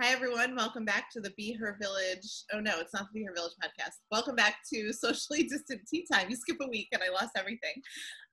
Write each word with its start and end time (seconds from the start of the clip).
Hi, 0.00 0.12
everyone. 0.12 0.56
Welcome 0.56 0.86
back 0.86 1.10
to 1.10 1.20
the 1.20 1.28
Be 1.36 1.52
Her 1.52 1.76
Village. 1.78 2.44
Oh, 2.54 2.60
no, 2.60 2.80
it's 2.80 2.94
not 2.94 3.08
the 3.12 3.20
Be 3.20 3.26
Her 3.26 3.34
Village 3.34 3.52
podcast. 3.62 3.96
Welcome 4.10 4.34
back 4.34 4.56
to 4.72 4.92
Socially 4.94 5.42
Distant 5.42 5.82
Tea 5.86 6.06
Time. 6.10 6.30
You 6.30 6.36
skip 6.36 6.56
a 6.62 6.68
week 6.68 6.88
and 6.92 7.02
I 7.02 7.10
lost 7.10 7.32
everything. 7.36 7.74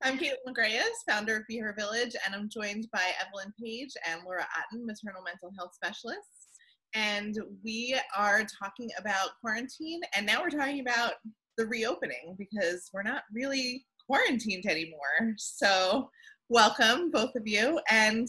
I'm 0.02 0.18
Kate 0.18 0.32
McGrayas, 0.48 0.86
founder 1.10 1.36
of 1.36 1.44
Be 1.50 1.58
Her 1.58 1.76
Village, 1.78 2.16
and 2.26 2.34
I'm 2.34 2.48
joined 2.48 2.88
by 2.94 3.04
Evelyn 3.20 3.54
Page 3.62 3.90
and 4.10 4.22
Laura 4.24 4.44
Otton, 4.44 4.86
maternal 4.86 5.22
mental 5.22 5.52
health 5.58 5.72
specialists. 5.76 6.48
And 6.94 7.38
we 7.66 8.00
are 8.16 8.46
talking 8.64 8.90
about 8.98 9.32
quarantine, 9.42 10.00
and 10.16 10.26
now 10.26 10.42
we're 10.42 10.50
talking 10.50 10.80
about 10.80 11.16
the 11.58 11.66
reopening 11.66 12.38
because 12.38 12.90
we're 12.94 13.04
not 13.04 13.24
really 13.34 13.86
quarantined 14.10 14.68
anymore. 14.68 15.34
So, 15.36 16.12
welcome, 16.48 17.12
both 17.12 17.36
of 17.36 17.46
you. 17.46 17.82
And 17.92 18.26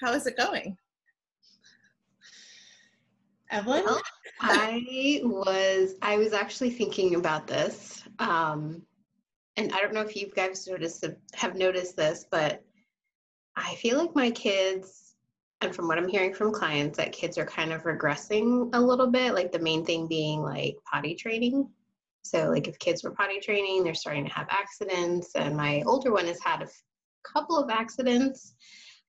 how 0.00 0.14
is 0.14 0.26
it 0.26 0.38
going? 0.38 0.78
Evelyn? 3.50 3.84
Well, 3.84 4.00
I 4.40 5.20
was 5.24 5.94
I 6.02 6.16
was 6.16 6.32
actually 6.32 6.70
thinking 6.70 7.14
about 7.14 7.46
this. 7.46 8.02
Um, 8.18 8.82
and 9.56 9.72
I 9.72 9.80
don't 9.80 9.94
know 9.94 10.02
if 10.02 10.16
you 10.16 10.30
guys 10.34 10.66
noticed 10.66 11.04
have 11.34 11.56
noticed 11.56 11.96
this, 11.96 12.26
but 12.30 12.62
I 13.56 13.74
feel 13.76 13.98
like 13.98 14.14
my 14.14 14.30
kids, 14.30 15.14
and 15.60 15.74
from 15.74 15.88
what 15.88 15.98
I'm 15.98 16.08
hearing 16.08 16.32
from 16.32 16.52
clients, 16.52 16.96
that 16.98 17.12
kids 17.12 17.38
are 17.38 17.46
kind 17.46 17.72
of 17.72 17.82
regressing 17.82 18.70
a 18.74 18.80
little 18.80 19.08
bit. 19.08 19.34
Like 19.34 19.50
the 19.50 19.58
main 19.58 19.84
thing 19.84 20.06
being 20.06 20.42
like 20.42 20.76
potty 20.90 21.14
training. 21.14 21.68
So 22.22 22.50
like 22.50 22.68
if 22.68 22.78
kids 22.78 23.02
were 23.02 23.10
potty 23.10 23.40
training, 23.40 23.82
they're 23.82 23.94
starting 23.94 24.26
to 24.26 24.32
have 24.32 24.46
accidents, 24.50 25.34
and 25.34 25.56
my 25.56 25.82
older 25.86 26.12
one 26.12 26.26
has 26.26 26.40
had 26.40 26.60
a 26.60 26.66
f- 26.66 26.82
couple 27.24 27.56
of 27.56 27.70
accidents, 27.70 28.54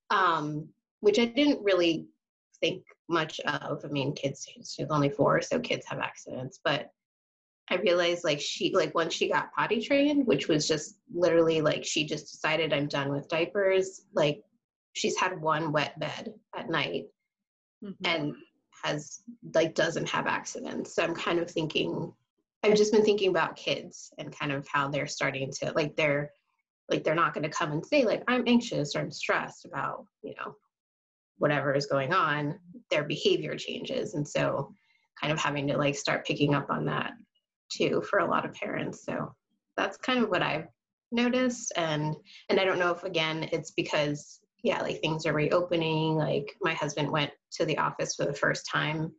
um, 0.09 0.69
which 1.01 1.19
I 1.19 1.25
didn't 1.25 1.61
really 1.61 2.07
think 2.61 2.83
much 3.09 3.39
of. 3.41 3.83
I 3.83 3.87
mean, 3.87 4.13
kids, 4.13 4.47
she's 4.47 4.87
only 4.89 5.09
four, 5.09 5.41
so 5.41 5.59
kids 5.59 5.85
have 5.87 5.99
accidents. 5.99 6.59
But 6.63 6.91
I 7.69 7.75
realized 7.75 8.23
like 8.23 8.39
she, 8.39 8.73
like 8.73 8.95
once 8.95 9.13
she 9.13 9.29
got 9.29 9.53
potty 9.53 9.81
trained, 9.81 10.25
which 10.25 10.47
was 10.47 10.67
just 10.67 10.97
literally 11.13 11.61
like 11.61 11.83
she 11.85 12.05
just 12.05 12.31
decided 12.31 12.73
I'm 12.73 12.87
done 12.87 13.09
with 13.09 13.27
diapers, 13.27 14.01
like 14.13 14.43
she's 14.93 15.17
had 15.17 15.41
one 15.41 15.71
wet 15.71 15.99
bed 15.99 16.33
at 16.55 16.69
night 16.69 17.05
mm-hmm. 17.83 18.05
and 18.05 18.33
has 18.83 19.21
like 19.53 19.75
doesn't 19.75 20.09
have 20.09 20.27
accidents. 20.27 20.95
So 20.95 21.03
I'm 21.03 21.15
kind 21.15 21.39
of 21.39 21.49
thinking, 21.49 22.13
I've 22.63 22.75
just 22.75 22.91
been 22.91 23.05
thinking 23.05 23.29
about 23.29 23.55
kids 23.55 24.11
and 24.17 24.37
kind 24.37 24.51
of 24.51 24.67
how 24.67 24.87
they're 24.87 25.07
starting 25.07 25.51
to 25.59 25.71
like 25.73 25.95
they're 25.95 26.31
like 26.89 27.03
they're 27.03 27.15
not 27.15 27.33
going 27.35 27.43
to 27.43 27.49
come 27.49 27.71
and 27.71 27.85
say 27.85 28.03
like 28.03 28.23
i'm 28.27 28.43
anxious 28.47 28.95
or 28.95 28.99
i'm 28.99 29.11
stressed 29.11 29.63
about 29.63 30.05
you 30.23 30.33
know 30.37 30.55
whatever 31.39 31.73
is 31.73 31.87
going 31.87 32.13
on, 32.13 32.59
their 32.89 33.03
behavior 33.03 33.55
changes. 33.55 34.13
And 34.13 34.27
so 34.27 34.73
kind 35.19 35.33
of 35.33 35.39
having 35.39 35.67
to 35.67 35.77
like 35.77 35.95
start 35.95 36.25
picking 36.25 36.53
up 36.55 36.69
on 36.69 36.85
that 36.85 37.11
too 37.71 38.01
for 38.09 38.19
a 38.19 38.29
lot 38.29 38.45
of 38.45 38.53
parents. 38.53 39.05
So 39.05 39.33
that's 39.77 39.97
kind 39.97 40.23
of 40.23 40.29
what 40.29 40.41
I've 40.41 40.67
noticed. 41.11 41.73
And 41.75 42.15
and 42.49 42.59
I 42.59 42.65
don't 42.65 42.79
know 42.79 42.91
if 42.91 43.03
again 43.03 43.49
it's 43.51 43.71
because 43.71 44.39
yeah, 44.63 44.81
like 44.81 44.99
things 44.99 45.25
are 45.25 45.33
reopening. 45.33 46.15
Like 46.15 46.53
my 46.61 46.73
husband 46.73 47.09
went 47.09 47.31
to 47.53 47.65
the 47.65 47.77
office 47.77 48.15
for 48.15 48.25
the 48.25 48.33
first 48.33 48.67
time 48.69 49.11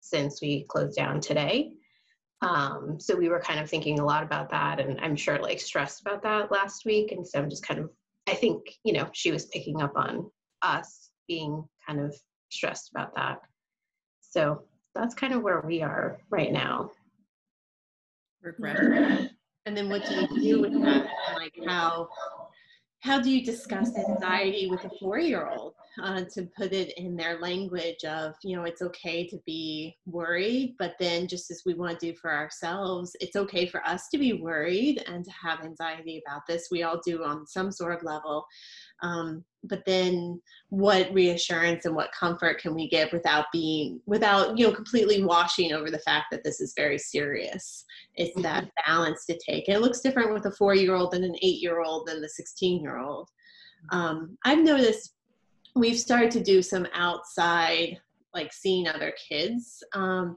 since 0.00 0.40
we 0.40 0.66
closed 0.68 0.96
down 0.96 1.20
today. 1.20 1.72
Um, 2.42 2.98
so 3.00 3.16
we 3.16 3.28
were 3.28 3.40
kind 3.40 3.58
of 3.58 3.70
thinking 3.70 3.98
a 3.98 4.04
lot 4.04 4.22
about 4.22 4.50
that 4.50 4.78
and 4.78 5.00
I'm 5.00 5.16
sure 5.16 5.38
like 5.38 5.60
stressed 5.60 6.02
about 6.02 6.22
that 6.24 6.52
last 6.52 6.84
week. 6.84 7.10
And 7.12 7.26
so 7.26 7.38
I'm 7.38 7.50
just 7.50 7.66
kind 7.66 7.80
of 7.80 7.90
I 8.26 8.34
think, 8.34 8.62
you 8.84 8.92
know, 8.92 9.08
she 9.12 9.32
was 9.32 9.46
picking 9.46 9.82
up 9.82 9.92
on 9.96 10.30
us 10.62 11.10
being 11.28 11.64
kind 11.86 12.00
of 12.00 12.14
stressed 12.54 12.90
about 12.90 13.14
that. 13.16 13.40
So 14.20 14.62
that's 14.94 15.14
kind 15.14 15.32
of 15.32 15.42
where 15.42 15.60
we 15.60 15.82
are 15.82 16.18
right 16.30 16.52
now. 16.52 16.90
Regret. 18.42 19.30
And 19.66 19.76
then 19.76 19.88
what 19.88 20.04
do 20.04 20.14
you 20.14 20.40
do 20.40 20.60
with 20.62 20.82
that? 20.82 21.06
Like 21.34 21.54
how 21.66 22.08
how 23.04 23.20
do 23.20 23.30
you 23.30 23.44
discuss 23.44 23.90
anxiety 23.98 24.66
with 24.66 24.82
a 24.86 24.90
four 24.98 25.18
year 25.18 25.46
old 25.46 25.74
uh, 26.02 26.22
to 26.32 26.48
put 26.56 26.72
it 26.72 26.96
in 26.96 27.14
their 27.14 27.38
language 27.38 28.02
of 28.04 28.34
you 28.42 28.56
know 28.56 28.64
it's 28.64 28.80
okay 28.80 29.26
to 29.26 29.38
be 29.44 29.94
worried 30.06 30.74
but 30.78 30.94
then 30.98 31.28
just 31.28 31.50
as 31.50 31.62
we 31.66 31.74
want 31.74 32.00
to 32.00 32.12
do 32.12 32.16
for 32.18 32.32
ourselves 32.32 33.14
it's 33.20 33.36
okay 33.36 33.66
for 33.66 33.86
us 33.86 34.08
to 34.08 34.16
be 34.16 34.32
worried 34.32 35.04
and 35.06 35.22
to 35.22 35.30
have 35.30 35.60
anxiety 35.60 36.22
about 36.26 36.40
this 36.48 36.68
we 36.70 36.82
all 36.82 36.98
do 37.04 37.22
on 37.22 37.46
some 37.46 37.70
sort 37.70 37.94
of 37.94 38.02
level 38.02 38.46
um, 39.04 39.44
but 39.62 39.84
then 39.86 40.40
what 40.70 41.12
reassurance 41.12 41.84
and 41.84 41.94
what 41.94 42.12
comfort 42.12 42.58
can 42.58 42.74
we 42.74 42.88
give 42.88 43.12
without 43.12 43.46
being 43.52 44.00
without 44.06 44.58
you 44.58 44.66
know 44.66 44.74
completely 44.74 45.22
washing 45.22 45.72
over 45.72 45.90
the 45.90 45.98
fact 46.00 46.26
that 46.30 46.42
this 46.42 46.60
is 46.60 46.72
very 46.76 46.98
serious? 46.98 47.84
It's 48.16 48.34
that 48.42 48.64
mm-hmm. 48.64 48.92
balance 48.92 49.26
to 49.26 49.38
take. 49.38 49.68
And 49.68 49.76
it 49.76 49.80
looks 49.80 50.00
different 50.00 50.32
with 50.32 50.46
a 50.46 50.52
four 50.52 50.74
year 50.74 50.94
old 50.94 51.12
than 51.12 51.24
an 51.24 51.36
eight 51.42 51.62
year 51.62 51.82
old 51.82 52.06
than 52.06 52.20
the 52.20 52.28
16 52.28 52.82
year 52.82 52.98
old 52.98 53.28
um, 53.90 54.36
i've 54.44 54.62
noticed 54.62 55.14
we've 55.74 55.98
started 55.98 56.30
to 56.30 56.42
do 56.42 56.62
some 56.62 56.86
outside 56.94 57.98
like 58.32 58.52
seeing 58.52 58.88
other 58.88 59.12
kids. 59.28 59.82
Um, 59.92 60.36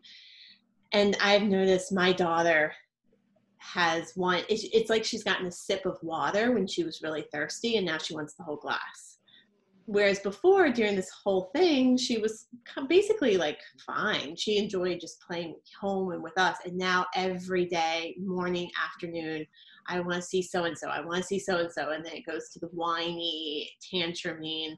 and 0.94 1.18
i've 1.22 1.44
noticed 1.44 1.92
my 1.92 2.14
daughter 2.14 2.74
has 3.60 4.12
one 4.16 4.44
it's, 4.50 4.64
it's 4.74 4.90
like 4.90 5.04
she's 5.04 5.24
gotten 5.24 5.48
a 5.48 5.52
sip 5.52 5.86
of 5.86 5.98
water 6.02 6.52
when 6.52 6.68
she 6.68 6.84
was 6.84 7.02
really 7.02 7.26
thirsty 7.34 7.78
and 7.78 7.86
now 7.86 7.98
she 7.98 8.16
wants 8.16 8.34
the 8.34 8.44
whole 8.44 8.58
glass. 8.58 9.18
Whereas 9.86 10.20
before 10.20 10.70
during 10.70 10.96
this 10.96 11.10
whole 11.24 11.50
thing 11.56 11.98
she 11.98 12.18
was 12.18 12.48
basically 12.90 13.38
like 13.38 13.60
fine. 13.86 14.36
She 14.36 14.58
enjoyed 14.58 15.00
just 15.00 15.22
playing 15.22 15.56
home 15.80 16.12
and 16.12 16.22
with 16.22 16.38
us. 16.38 16.58
And 16.66 16.78
now 16.78 17.06
every 17.16 17.66
day 17.66 18.16
morning 18.20 18.70
afternoon 18.84 19.46
i 19.88 20.00
want 20.00 20.16
to 20.16 20.22
see 20.22 20.42
so 20.42 20.66
and 20.66 20.78
so 20.78 20.90
i 20.90 21.02
want 21.02 21.18
to 21.18 21.24
see 21.24 21.40
so 21.40 21.58
and 21.58 21.72
so 21.72 21.92
and 21.92 22.06
then 22.06 22.14
it 22.14 22.26
goes 22.26 22.50
to 22.50 22.60
the 22.60 22.68
whiny 22.68 23.70
tantruming 23.82 24.76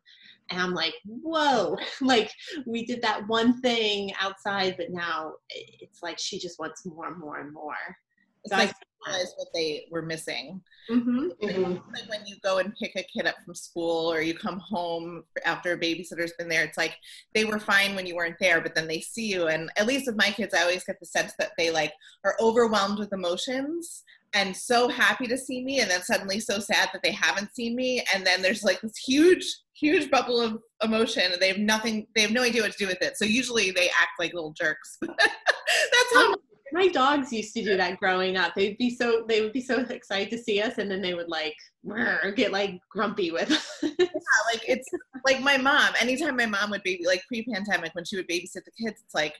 and 0.50 0.62
i'm 0.62 0.74
like 0.74 0.94
whoa. 1.06 1.76
Like 2.02 2.32
we 2.66 2.86
did 2.86 3.02
that 3.02 3.28
one 3.28 3.60
thing 3.62 4.12
outside 4.20 4.76
but 4.78 4.92
now 4.92 5.34
it's 5.50 6.02
like 6.02 6.18
she 6.18 6.40
just 6.40 6.60
wants 6.60 6.86
more 6.86 7.08
and 7.08 7.20
more 7.20 7.40
and 7.40 7.54
more 7.54 7.76
it's 8.44 8.54
like 8.54 8.74
realize 9.06 9.34
what 9.38 9.48
they 9.54 9.86
were 9.92 10.02
missing. 10.02 10.62
Mm-hmm. 10.90 11.28
Mm-hmm. 11.44 11.72
Like 11.72 12.10
when 12.10 12.26
you 12.26 12.36
go 12.44 12.58
and 12.58 12.76
pick 12.76 12.94
a 12.96 13.04
kid 13.04 13.28
up 13.28 13.36
from 13.46 13.56
school 13.56 14.12
or 14.12 14.22
you 14.22 14.34
come 14.34 14.60
home 14.60 15.24
after 15.46 15.74
a 15.74 15.78
babysitter's 15.78 16.34
been 16.38 16.50
there, 16.50 16.64
it's 16.64 16.78
like 16.78 16.96
they 17.34 17.46
were 17.46 17.60
fine 17.60 17.96
when 17.96 18.06
you 18.06 18.16
weren't 18.16 18.40
there, 18.40 18.62
but 18.62 18.76
then 18.76 18.88
they 18.88 19.00
see 19.02 19.28
you. 19.28 19.48
And 19.48 19.70
at 19.78 19.88
least 19.88 20.08
with 20.08 20.18
my 20.18 20.32
kids, 20.32 20.54
I 20.54 20.62
always 20.62 20.84
get 20.84 21.00
the 21.00 21.06
sense 21.06 21.34
that 21.40 21.52
they 21.58 21.72
like 21.72 21.94
are 22.26 22.36
overwhelmed 22.42 23.00
with 23.00 23.14
emotions 23.14 24.04
and 24.34 24.56
so 24.56 24.88
happy 24.88 25.28
to 25.28 25.38
see 25.38 25.64
me 25.64 25.80
and 25.80 25.90
then 25.90 26.04
suddenly 26.04 26.40
so 26.40 26.60
sad 26.60 26.90
that 26.94 27.02
they 27.04 27.12
haven't 27.12 27.54
seen 27.56 27.76
me 27.76 28.04
and 28.14 28.26
then 28.26 28.42
there's 28.42 28.64
like 28.64 28.80
this 28.82 28.96
huge 28.98 29.44
huge 29.74 30.12
bubble 30.12 30.40
of 30.40 30.60
emotion 30.84 31.32
and 31.32 31.42
they 31.42 31.48
have 31.48 31.58
nothing 31.58 32.06
they 32.16 32.22
have 32.22 32.32
no 32.32 32.44
idea 32.44 32.62
what 32.62 32.72
to 32.72 32.78
do 32.78 32.86
with 32.86 33.02
it 33.02 33.18
so 33.18 33.26
usually 33.26 33.72
they 33.72 33.88
act 33.90 34.12
like 34.20 34.34
little 34.34 34.54
jerks 34.54 34.98
that's 35.02 36.14
how 36.14 36.36
my 36.72 36.88
dogs 36.88 37.31
used 37.31 37.53
to 37.56 37.63
do 37.63 37.78
that 37.78 38.00
growing 38.00 38.38
up. 38.38 38.53
They'd 38.56 38.78
be 38.78 38.90
so 38.90 39.25
they 39.28 39.41
would 39.41 39.53
be 39.53 39.62
so 39.62 39.80
excited 39.80 40.30
to 40.31 40.38
see 40.38 40.62
us, 40.62 40.78
and 40.78 40.90
then 40.90 41.02
they 41.02 41.13
would 41.13 41.30
like 41.30 41.56
get 42.35 42.52
like 42.52 42.80
grumpy 42.90 43.31
with. 43.31 43.52
Us. 43.52 43.78
yeah, 43.84 44.06
like 44.52 44.63
it's 44.68 44.88
like 45.25 45.41
my 45.41 45.57
mom. 45.57 45.94
Anytime 46.00 46.35
my 46.35 46.46
mom 46.46 46.69
would 46.72 46.84
be 46.84 47.03
like 47.06 47.24
pre-pandemic 47.28 47.94
when 47.96 48.06
she 48.06 48.16
would 48.16 48.28
babysit 48.28 48.66
the 48.66 48.72
kids, 48.84 49.02
it's 49.03 49.16
like 49.16 49.35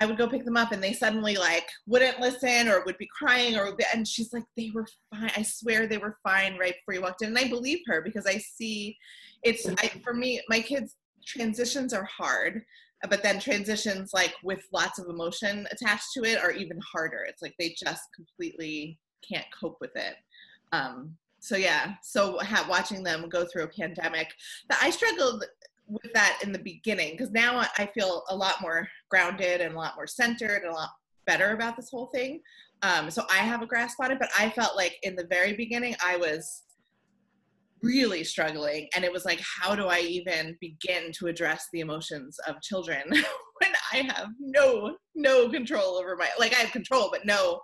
I 0.00 0.06
would 0.06 0.18
go 0.18 0.28
pick 0.28 0.44
them 0.44 0.56
up, 0.56 0.72
and 0.72 0.82
they 0.82 0.92
suddenly 0.92 1.36
like 1.36 1.68
wouldn't 1.86 2.20
listen 2.20 2.68
or 2.68 2.84
would 2.84 2.98
be 2.98 3.08
crying, 3.16 3.56
or 3.56 3.74
be, 3.76 3.84
and 3.94 4.06
she's 4.06 4.32
like, 4.32 4.44
they 4.56 4.70
were 4.74 4.86
fine. 5.10 5.30
I 5.36 5.42
swear 5.42 5.86
they 5.86 5.98
were 5.98 6.18
fine 6.22 6.58
right 6.58 6.74
before 6.74 6.94
you 6.94 7.02
walked 7.02 7.22
in, 7.22 7.28
and 7.28 7.38
I 7.38 7.48
believe 7.48 7.80
her 7.86 8.02
because 8.02 8.26
I 8.26 8.38
see 8.38 8.96
it's 9.42 9.66
I, 9.66 9.88
for 10.02 10.14
me. 10.14 10.40
My 10.48 10.60
kids 10.60 10.96
transitions 11.26 11.94
are 11.94 12.04
hard 12.04 12.64
but 13.08 13.22
then 13.22 13.38
transitions 13.38 14.12
like 14.12 14.34
with 14.42 14.66
lots 14.72 14.98
of 14.98 15.08
emotion 15.08 15.66
attached 15.70 16.12
to 16.14 16.22
it 16.24 16.38
are 16.38 16.52
even 16.52 16.78
harder. 16.80 17.24
It's 17.28 17.42
like 17.42 17.54
they 17.58 17.74
just 17.78 18.02
completely 18.14 18.98
can't 19.26 19.46
cope 19.58 19.78
with 19.80 19.94
it. 19.96 20.14
Um, 20.72 21.16
so 21.40 21.56
yeah. 21.56 21.94
So 22.02 22.38
ha- 22.38 22.66
watching 22.68 23.02
them 23.02 23.28
go 23.28 23.44
through 23.44 23.64
a 23.64 23.68
pandemic 23.68 24.32
that 24.68 24.78
i 24.82 24.90
struggled 24.90 25.44
with 25.86 26.12
that 26.14 26.40
in 26.42 26.52
the 26.52 26.58
beginning 26.58 27.10
because 27.12 27.30
now 27.30 27.62
i 27.76 27.86
feel 27.94 28.24
a 28.30 28.36
lot 28.36 28.62
more 28.62 28.88
grounded 29.10 29.60
and 29.60 29.74
a 29.74 29.78
lot 29.78 29.96
more 29.96 30.06
centered 30.06 30.62
and 30.62 30.70
a 30.70 30.74
lot 30.74 30.88
better 31.26 31.52
about 31.52 31.76
this 31.76 31.90
whole 31.90 32.06
thing. 32.06 32.40
Um, 32.82 33.10
so 33.10 33.24
i 33.30 33.36
have 33.36 33.62
a 33.62 33.66
grasp 33.66 34.00
on 34.00 34.10
it 34.10 34.18
but 34.18 34.30
i 34.38 34.48
felt 34.48 34.76
like 34.76 34.98
in 35.02 35.14
the 35.14 35.26
very 35.26 35.52
beginning 35.52 35.94
i 36.04 36.16
was 36.16 36.62
really 37.84 38.24
struggling 38.24 38.88
and 38.94 39.04
it 39.04 39.12
was 39.12 39.24
like 39.24 39.40
how 39.40 39.74
do 39.74 39.86
i 39.86 40.00
even 40.00 40.56
begin 40.60 41.12
to 41.12 41.26
address 41.26 41.66
the 41.72 41.80
emotions 41.80 42.38
of 42.48 42.60
children 42.62 43.02
when 43.10 43.72
i 43.92 43.98
have 43.98 44.28
no 44.40 44.96
no 45.14 45.48
control 45.48 45.96
over 45.96 46.16
my 46.16 46.28
like 46.38 46.54
i 46.54 46.58
have 46.58 46.72
control 46.72 47.08
but 47.12 47.26
no 47.26 47.60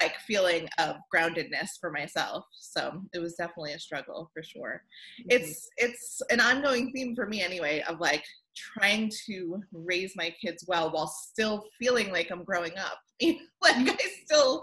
like 0.00 0.16
feeling 0.26 0.66
of 0.78 0.96
groundedness 1.14 1.78
for 1.78 1.90
myself 1.90 2.44
so 2.52 3.02
it 3.12 3.18
was 3.18 3.34
definitely 3.34 3.72
a 3.72 3.78
struggle 3.78 4.30
for 4.32 4.42
sure 4.42 4.82
mm-hmm. 5.20 5.26
it's 5.30 5.68
it's 5.76 6.22
an 6.30 6.40
ongoing 6.40 6.90
theme 6.92 7.14
for 7.14 7.26
me 7.26 7.42
anyway 7.42 7.82
of 7.88 8.00
like 8.00 8.24
trying 8.56 9.10
to 9.26 9.62
raise 9.72 10.14
my 10.16 10.34
kids 10.40 10.64
well 10.66 10.90
while 10.92 11.06
still 11.06 11.64
feeling 11.78 12.10
like 12.12 12.30
I'm 12.30 12.44
growing 12.44 12.76
up. 12.78 12.98
like 13.20 13.36
I 13.62 13.96
still 14.24 14.62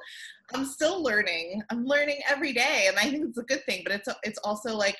I'm 0.54 0.66
still 0.66 1.04
learning. 1.04 1.62
I'm 1.70 1.86
learning 1.86 2.20
every 2.28 2.54
day 2.54 2.86
and 2.88 2.98
I 2.98 3.04
think 3.04 3.26
it's 3.28 3.38
a 3.38 3.44
good 3.44 3.64
thing, 3.66 3.82
but 3.84 3.94
it's 3.94 4.08
it's 4.24 4.40
also 4.40 4.76
like 4.76 4.98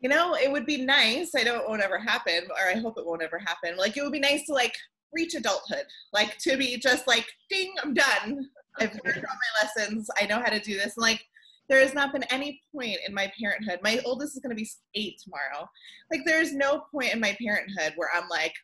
you 0.00 0.10
know, 0.10 0.34
it 0.34 0.52
would 0.52 0.66
be 0.66 0.84
nice. 0.84 1.32
I 1.34 1.42
know 1.42 1.56
it 1.56 1.66
won't 1.66 1.82
ever 1.82 1.98
happen, 1.98 2.44
or 2.50 2.70
I 2.70 2.78
hope 2.78 2.98
it 2.98 3.06
won't 3.06 3.22
ever 3.22 3.38
happen. 3.38 3.78
Like 3.78 3.96
it 3.96 4.02
would 4.02 4.12
be 4.12 4.20
nice 4.20 4.44
to 4.46 4.52
like 4.52 4.74
reach 5.12 5.34
adulthood, 5.34 5.86
like 6.12 6.36
to 6.38 6.56
be 6.56 6.76
just 6.76 7.06
like, 7.06 7.26
ding, 7.48 7.74
I'm 7.82 7.94
done. 7.94 8.50
I've 8.78 8.92
learned 9.04 9.24
all 9.24 9.36
my 9.36 9.62
lessons. 9.62 10.10
I 10.20 10.26
know 10.26 10.38
how 10.38 10.50
to 10.50 10.60
do 10.60 10.74
this. 10.74 10.96
And 10.96 11.02
like 11.02 11.24
there 11.68 11.80
has 11.80 11.94
not 11.94 12.12
been 12.12 12.24
any 12.24 12.60
point 12.74 12.98
in 13.06 13.14
my 13.14 13.32
parenthood. 13.38 13.80
My 13.82 14.00
oldest 14.04 14.34
is 14.34 14.40
going 14.40 14.56
to 14.56 14.62
be 14.62 14.68
eight 14.94 15.20
tomorrow. 15.22 15.68
Like, 16.10 16.20
there's 16.24 16.54
no 16.54 16.84
point 16.92 17.12
in 17.12 17.20
my 17.20 17.36
parenthood 17.42 17.94
where 17.96 18.10
I'm 18.14 18.28
like, 18.28 18.54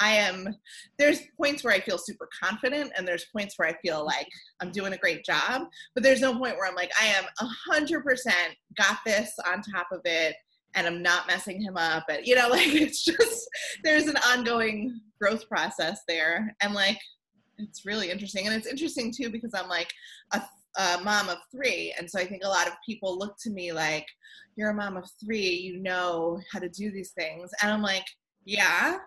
I 0.00 0.12
am, 0.12 0.54
there's 0.98 1.20
points 1.36 1.62
where 1.62 1.74
I 1.74 1.80
feel 1.80 1.98
super 1.98 2.28
confident, 2.42 2.92
and 2.96 3.06
there's 3.06 3.26
points 3.32 3.54
where 3.56 3.68
I 3.68 3.74
feel 3.82 4.04
like 4.04 4.28
I'm 4.60 4.72
doing 4.72 4.92
a 4.92 4.98
great 4.98 5.24
job. 5.24 5.62
But 5.94 6.02
there's 6.02 6.20
no 6.20 6.32
point 6.32 6.56
where 6.56 6.66
I'm 6.66 6.74
like, 6.74 6.92
I 7.00 7.06
am 7.06 7.24
100% 7.70 8.32
got 8.76 8.98
this 9.04 9.32
on 9.46 9.62
top 9.62 9.88
of 9.92 10.00
it, 10.04 10.34
and 10.74 10.86
I'm 10.86 11.02
not 11.02 11.26
messing 11.26 11.60
him 11.60 11.76
up. 11.76 12.04
And, 12.08 12.26
you 12.26 12.34
know, 12.34 12.48
like, 12.50 12.68
it's 12.68 13.04
just, 13.04 13.48
there's 13.84 14.06
an 14.06 14.16
ongoing 14.28 15.00
growth 15.20 15.48
process 15.48 16.00
there. 16.08 16.54
And, 16.62 16.74
like, 16.74 16.98
it's 17.58 17.84
really 17.84 18.10
interesting. 18.10 18.46
And 18.46 18.56
it's 18.56 18.66
interesting 18.66 19.12
too 19.14 19.28
because 19.30 19.52
I'm 19.54 19.68
like 19.68 19.92
a 20.32 20.40
a 20.76 20.98
mom 21.02 21.28
of 21.28 21.38
three. 21.50 21.94
And 21.98 22.08
so 22.08 22.18
I 22.18 22.26
think 22.26 22.44
a 22.44 22.48
lot 22.48 22.66
of 22.66 22.74
people 22.86 23.18
look 23.18 23.36
to 23.42 23.50
me 23.50 23.72
like, 23.72 24.06
you're 24.56 24.70
a 24.70 24.74
mom 24.74 24.96
of 24.96 25.08
three, 25.24 25.48
you 25.48 25.78
know 25.80 26.40
how 26.52 26.58
to 26.58 26.68
do 26.68 26.90
these 26.90 27.12
things. 27.12 27.50
And 27.62 27.72
I'm 27.72 27.82
like, 27.82 28.04
yeah, 28.44 28.98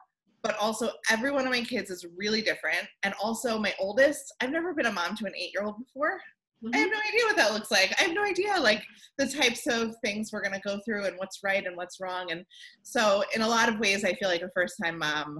but 0.43 0.57
also 0.57 0.91
every 1.09 1.31
one 1.31 1.45
of 1.45 1.51
my 1.51 1.61
kids 1.61 1.89
is 1.89 2.05
really 2.17 2.41
different. 2.41 2.85
And 3.03 3.13
also 3.21 3.57
my 3.57 3.73
oldest, 3.79 4.33
I've 4.41 4.51
never 4.51 4.73
been 4.73 4.87
a 4.87 4.91
mom 4.91 5.15
to 5.15 5.25
an 5.25 5.33
eight 5.35 5.51
year 5.53 5.63
old 5.63 5.77
before. 5.79 6.19
Mm-hmm. 6.63 6.75
I 6.75 6.77
have 6.77 6.87
mm-hmm. 6.87 6.93
no 6.93 6.99
idea 7.07 7.25
what 7.25 7.35
that 7.37 7.53
looks 7.53 7.71
like. 7.71 7.93
I 7.99 8.03
have 8.03 8.13
no 8.13 8.23
idea 8.23 8.53
like 8.59 8.83
the 9.17 9.27
types 9.27 9.65
of 9.67 9.95
things 10.03 10.31
we're 10.31 10.41
going 10.41 10.53
to 10.53 10.59
go 10.59 10.79
through 10.85 11.05
and 11.05 11.17
what's 11.17 11.39
right 11.43 11.65
and 11.65 11.77
what's 11.77 11.99
wrong. 12.01 12.31
And 12.31 12.45
so 12.83 13.23
in 13.33 13.41
a 13.41 13.47
lot 13.47 13.69
of 13.69 13.79
ways, 13.79 14.03
I 14.03 14.13
feel 14.13 14.27
like 14.29 14.41
a 14.41 14.49
first 14.53 14.75
time 14.83 14.99
mom 14.99 15.39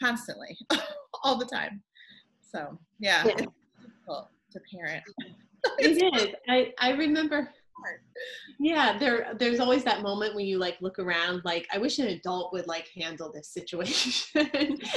constantly, 0.00 0.56
all 1.24 1.36
the 1.36 1.44
time. 1.44 1.82
So 2.40 2.78
yeah, 3.00 3.24
yeah. 3.24 3.32
it's 3.32 3.46
difficult 3.82 4.28
to 4.52 4.60
parent. 4.74 5.02
it 5.78 6.14
is. 6.14 6.34
I, 6.48 6.72
I 6.78 6.92
remember 6.92 7.50
yeah 8.58 8.98
there 8.98 9.34
there's 9.38 9.60
always 9.60 9.84
that 9.84 10.02
moment 10.02 10.34
when 10.34 10.44
you 10.44 10.58
like 10.58 10.76
look 10.80 10.98
around 10.98 11.40
like 11.44 11.66
i 11.72 11.78
wish 11.78 11.98
an 11.98 12.08
adult 12.08 12.52
would 12.52 12.66
like 12.66 12.88
handle 12.96 13.30
this 13.32 13.48
situation. 13.48 14.12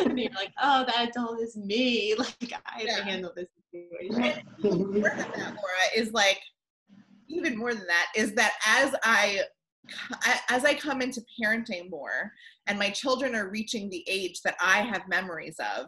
And 0.06 0.20
you're 0.20 0.32
like 0.34 0.52
oh 0.62 0.86
that 0.86 1.10
adult 1.10 1.42
is 1.42 1.56
me. 1.58 2.16
Like 2.20 2.54
i 2.66 2.84
yeah. 2.84 3.04
handle 3.04 3.32
this 3.36 3.48
situation. 3.72 4.44
More 4.64 4.82
than 4.84 5.02
that 5.02 5.38
laura 5.38 5.88
is 5.96 6.12
like 6.12 6.40
even 7.28 7.58
more 7.58 7.74
than 7.74 7.88
that 7.88 8.08
is 8.16 8.34
that 8.34 8.54
as 8.66 8.94
i 9.04 9.42
as 10.50 10.64
i 10.66 10.74
come 10.74 11.02
into 11.02 11.22
parenting 11.42 11.90
more 11.90 12.32
and 12.68 12.78
my 12.78 12.90
children 12.90 13.36
are 13.36 13.50
reaching 13.50 13.90
the 13.90 14.04
age 14.08 14.42
that 14.44 14.56
i 14.62 14.80
have 14.82 15.08
memories 15.08 15.56
of 15.60 15.88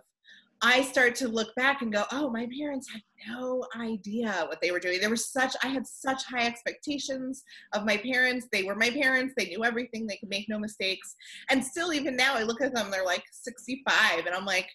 I 0.65 0.81
start 0.81 1.13
to 1.15 1.27
look 1.27 1.54
back 1.56 1.81
and 1.81 1.92
go, 1.92 2.06
oh, 2.13 2.30
my 2.30 2.48
parents 2.57 2.89
had 2.89 3.01
no 3.27 3.65
idea 3.77 4.45
what 4.48 4.62
they 4.62 4.71
were 4.71 4.80
doing. 4.80 5.01
There 5.01 5.10
were 5.10 5.18
such, 5.18 5.54
I 5.62 5.68
had 5.68 5.86
such 5.86 6.24
high 6.24 6.45
expectations 6.45 7.44
of 7.74 7.86
my 7.86 7.98
parents. 7.98 8.48
They 8.50 8.63
were 8.63 8.75
my 8.75 8.89
parents. 8.89 9.33
They 9.38 9.48
knew 9.48 9.65
everything. 9.65 10.07
They 10.07 10.15
could 10.15 10.30
make 10.30 10.48
no 10.48 10.57
mistakes. 10.57 11.15
And 11.50 11.63
still, 11.63 11.92
even 11.92 12.15
now, 12.15 12.36
I 12.36 12.44
look 12.44 12.62
at 12.62 12.74
them, 12.74 12.89
they're 12.89 13.04
like 13.04 13.25
65. 13.33 14.25
And 14.25 14.33
I'm 14.33 14.45
like, 14.45 14.69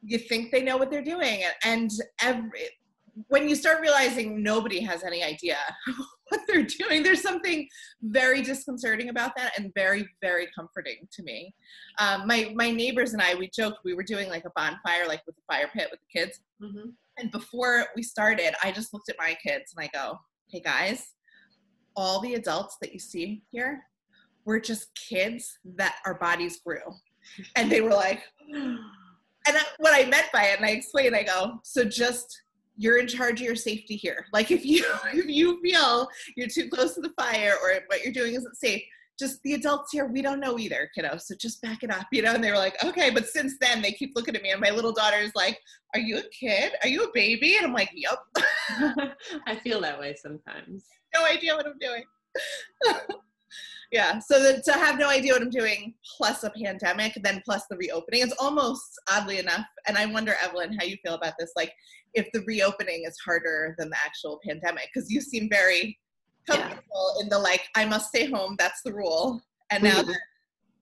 you 0.00 0.18
think 0.18 0.52
they 0.52 0.62
know 0.62 0.76
what 0.76 0.92
they're 0.92 1.02
doing? 1.02 1.42
And 1.64 1.90
every, 2.22 2.68
when 3.28 3.48
you 3.48 3.54
start 3.54 3.80
realizing 3.80 4.42
nobody 4.42 4.80
has 4.80 5.02
any 5.02 5.22
idea 5.22 5.56
what 6.28 6.40
they're 6.46 6.66
doing. 6.66 7.02
There's 7.02 7.22
something 7.22 7.66
very 8.02 8.42
disconcerting 8.42 9.08
about 9.08 9.32
that 9.36 9.58
and 9.58 9.72
very, 9.74 10.06
very 10.20 10.48
comforting 10.54 11.08
to 11.12 11.22
me. 11.22 11.54
Um, 11.98 12.26
my 12.26 12.52
my 12.54 12.70
neighbors 12.70 13.12
and 13.12 13.22
I, 13.22 13.34
we 13.34 13.50
joked 13.54 13.78
we 13.84 13.94
were 13.94 14.02
doing 14.02 14.28
like 14.28 14.44
a 14.44 14.50
bonfire, 14.54 15.06
like 15.06 15.22
with 15.26 15.36
a 15.36 15.52
fire 15.52 15.70
pit 15.72 15.88
with 15.90 16.00
the 16.00 16.20
kids. 16.20 16.40
Mm-hmm. 16.62 16.90
And 17.18 17.30
before 17.30 17.86
we 17.96 18.02
started, 18.02 18.54
I 18.62 18.70
just 18.70 18.92
looked 18.92 19.08
at 19.08 19.16
my 19.18 19.36
kids 19.42 19.72
and 19.76 19.84
I 19.84 19.88
go, 19.92 20.18
"Hey 20.50 20.60
guys, 20.60 21.12
all 21.94 22.20
the 22.20 22.34
adults 22.34 22.76
that 22.82 22.92
you 22.92 22.98
see 22.98 23.42
here, 23.50 23.82
were 24.44 24.60
just 24.60 24.88
kids 25.08 25.58
that 25.76 25.96
our 26.04 26.14
bodies 26.14 26.60
grew." 26.64 26.94
And 27.56 27.72
they 27.72 27.80
were 27.80 27.90
like, 27.90 28.22
and 28.54 29.56
what 29.78 29.94
I 29.94 30.08
meant 30.08 30.26
by 30.32 30.44
it, 30.44 30.58
and 30.58 30.66
I 30.66 30.70
explained, 30.70 31.16
I 31.16 31.22
go, 31.22 31.60
so 31.64 31.84
just 31.84 32.42
you're 32.76 32.98
in 32.98 33.06
charge 33.06 33.40
of 33.40 33.46
your 33.46 33.56
safety 33.56 33.96
here. 33.96 34.26
Like 34.32 34.50
if 34.50 34.66
you 34.66 34.84
if 35.14 35.28
you 35.28 35.60
feel 35.62 36.08
you're 36.36 36.48
too 36.48 36.68
close 36.68 36.94
to 36.94 37.00
the 37.00 37.12
fire 37.18 37.54
or 37.62 37.80
what 37.86 38.04
you're 38.04 38.12
doing 38.12 38.34
isn't 38.34 38.56
safe, 38.56 38.82
just 39.18 39.42
the 39.42 39.54
adults 39.54 39.92
here, 39.92 40.04
we 40.06 40.20
don't 40.20 40.40
know 40.40 40.58
either, 40.58 40.90
kiddo. 40.94 41.16
So 41.16 41.34
just 41.34 41.62
back 41.62 41.82
it 41.82 41.90
up, 41.90 42.06
you 42.12 42.20
know. 42.20 42.34
And 42.34 42.44
they 42.44 42.50
were 42.50 42.58
like, 42.58 42.82
okay. 42.84 43.08
But 43.08 43.26
since 43.26 43.54
then, 43.60 43.80
they 43.80 43.92
keep 43.92 44.12
looking 44.14 44.36
at 44.36 44.42
me, 44.42 44.50
and 44.50 44.60
my 44.60 44.70
little 44.70 44.92
daughter 44.92 45.16
is 45.16 45.32
like, 45.34 45.58
"Are 45.94 46.00
you 46.00 46.18
a 46.18 46.22
kid? 46.28 46.72
Are 46.82 46.88
you 46.88 47.04
a 47.04 47.12
baby?" 47.14 47.56
And 47.56 47.66
I'm 47.66 47.72
like, 47.72 47.90
"Yep." 47.94 48.18
I 49.46 49.56
feel 49.56 49.80
that 49.80 49.98
way 49.98 50.14
sometimes. 50.20 50.84
No 51.14 51.24
idea 51.24 51.56
what 51.56 51.66
I'm 51.66 51.78
doing. 51.78 52.02
Yeah 53.92 54.18
so 54.18 54.42
the, 54.42 54.62
to 54.62 54.72
have 54.72 54.98
no 54.98 55.08
idea 55.08 55.32
what 55.32 55.42
i'm 55.42 55.50
doing 55.50 55.94
plus 56.16 56.44
a 56.44 56.50
pandemic 56.50 57.12
then 57.22 57.40
plus 57.44 57.62
the 57.70 57.76
reopening 57.76 58.22
it's 58.22 58.34
almost 58.40 58.82
oddly 59.10 59.38
enough 59.38 59.66
and 59.86 59.96
i 59.96 60.06
wonder 60.06 60.34
evelyn 60.42 60.76
how 60.78 60.84
you 60.84 60.96
feel 61.04 61.14
about 61.14 61.34
this 61.38 61.52
like 61.56 61.72
if 62.14 62.26
the 62.32 62.42
reopening 62.46 63.04
is 63.06 63.16
harder 63.18 63.74
than 63.78 63.90
the 63.90 63.96
actual 64.04 64.40
pandemic 64.46 64.88
because 64.92 65.10
you 65.10 65.20
seem 65.20 65.48
very 65.50 65.98
comfortable 66.48 67.14
yeah. 67.16 67.22
in 67.22 67.28
the 67.28 67.38
like 67.38 67.62
i 67.74 67.84
must 67.84 68.08
stay 68.08 68.30
home 68.30 68.56
that's 68.58 68.82
the 68.82 68.92
rule 68.92 69.42
and 69.70 69.82
now 69.82 70.00
mm-hmm. 70.00 70.10
that 70.10 70.20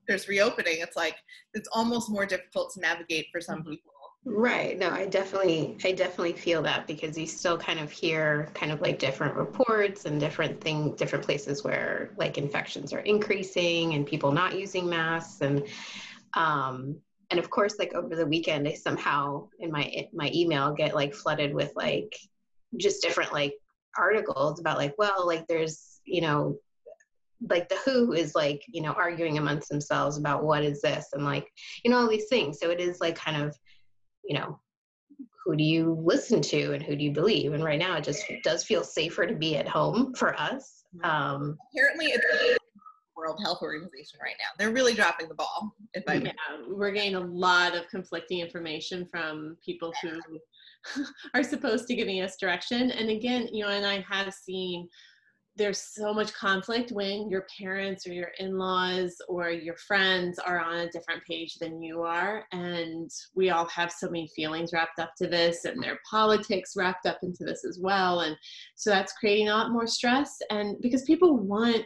there's 0.06 0.28
reopening 0.28 0.76
it's 0.78 0.96
like 0.96 1.16
it's 1.54 1.68
almost 1.72 2.10
more 2.10 2.26
difficult 2.26 2.72
to 2.72 2.80
navigate 2.80 3.26
for 3.32 3.40
some 3.40 3.60
mm-hmm. 3.60 3.70
people 3.70 3.93
Right. 4.26 4.78
No, 4.78 4.88
I 4.90 5.04
definitely, 5.04 5.76
I 5.84 5.92
definitely 5.92 6.32
feel 6.32 6.62
that 6.62 6.86
because 6.86 7.18
you 7.18 7.26
still 7.26 7.58
kind 7.58 7.78
of 7.78 7.90
hear 7.90 8.48
kind 8.54 8.72
of 8.72 8.80
like 8.80 8.98
different 8.98 9.34
reports 9.36 10.06
and 10.06 10.18
different 10.18 10.62
thing, 10.62 10.94
different 10.94 11.26
places 11.26 11.62
where 11.62 12.10
like 12.16 12.38
infections 12.38 12.94
are 12.94 13.00
increasing 13.00 13.92
and 13.94 14.06
people 14.06 14.32
not 14.32 14.58
using 14.58 14.88
masks 14.88 15.42
and, 15.42 15.66
um, 16.34 16.96
and 17.30 17.38
of 17.38 17.50
course, 17.50 17.76
like 17.78 17.94
over 17.94 18.16
the 18.16 18.26
weekend, 18.26 18.68
I 18.68 18.74
somehow 18.74 19.48
in 19.58 19.70
my 19.72 20.08
my 20.12 20.30
email 20.32 20.72
get 20.72 20.94
like 20.94 21.14
flooded 21.14 21.52
with 21.54 21.72
like 21.74 22.14
just 22.76 23.02
different 23.02 23.32
like 23.32 23.54
articles 23.98 24.60
about 24.60 24.78
like, 24.78 24.94
well, 24.98 25.26
like 25.26 25.46
there's 25.48 26.00
you 26.04 26.20
know 26.20 26.58
like 27.50 27.68
the 27.68 27.76
WHO 27.84 28.12
is 28.12 28.34
like 28.34 28.62
you 28.68 28.82
know 28.82 28.92
arguing 28.92 29.38
amongst 29.38 29.68
themselves 29.68 30.16
about 30.16 30.44
what 30.44 30.62
is 30.64 30.80
this 30.80 31.08
and 31.12 31.24
like 31.24 31.48
you 31.84 31.90
know 31.90 31.98
all 31.98 32.08
these 32.08 32.28
things 32.28 32.58
so 32.58 32.70
it 32.70 32.80
is 32.80 33.00
like 33.00 33.16
kind 33.16 33.42
of 33.42 33.56
you 34.26 34.38
know, 34.38 34.58
who 35.44 35.56
do 35.56 35.64
you 35.64 35.98
listen 36.02 36.40
to 36.40 36.72
and 36.72 36.82
who 36.82 36.96
do 36.96 37.04
you 37.04 37.12
believe? 37.12 37.52
And 37.52 37.62
right 37.62 37.78
now, 37.78 37.96
it 37.96 38.04
just 38.04 38.24
does 38.42 38.64
feel 38.64 38.82
safer 38.82 39.26
to 39.26 39.34
be 39.34 39.56
at 39.56 39.68
home 39.68 40.14
for 40.14 40.38
us. 40.40 40.84
Um, 41.02 41.58
Apparently, 41.72 42.06
it's 42.06 42.58
World 43.16 43.40
Health 43.42 43.62
Organization 43.62 44.18
right 44.22 44.34
now. 44.38 44.46
They're 44.58 44.72
really 44.72 44.94
dropping 44.94 45.28
the 45.28 45.34
ball. 45.34 45.74
If 45.94 46.04
I 46.08 46.14
yeah, 46.14 46.32
we're 46.68 46.90
getting 46.90 47.14
a 47.14 47.20
lot 47.20 47.74
of 47.74 47.88
conflicting 47.88 48.40
information 48.40 49.06
from 49.10 49.56
people 49.64 49.92
who 50.02 50.20
are 51.34 51.42
supposed 51.42 51.86
to 51.88 51.94
giving 51.94 52.20
us 52.20 52.36
direction. 52.36 52.90
And 52.90 53.10
again, 53.10 53.48
you 53.52 53.64
know, 53.64 53.70
and 53.70 53.86
I 53.86 54.04
have 54.08 54.32
seen 54.32 54.88
there's 55.56 55.80
so 55.80 56.12
much 56.12 56.32
conflict 56.34 56.90
when 56.90 57.30
your 57.30 57.46
parents 57.60 58.06
or 58.06 58.12
your 58.12 58.32
in-laws 58.38 59.16
or 59.28 59.50
your 59.50 59.76
friends 59.76 60.38
are 60.38 60.58
on 60.58 60.78
a 60.78 60.90
different 60.90 61.22
page 61.24 61.56
than 61.60 61.80
you 61.80 62.02
are 62.02 62.44
and 62.52 63.10
we 63.34 63.50
all 63.50 63.66
have 63.68 63.92
so 63.92 64.08
many 64.08 64.28
feelings 64.34 64.72
wrapped 64.72 64.98
up 64.98 65.12
to 65.16 65.28
this 65.28 65.64
and 65.64 65.80
their 65.82 65.98
politics 66.08 66.74
wrapped 66.76 67.06
up 67.06 67.18
into 67.22 67.44
this 67.44 67.64
as 67.64 67.78
well 67.80 68.20
and 68.20 68.36
so 68.74 68.90
that's 68.90 69.12
creating 69.12 69.48
a 69.48 69.54
lot 69.54 69.70
more 69.70 69.86
stress 69.86 70.38
and 70.50 70.76
because 70.80 71.02
people 71.02 71.36
want 71.36 71.84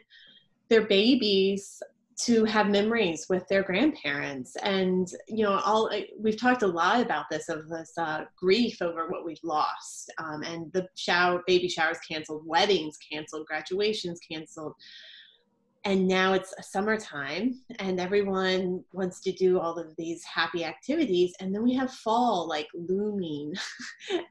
their 0.69 0.87
babies 0.87 1.83
to 2.19 2.45
have 2.45 2.69
memories 2.69 3.27
with 3.29 3.47
their 3.49 3.63
grandparents. 3.63 4.57
And 4.63 5.07
you 5.29 5.45
know 5.45 5.61
all 5.65 5.91
we've 6.19 6.41
talked 6.41 6.63
a 6.63 6.67
lot 6.67 7.01
about 7.01 7.27
this 7.31 7.49
of 7.49 7.69
this 7.69 7.93
uh, 7.97 8.25
grief 8.37 8.83
over 8.83 9.09
what 9.09 9.25
we've 9.25 9.39
lost 9.43 10.13
um, 10.19 10.43
and 10.43 10.73
the 10.73 10.89
shower 10.97 11.43
baby 11.47 11.69
showers 11.69 11.99
canceled 12.09 12.43
weddings 12.47 12.97
canceled 13.11 13.47
graduations 13.47 14.19
canceled 14.31 14.75
and 15.85 16.07
now 16.07 16.33
it's 16.33 16.53
summertime 16.61 17.61
and 17.79 18.01
everyone 18.01 18.83
wants 18.93 19.21
to 19.21 19.33
do 19.33 19.59
all 19.59 19.79
of 19.79 19.95
these 19.97 20.25
happy 20.25 20.65
activities 20.65 21.35
and 21.41 21.55
then 21.55 21.63
we 21.63 21.75
have 21.75 21.93
fall 21.93 22.49
like 22.49 22.69
looming. 22.75 23.55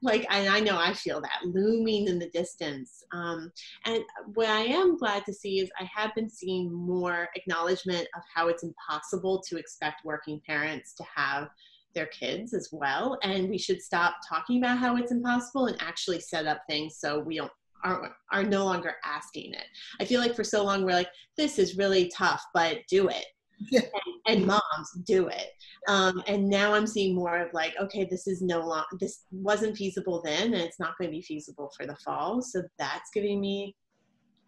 Like 0.02 0.26
and 0.30 0.48
i 0.48 0.60
know 0.60 0.78
i 0.78 0.92
feel 0.92 1.20
that 1.20 1.40
looming 1.44 2.08
in 2.08 2.18
the 2.18 2.30
distance. 2.30 3.02
Um, 3.12 3.50
and 3.84 4.02
what 4.34 4.48
i 4.48 4.60
am 4.60 4.96
glad 4.96 5.24
to 5.26 5.32
see 5.32 5.60
is 5.60 5.70
i 5.80 5.88
have 5.94 6.14
been 6.14 6.30
seeing 6.30 6.72
more 6.72 7.28
acknowledgement 7.36 8.06
of 8.16 8.22
how 8.32 8.48
it's 8.48 8.62
impossible 8.62 9.42
to 9.48 9.56
expect 9.56 10.04
working 10.04 10.40
parents 10.46 10.94
to 10.94 11.04
have 11.14 11.48
their 11.94 12.06
kids 12.06 12.54
as 12.54 12.68
well 12.70 13.18
and 13.22 13.48
we 13.48 13.58
should 13.58 13.80
stop 13.80 14.16
talking 14.28 14.58
about 14.58 14.78
how 14.78 14.96
it's 14.96 15.10
impossible 15.10 15.66
and 15.66 15.76
actually 15.80 16.20
set 16.20 16.46
up 16.46 16.62
things 16.68 16.96
so 16.98 17.18
we 17.18 17.36
don't 17.36 17.50
are 17.84 18.16
are 18.32 18.44
no 18.44 18.64
longer 18.64 18.94
asking 19.04 19.54
it. 19.54 19.66
I 20.00 20.04
feel 20.04 20.20
like 20.20 20.34
for 20.34 20.44
so 20.44 20.64
long 20.64 20.84
we're 20.84 20.92
like, 20.92 21.10
this 21.36 21.58
is 21.58 21.76
really 21.76 22.10
tough, 22.16 22.42
but 22.54 22.78
do 22.88 23.08
it. 23.08 23.24
Yeah. 23.72 23.80
And, 24.26 24.38
and, 24.38 24.46
moms 24.46 24.92
do 25.04 25.26
it. 25.26 25.48
Um, 25.88 26.22
and 26.28 26.48
now 26.48 26.74
I'm 26.74 26.86
seeing 26.86 27.16
more 27.16 27.38
of 27.38 27.52
like, 27.52 27.74
okay, 27.80 28.06
this 28.08 28.28
is 28.28 28.40
no 28.40 28.60
long, 28.60 28.84
this 29.00 29.24
wasn't 29.32 29.76
feasible 29.76 30.22
then, 30.24 30.54
and 30.54 30.62
it's 30.62 30.78
not 30.78 30.96
going 30.96 31.10
to 31.10 31.16
be 31.16 31.22
feasible 31.22 31.68
for 31.76 31.84
the 31.84 31.96
fall. 31.96 32.40
So 32.40 32.62
that's 32.78 33.10
giving 33.12 33.40
me 33.40 33.74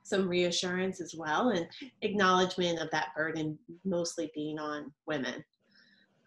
some 0.04 0.28
reassurance 0.28 1.00
as 1.00 1.14
well, 1.18 1.48
and 1.48 1.66
acknowledgement 2.02 2.78
of 2.78 2.88
that 2.92 3.08
burden 3.16 3.58
mostly 3.84 4.30
being 4.32 4.60
on 4.60 4.92
women. 5.08 5.42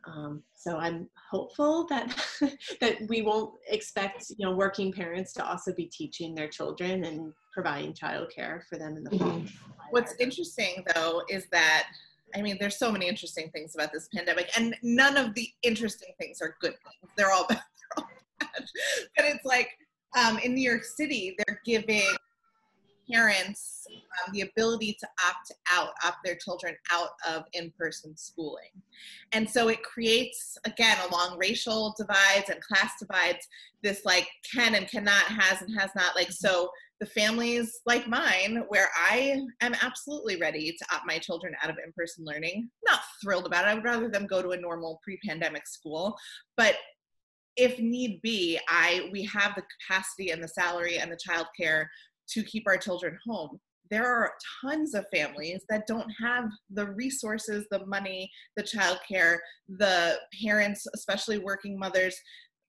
Um, 0.06 0.44
so 0.54 0.78
I'm 0.78 1.10
hopeful 1.32 1.86
that 1.88 2.14
that 2.82 2.98
we 3.08 3.22
won't 3.22 3.54
expect 3.70 4.32
you 4.38 4.46
know 4.46 4.56
working 4.56 4.92
parents 4.92 5.34
to 5.34 5.46
also 5.46 5.74
be 5.74 5.86
teaching 5.86 6.36
their 6.36 6.48
children 6.48 7.06
and 7.06 7.34
providing 7.54 7.94
childcare 7.94 8.64
for 8.70 8.78
them 8.78 8.98
in 8.98 9.04
the 9.04 9.18
fall. 9.18 9.28
Mm-hmm. 9.28 9.72
What's 9.92 10.16
interesting 10.20 10.84
though 10.94 11.24
is 11.30 11.46
that 11.52 11.88
I 12.36 12.42
mean 12.42 12.58
there's 12.60 12.78
so 12.78 12.92
many 12.92 13.08
interesting 13.08 13.50
things 13.52 13.76
about 13.76 13.92
this 13.94 14.10
pandemic, 14.14 14.50
and 14.58 14.76
none 14.84 15.18
of 15.18 15.34
the 15.36 15.48
interesting 15.62 16.14
things 16.20 16.42
are 16.42 16.56
good 16.60 16.74
things. 16.74 17.14
They're 17.16 17.32
all 17.32 17.48
bad. 17.48 17.62
They're 17.98 18.06
all 18.06 18.10
bad. 18.40 18.66
But 19.16 19.26
it's 19.26 19.46
like 19.46 19.70
um, 20.18 20.38
in 20.40 20.54
New 20.54 20.70
York 20.70 20.84
City, 20.84 21.36
they're 21.38 21.62
giving 21.66 22.04
parents 23.12 23.86
um, 23.92 24.34
the 24.34 24.42
ability 24.42 24.96
to 25.00 25.08
opt 25.28 25.52
out, 25.72 25.90
opt 26.04 26.18
their 26.24 26.36
children 26.36 26.76
out 26.92 27.10
of 27.28 27.44
in-person 27.54 28.16
schooling. 28.18 28.70
And 29.32 29.50
so 29.50 29.68
it 29.70 29.84
creates, 29.84 30.58
again, 30.66 30.98
along 31.10 31.38
racial 31.38 31.94
divides 31.98 32.50
and 32.50 32.62
class 32.62 32.94
divides, 33.00 33.48
this 33.82 34.06
like 34.06 34.28
can 34.54 34.76
and 34.76 34.88
cannot, 34.88 35.24
has 35.24 35.62
and 35.62 35.78
has 35.80 35.92
not. 35.96 36.16
Like, 36.16 36.32
so 36.32 36.70
the 37.00 37.06
families 37.08 37.82
like 37.86 38.08
mine, 38.08 38.64
where 38.70 38.90
I 38.96 39.42
am 39.62 39.76
absolutely 39.82 40.38
ready 40.38 40.72
to 40.72 40.96
opt 40.96 41.06
my 41.06 41.18
children 41.18 41.54
out 41.62 41.70
of 41.70 41.78
in-person 41.84 42.24
learning, 42.24 42.70
not 42.86 43.02
thrilled 43.22 43.46
about 43.46 43.66
it. 43.66 43.72
I 43.72 43.74
would 43.74 43.84
rather 43.84 44.10
them 44.10 44.28
go 44.28 44.42
to 44.42 44.52
a 44.52 44.58
normal 44.58 45.02
pre-pandemic 45.04 45.68
school, 45.68 46.16
but 46.56 46.76
if 47.56 47.78
need 47.78 48.20
be, 48.24 48.60
I 48.68 49.10
we 49.12 49.24
have 49.26 49.54
the 49.56 49.64
capacity 49.80 50.32
and 50.32 50.44
the 50.44 50.48
salary 50.48 50.98
and 50.98 51.12
the 51.12 51.18
childcare 51.18 51.86
to 52.30 52.44
keep 52.44 52.64
our 52.68 52.78
children 52.78 53.18
home. 53.26 53.60
There 53.92 54.06
are 54.06 54.34
tons 54.62 54.96
of 54.96 55.06
families 55.14 55.64
that 55.70 55.86
don't 55.88 56.10
have 56.22 56.50
the 56.70 56.88
resources, 56.92 57.66
the 57.70 57.86
money, 57.86 58.32
the 58.56 58.64
childcare, 58.64 59.38
the 59.68 60.20
parents, 60.42 60.88
especially 60.96 61.38
working 61.38 61.78
mothers, 61.78 62.16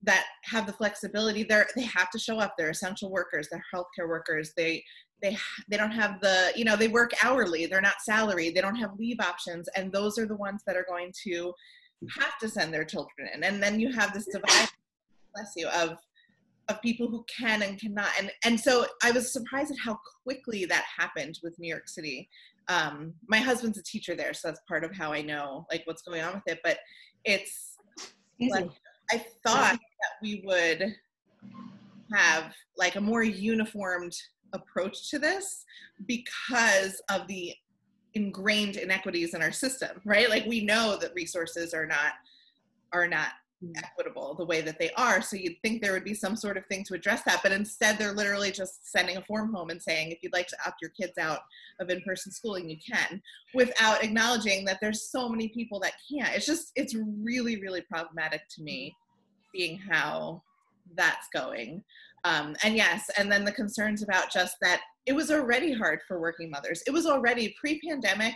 that 0.02 0.26
have 0.44 0.66
the 0.66 0.73
flexibility. 0.73 1.44
They're 1.44 1.66
they 1.76 1.82
have 1.84 2.11
to 2.11 2.18
show 2.18 2.38
up. 2.38 2.54
They're 2.58 2.70
essential 2.70 3.11
workers. 3.11 3.49
They're 3.50 3.64
healthcare 3.75 4.08
workers. 4.08 4.52
They 4.56 4.84
they 5.23 5.37
they 5.68 5.76
don't 5.76 5.92
have 5.92 6.20
the 6.20 6.52
you 6.54 6.64
know 6.64 6.76
they 6.76 6.88
work 6.88 7.12
hourly. 7.23 7.66
They're 7.66 7.80
not 7.80 8.02
salaried. 8.02 8.54
They 8.54 8.61
don't 8.61 8.76
have 8.76 8.99
leave 8.99 9.20
options, 9.20 9.68
and 9.76 9.90
those 9.92 10.18
are 10.18 10.26
the 10.26 10.37
ones 10.37 10.62
that 10.66 10.76
are 10.76 10.87
going 10.88 11.12
to 11.25 11.52
have 12.18 12.38
to 12.40 12.49
send 12.49 12.73
their 12.73 12.84
children 12.84 13.28
in. 13.34 13.44
And 13.44 13.62
then 13.62 13.80
you 13.80 13.92
have 13.92 14.12
this 14.12 14.26
divide, 14.26 14.68
bless 15.34 15.52
you, 15.56 15.68
of 15.68 15.96
of 16.68 16.80
people 16.83 17.09
who 17.09 17.25
can 17.25 17.62
and 17.62 17.78
cannot. 17.78 18.11
And 18.18 18.30
and 18.44 18.59
so 18.59 18.87
i 19.02 19.11
was 19.11 19.33
surprised 19.33 19.71
at 19.71 19.78
how 19.78 19.99
quickly 20.23 20.64
that 20.66 20.85
happened 20.99 21.38
with 21.42 21.59
new 21.59 21.68
york 21.68 21.88
city. 21.88 22.28
Um, 22.68 23.12
my 23.28 23.38
husband's 23.38 23.78
a 23.78 23.83
teacher 23.83 24.14
there 24.14 24.33
so 24.33 24.49
that's 24.49 24.61
part 24.66 24.85
of 24.85 24.94
how 24.97 25.12
i 25.12 25.21
know 25.21 25.66
like 25.71 25.83
what's 25.85 26.02
going 26.02 26.23
on 26.23 26.35
with 26.35 26.42
it. 26.47 26.61
But 26.64 26.78
it's 27.25 27.76
like, 28.40 28.71
i 29.12 29.25
thought 29.47 29.78
that 29.78 30.12
we 30.23 30.42
would 30.44 30.94
have 32.12 32.54
like 32.76 32.97
a 32.97 33.00
more 33.00 33.23
uniformed 33.23 34.14
approach 34.52 35.11
to 35.11 35.18
this 35.18 35.64
because 36.06 37.02
of 37.11 37.26
the 37.26 37.54
ingrained 38.14 38.76
inequities 38.76 39.35
in 39.35 39.42
our 39.42 39.52
system 39.52 40.00
right? 40.04 40.30
Like 40.30 40.47
we 40.47 40.64
know 40.64 40.97
that 41.00 41.14
resources 41.14 41.75
are 41.75 41.87
not 41.87 42.12
are 42.92 43.09
not 43.09 43.28
equitable 43.76 44.35
the 44.35 44.44
way 44.44 44.61
that 44.61 44.78
they 44.78 44.90
are. 44.97 45.23
So 45.23 45.37
you'd 45.37 45.61
think 45.62 45.80
there 45.80 45.92
would 45.92 46.04
be 46.04 46.14
some 46.14 46.37
sort 46.37 46.56
of 46.56 46.66
thing 46.66 46.85
to 46.85 46.94
address 46.94 47.23
that, 47.25 47.40
but 47.42 47.52
instead 47.52 47.99
they're 47.99 48.12
literally 48.12 48.50
just 48.50 48.90
sending 48.90 49.16
a 49.16 49.23
form 49.23 49.52
home 49.52 49.71
and 49.71 49.83
saying, 49.83 50.11
if 50.11 50.18
you'd 50.23 50.33
like 50.33 50.49
to 50.49 50.56
opt 50.66 50.83
your 50.83 50.90
kids 50.90 51.18
out 51.18 51.40
of 51.80 51.90
in-person 51.90 52.33
schooling, 52.33 52.68
you 52.68 52.76
can, 52.76 53.23
without 53.54 54.02
acknowledging 54.02 54.64
that 54.64 54.78
there's 54.80 55.11
so 55.11 55.28
many 55.28 55.49
people 55.49 55.80
that 55.80 55.92
can't. 56.11 56.35
It's 56.35 56.47
just, 56.47 56.73
it's 56.76 56.94
really, 56.94 57.61
really 57.61 57.83
problematic 57.83 58.42
to 58.56 58.62
me 58.62 58.94
seeing 59.54 59.78
how 59.78 60.42
that's 60.97 61.28
going. 61.33 61.83
Um, 62.25 62.56
and 62.62 62.75
yes, 62.75 63.11
and 63.18 63.30
then 63.30 63.44
the 63.44 63.52
concerns 63.52 64.02
about 64.02 64.33
just 64.33 64.56
that 64.62 64.80
it 65.06 65.12
was 65.12 65.30
already 65.30 65.73
hard 65.73 66.00
for 66.09 66.21
working 66.21 66.50
mothers. 66.50 66.83
It 66.87 66.90
was 66.90 67.06
already 67.06 67.54
pre-pandemic. 67.61 68.35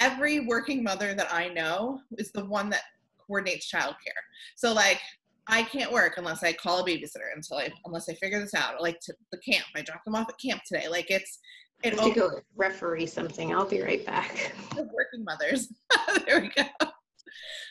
Every 0.00 0.40
working 0.40 0.82
mother 0.82 1.12
that 1.14 1.32
I 1.32 1.48
know 1.48 2.00
is 2.16 2.30
the 2.30 2.44
one 2.44 2.70
that 2.70 2.82
coordinates 3.28 3.70
childcare. 3.70 4.22
So 4.56 4.72
like 4.72 5.00
I 5.46 5.62
can't 5.62 5.92
work 5.92 6.14
unless 6.18 6.42
I 6.42 6.52
call 6.52 6.80
a 6.80 6.84
babysitter 6.84 7.32
until 7.34 7.58
I 7.58 7.70
unless 7.84 8.08
I 8.08 8.14
figure 8.14 8.40
this 8.40 8.54
out. 8.54 8.82
Like 8.82 8.98
to 9.00 9.14
the 9.30 9.38
camp, 9.38 9.64
I 9.76 9.82
dropped 9.82 10.04
them 10.04 10.16
off 10.16 10.28
at 10.28 10.38
camp 10.38 10.62
today. 10.66 10.88
Like 10.88 11.10
it's 11.10 11.38
it 11.84 11.96
to 11.96 12.12
go 12.12 12.40
referee 12.56 13.06
something. 13.06 13.54
I'll 13.54 13.68
be 13.68 13.80
right 13.80 14.04
back. 14.04 14.52
Working 14.76 15.24
mothers. 15.24 15.72
there 16.26 16.40
we 16.40 16.48
go. 16.48 16.64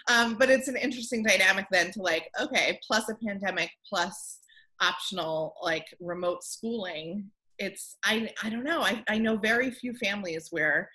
Um, 0.10 0.36
but 0.36 0.50
it's 0.50 0.70
an 0.70 0.78
interesting 0.78 1.24
dynamic 1.24 1.66
then 1.72 1.92
to 1.92 2.02
like 2.02 2.30
okay, 2.40 2.80
plus 2.86 3.10
a 3.10 3.16
pandemic, 3.16 3.70
plus 3.88 4.40
optional 4.82 5.56
like 5.62 5.86
remote 6.00 6.44
schooling. 6.44 7.30
It's 7.60 7.98
I 8.04 8.30
I 8.44 8.50
don't 8.50 8.64
know. 8.64 8.82
I 8.82 9.04
I 9.10 9.18
know 9.18 9.38
very 9.38 9.70
few 9.70 9.94
families 9.94 10.48
where 10.52 10.90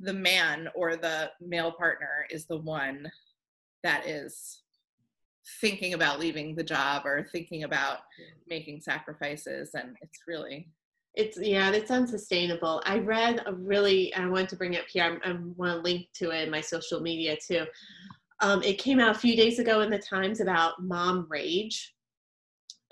the 0.00 0.12
man 0.12 0.68
or 0.74 0.96
the 0.96 1.30
male 1.40 1.72
partner 1.72 2.26
is 2.30 2.46
the 2.46 2.58
one 2.58 3.10
that 3.86 4.04
is 4.06 4.62
thinking 5.60 5.94
about 5.94 6.18
leaving 6.18 6.56
the 6.56 6.64
job 6.64 7.06
or 7.06 7.28
thinking 7.30 7.62
about 7.62 7.98
making 8.48 8.80
sacrifices 8.80 9.70
and 9.74 9.96
it's 10.02 10.18
really 10.26 10.68
it's 11.14 11.38
yeah 11.40 11.70
it's 11.70 11.90
unsustainable. 11.90 12.82
I 12.84 12.98
read 12.98 13.42
a 13.46 13.52
really 13.54 14.12
i 14.14 14.26
want 14.26 14.48
to 14.50 14.56
bring 14.56 14.74
it 14.74 14.80
up 14.80 14.88
here 14.88 15.04
i, 15.04 15.30
I 15.30 15.36
want 15.56 15.72
to 15.72 15.82
link 15.82 16.08
to 16.16 16.30
it 16.30 16.42
in 16.42 16.50
my 16.50 16.60
social 16.60 17.00
media 17.00 17.36
too. 17.36 17.64
Um, 18.40 18.62
it 18.62 18.78
came 18.78 18.98
out 19.00 19.16
a 19.16 19.18
few 19.18 19.36
days 19.36 19.60
ago 19.60 19.80
in 19.80 19.90
the 19.90 19.98
times 19.98 20.40
about 20.40 20.82
mom 20.82 21.26
rage 21.30 21.94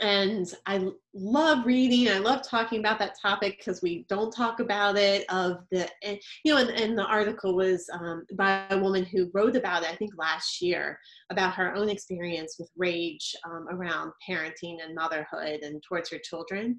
and 0.00 0.52
I 0.66 0.88
love 1.14 1.64
reading. 1.64 2.12
I 2.12 2.18
love 2.18 2.42
talking 2.46 2.80
about 2.80 2.98
that 2.98 3.16
topic 3.20 3.58
because 3.58 3.80
we 3.80 4.04
don't 4.08 4.34
talk 4.34 4.58
about 4.58 4.96
it. 4.96 5.24
Of 5.28 5.58
the, 5.70 5.88
and, 6.02 6.18
you 6.44 6.52
know, 6.52 6.60
and, 6.60 6.70
and 6.70 6.98
the 6.98 7.04
article 7.04 7.54
was 7.54 7.88
um, 7.92 8.26
by 8.34 8.66
a 8.70 8.78
woman 8.78 9.04
who 9.04 9.30
wrote 9.32 9.54
about 9.54 9.84
it, 9.84 9.90
I 9.90 9.96
think 9.96 10.12
last 10.16 10.60
year, 10.60 10.98
about 11.30 11.54
her 11.54 11.74
own 11.74 11.88
experience 11.88 12.56
with 12.58 12.70
rage 12.76 13.36
um, 13.46 13.68
around 13.70 14.12
parenting 14.28 14.78
and 14.84 14.94
motherhood 14.94 15.60
and 15.62 15.82
towards 15.82 16.10
her 16.10 16.18
children. 16.18 16.78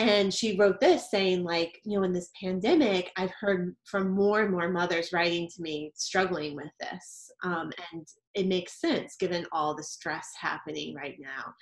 And 0.00 0.32
she 0.32 0.56
wrote 0.56 0.80
this 0.80 1.10
saying, 1.10 1.44
like, 1.44 1.78
you 1.84 1.98
know, 1.98 2.04
in 2.04 2.12
this 2.12 2.30
pandemic, 2.40 3.12
I've 3.16 3.32
heard 3.38 3.76
from 3.84 4.10
more 4.10 4.40
and 4.40 4.50
more 4.50 4.70
mothers 4.70 5.12
writing 5.12 5.48
to 5.54 5.62
me 5.62 5.92
struggling 5.94 6.56
with 6.56 6.70
this. 6.80 7.30
Um, 7.42 7.70
and 7.92 8.06
it 8.34 8.46
makes 8.46 8.80
sense 8.80 9.16
given 9.16 9.46
all 9.52 9.74
the 9.74 9.82
stress 9.82 10.30
happening 10.40 10.94
right 10.94 11.16
now 11.20 11.52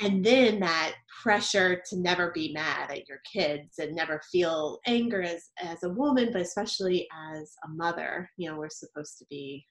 and 0.00 0.24
then 0.24 0.60
that 0.60 0.94
pressure 1.22 1.82
to 1.88 1.98
never 1.98 2.30
be 2.32 2.52
mad 2.52 2.90
at 2.90 3.08
your 3.08 3.20
kids 3.30 3.78
and 3.78 3.94
never 3.94 4.20
feel 4.30 4.78
anger 4.86 5.22
as 5.22 5.50
as 5.62 5.82
a 5.82 5.88
woman 5.88 6.30
but 6.32 6.42
especially 6.42 7.06
as 7.34 7.54
a 7.64 7.68
mother 7.68 8.30
you 8.36 8.48
know 8.48 8.56
we're 8.56 8.68
supposed 8.68 9.18
to 9.18 9.24
be 9.28 9.64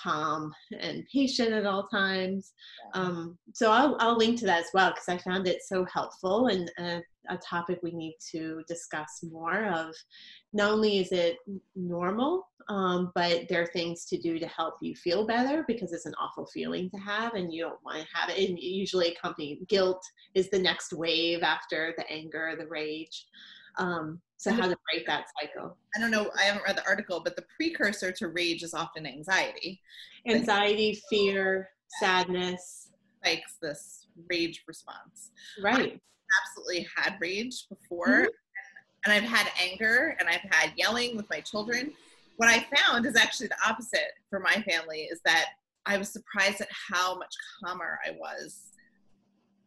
calm 0.00 0.52
and 0.78 1.04
patient 1.12 1.52
at 1.52 1.66
all 1.66 1.86
times 1.88 2.52
um, 2.94 3.36
so 3.52 3.70
I'll, 3.70 3.96
I'll 4.00 4.16
link 4.16 4.38
to 4.40 4.46
that 4.46 4.60
as 4.60 4.70
well 4.72 4.90
because 4.90 5.08
i 5.08 5.18
found 5.18 5.46
it 5.46 5.62
so 5.62 5.84
helpful 5.92 6.46
and 6.46 6.70
a, 6.78 7.00
a 7.28 7.36
topic 7.38 7.80
we 7.82 7.92
need 7.92 8.16
to 8.32 8.62
discuss 8.66 9.20
more 9.22 9.66
of 9.66 9.94
not 10.52 10.70
only 10.70 10.98
is 10.98 11.12
it 11.12 11.36
normal, 11.76 12.48
um, 12.68 13.12
but 13.14 13.48
there 13.48 13.62
are 13.62 13.66
things 13.66 14.04
to 14.06 14.18
do 14.18 14.38
to 14.38 14.46
help 14.46 14.74
you 14.80 14.94
feel 14.94 15.26
better 15.26 15.64
because 15.66 15.92
it's 15.92 16.06
an 16.06 16.14
awful 16.20 16.46
feeling 16.46 16.90
to 16.90 16.98
have 16.98 17.34
and 17.34 17.52
you 17.52 17.62
don't 17.62 17.82
want 17.84 17.98
to 17.98 18.06
have 18.14 18.30
it. 18.30 18.48
And 18.48 18.58
usually 18.58 19.14
accompanied 19.14 19.66
guilt 19.68 20.02
is 20.34 20.50
the 20.50 20.58
next 20.58 20.92
wave 20.92 21.42
after 21.42 21.94
the 21.96 22.10
anger, 22.10 22.54
the 22.58 22.66
rage. 22.66 23.26
Um, 23.78 24.20
So 24.38 24.52
how 24.52 24.68
to 24.68 24.76
break 24.90 25.04
that 25.06 25.24
cycle? 25.40 25.76
I 25.96 26.00
don't 26.00 26.12
know. 26.12 26.30
I 26.38 26.44
haven't 26.44 26.62
read 26.64 26.76
the 26.76 26.86
article, 26.86 27.20
but 27.22 27.34
the 27.34 27.44
precursor 27.56 28.12
to 28.12 28.28
rage 28.28 28.62
is 28.62 28.72
often 28.72 29.04
anxiety. 29.04 29.80
Anxiety, 30.28 31.02
fear, 31.10 31.70
sadness. 31.98 32.90
Spikes 33.20 33.56
this 33.60 34.06
rage 34.30 34.62
response. 34.68 35.32
Right. 35.60 36.00
I 36.00 36.30
absolutely 36.42 36.86
had 36.96 37.16
rage 37.20 37.68
before, 37.68 38.06
Mhm. 38.26 38.28
and 39.04 39.12
I've 39.12 39.24
had 39.24 39.50
anger, 39.58 40.16
and 40.20 40.28
I've 40.28 40.46
had 40.52 40.72
yelling 40.76 41.16
with 41.16 41.28
my 41.28 41.40
children. 41.40 41.92
What 42.36 42.48
I 42.48 42.60
found 42.76 43.06
is 43.06 43.16
actually 43.16 43.48
the 43.48 43.68
opposite 43.68 44.12
for 44.30 44.38
my 44.38 44.62
family. 44.62 45.02
Is 45.04 45.20
that 45.22 45.54
I 45.84 45.98
was 45.98 46.12
surprised 46.12 46.60
at 46.60 46.68
how 46.70 47.16
much 47.16 47.34
calmer 47.58 47.98
I 48.06 48.12
was 48.12 48.72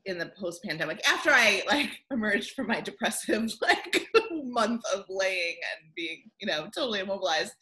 in 0.06 0.18
the 0.18 0.32
post-pandemic 0.40 1.00
after 1.08 1.30
I 1.32 1.64
like 1.68 1.92
emerged 2.12 2.52
from 2.56 2.68
my 2.68 2.82
depressive 2.82 3.52
like 3.62 4.08
month 4.44 4.82
of 4.94 5.06
laying 5.10 5.56
and 5.76 5.94
being 5.96 6.30
you 6.40 6.48
know 6.48 6.68
totally 6.76 7.00
immobilized. 7.00 7.54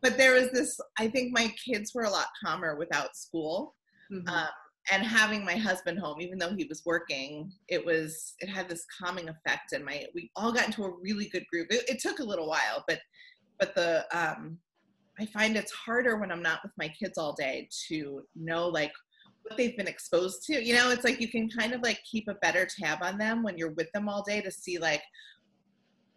But 0.00 0.16
there 0.16 0.34
was 0.34 0.50
this. 0.52 0.78
I 0.98 1.08
think 1.08 1.32
my 1.32 1.52
kids 1.64 1.92
were 1.94 2.04
a 2.04 2.10
lot 2.10 2.26
calmer 2.44 2.76
without 2.76 3.16
school 3.16 3.74
Mhm. 4.10 4.28
um, 4.28 4.48
and 4.90 5.02
having 5.04 5.44
my 5.44 5.56
husband 5.56 5.98
home 5.98 6.20
even 6.20 6.38
though 6.38 6.54
he 6.54 6.64
was 6.64 6.82
working 6.86 7.52
it 7.68 7.84
was 7.84 8.34
it 8.38 8.48
had 8.48 8.68
this 8.68 8.86
calming 8.98 9.28
effect 9.28 9.72
and 9.72 9.84
my 9.84 10.06
we 10.14 10.30
all 10.36 10.52
got 10.52 10.66
into 10.66 10.84
a 10.84 10.96
really 11.02 11.28
good 11.28 11.46
group 11.52 11.66
it, 11.70 11.88
it 11.88 11.98
took 12.00 12.20
a 12.20 12.24
little 12.24 12.48
while 12.48 12.84
but 12.88 13.00
but 13.58 13.74
the 13.74 14.04
um 14.18 14.58
i 15.20 15.26
find 15.26 15.56
it's 15.56 15.72
harder 15.72 16.16
when 16.16 16.32
i'm 16.32 16.42
not 16.42 16.60
with 16.62 16.72
my 16.78 16.88
kids 16.88 17.18
all 17.18 17.34
day 17.34 17.68
to 17.88 18.22
know 18.34 18.68
like 18.68 18.92
what 19.48 19.56
they've 19.56 19.76
been 19.76 19.88
exposed 19.88 20.42
to 20.44 20.64
you 20.64 20.74
know 20.74 20.90
it's 20.90 21.04
like 21.04 21.20
you 21.20 21.28
can 21.28 21.48
kind 21.48 21.72
of 21.72 21.80
like 21.82 22.00
keep 22.10 22.28
a 22.28 22.34
better 22.34 22.66
tab 22.66 22.98
on 23.02 23.18
them 23.18 23.42
when 23.42 23.56
you're 23.56 23.72
with 23.72 23.90
them 23.92 24.08
all 24.08 24.22
day 24.22 24.40
to 24.40 24.50
see 24.50 24.78
like 24.78 25.02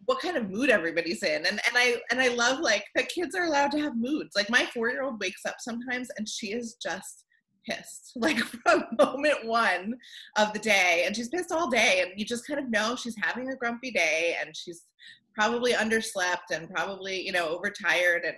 what 0.06 0.20
kind 0.20 0.36
of 0.36 0.50
mood 0.50 0.70
everybody's 0.70 1.22
in. 1.22 1.46
And 1.46 1.60
and 1.66 1.76
i 1.76 1.96
and 2.10 2.20
i 2.20 2.28
love 2.28 2.60
like 2.60 2.84
that 2.94 3.08
kids 3.08 3.34
are 3.34 3.44
allowed 3.44 3.70
to 3.72 3.80
have 3.80 3.96
moods. 3.96 4.34
Like 4.34 4.50
my 4.50 4.66
four 4.66 4.90
year 4.90 5.02
old 5.02 5.20
wakes 5.20 5.46
up 5.46 5.56
sometimes 5.58 6.08
and 6.16 6.28
she 6.28 6.48
is 6.48 6.76
just 6.82 7.24
pissed 7.68 8.12
like 8.16 8.38
from 8.38 8.84
moment 8.98 9.46
one 9.46 9.94
of 10.36 10.52
the 10.52 10.58
day. 10.58 11.04
And 11.06 11.14
she's 11.14 11.28
pissed 11.28 11.52
all 11.52 11.70
day 11.70 12.02
and 12.02 12.18
you 12.18 12.24
just 12.24 12.46
kind 12.46 12.60
of 12.60 12.70
know 12.70 12.96
she's 12.96 13.16
having 13.20 13.50
a 13.50 13.56
grumpy 13.56 13.90
day 13.90 14.36
and 14.40 14.56
she's 14.56 14.86
probably 15.34 15.72
underslept 15.72 16.50
and 16.52 16.68
probably 16.68 17.24
you 17.24 17.32
know 17.32 17.48
overtired 17.48 18.24
and 18.24 18.36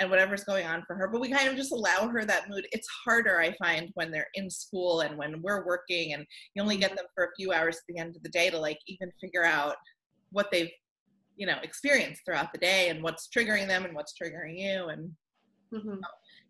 and 0.00 0.10
whatever's 0.10 0.44
going 0.44 0.66
on 0.66 0.82
for 0.86 0.96
her 0.96 1.08
but 1.08 1.20
we 1.20 1.30
kind 1.30 1.48
of 1.48 1.56
just 1.56 1.72
allow 1.72 2.08
her 2.08 2.24
that 2.24 2.48
mood. 2.48 2.66
It's 2.72 2.88
harder 3.04 3.40
i 3.40 3.54
find 3.62 3.90
when 3.94 4.10
they're 4.10 4.26
in 4.34 4.50
school 4.50 5.00
and 5.00 5.16
when 5.16 5.40
we're 5.42 5.64
working 5.64 6.14
and 6.14 6.26
you 6.54 6.62
only 6.62 6.76
get 6.76 6.96
them 6.96 7.06
for 7.14 7.24
a 7.24 7.34
few 7.36 7.52
hours 7.52 7.76
at 7.76 7.82
the 7.88 8.00
end 8.00 8.16
of 8.16 8.22
the 8.22 8.28
day 8.28 8.50
to 8.50 8.58
like 8.58 8.78
even 8.86 9.10
figure 9.20 9.44
out 9.44 9.76
what 10.30 10.50
they've 10.50 10.70
you 11.36 11.46
know 11.46 11.58
experienced 11.62 12.22
throughout 12.24 12.52
the 12.52 12.58
day 12.58 12.88
and 12.88 13.02
what's 13.02 13.28
triggering 13.28 13.66
them 13.66 13.84
and 13.84 13.94
what's 13.94 14.14
triggering 14.20 14.58
you. 14.58 14.88
And 14.88 15.12
Mhm. 15.72 16.00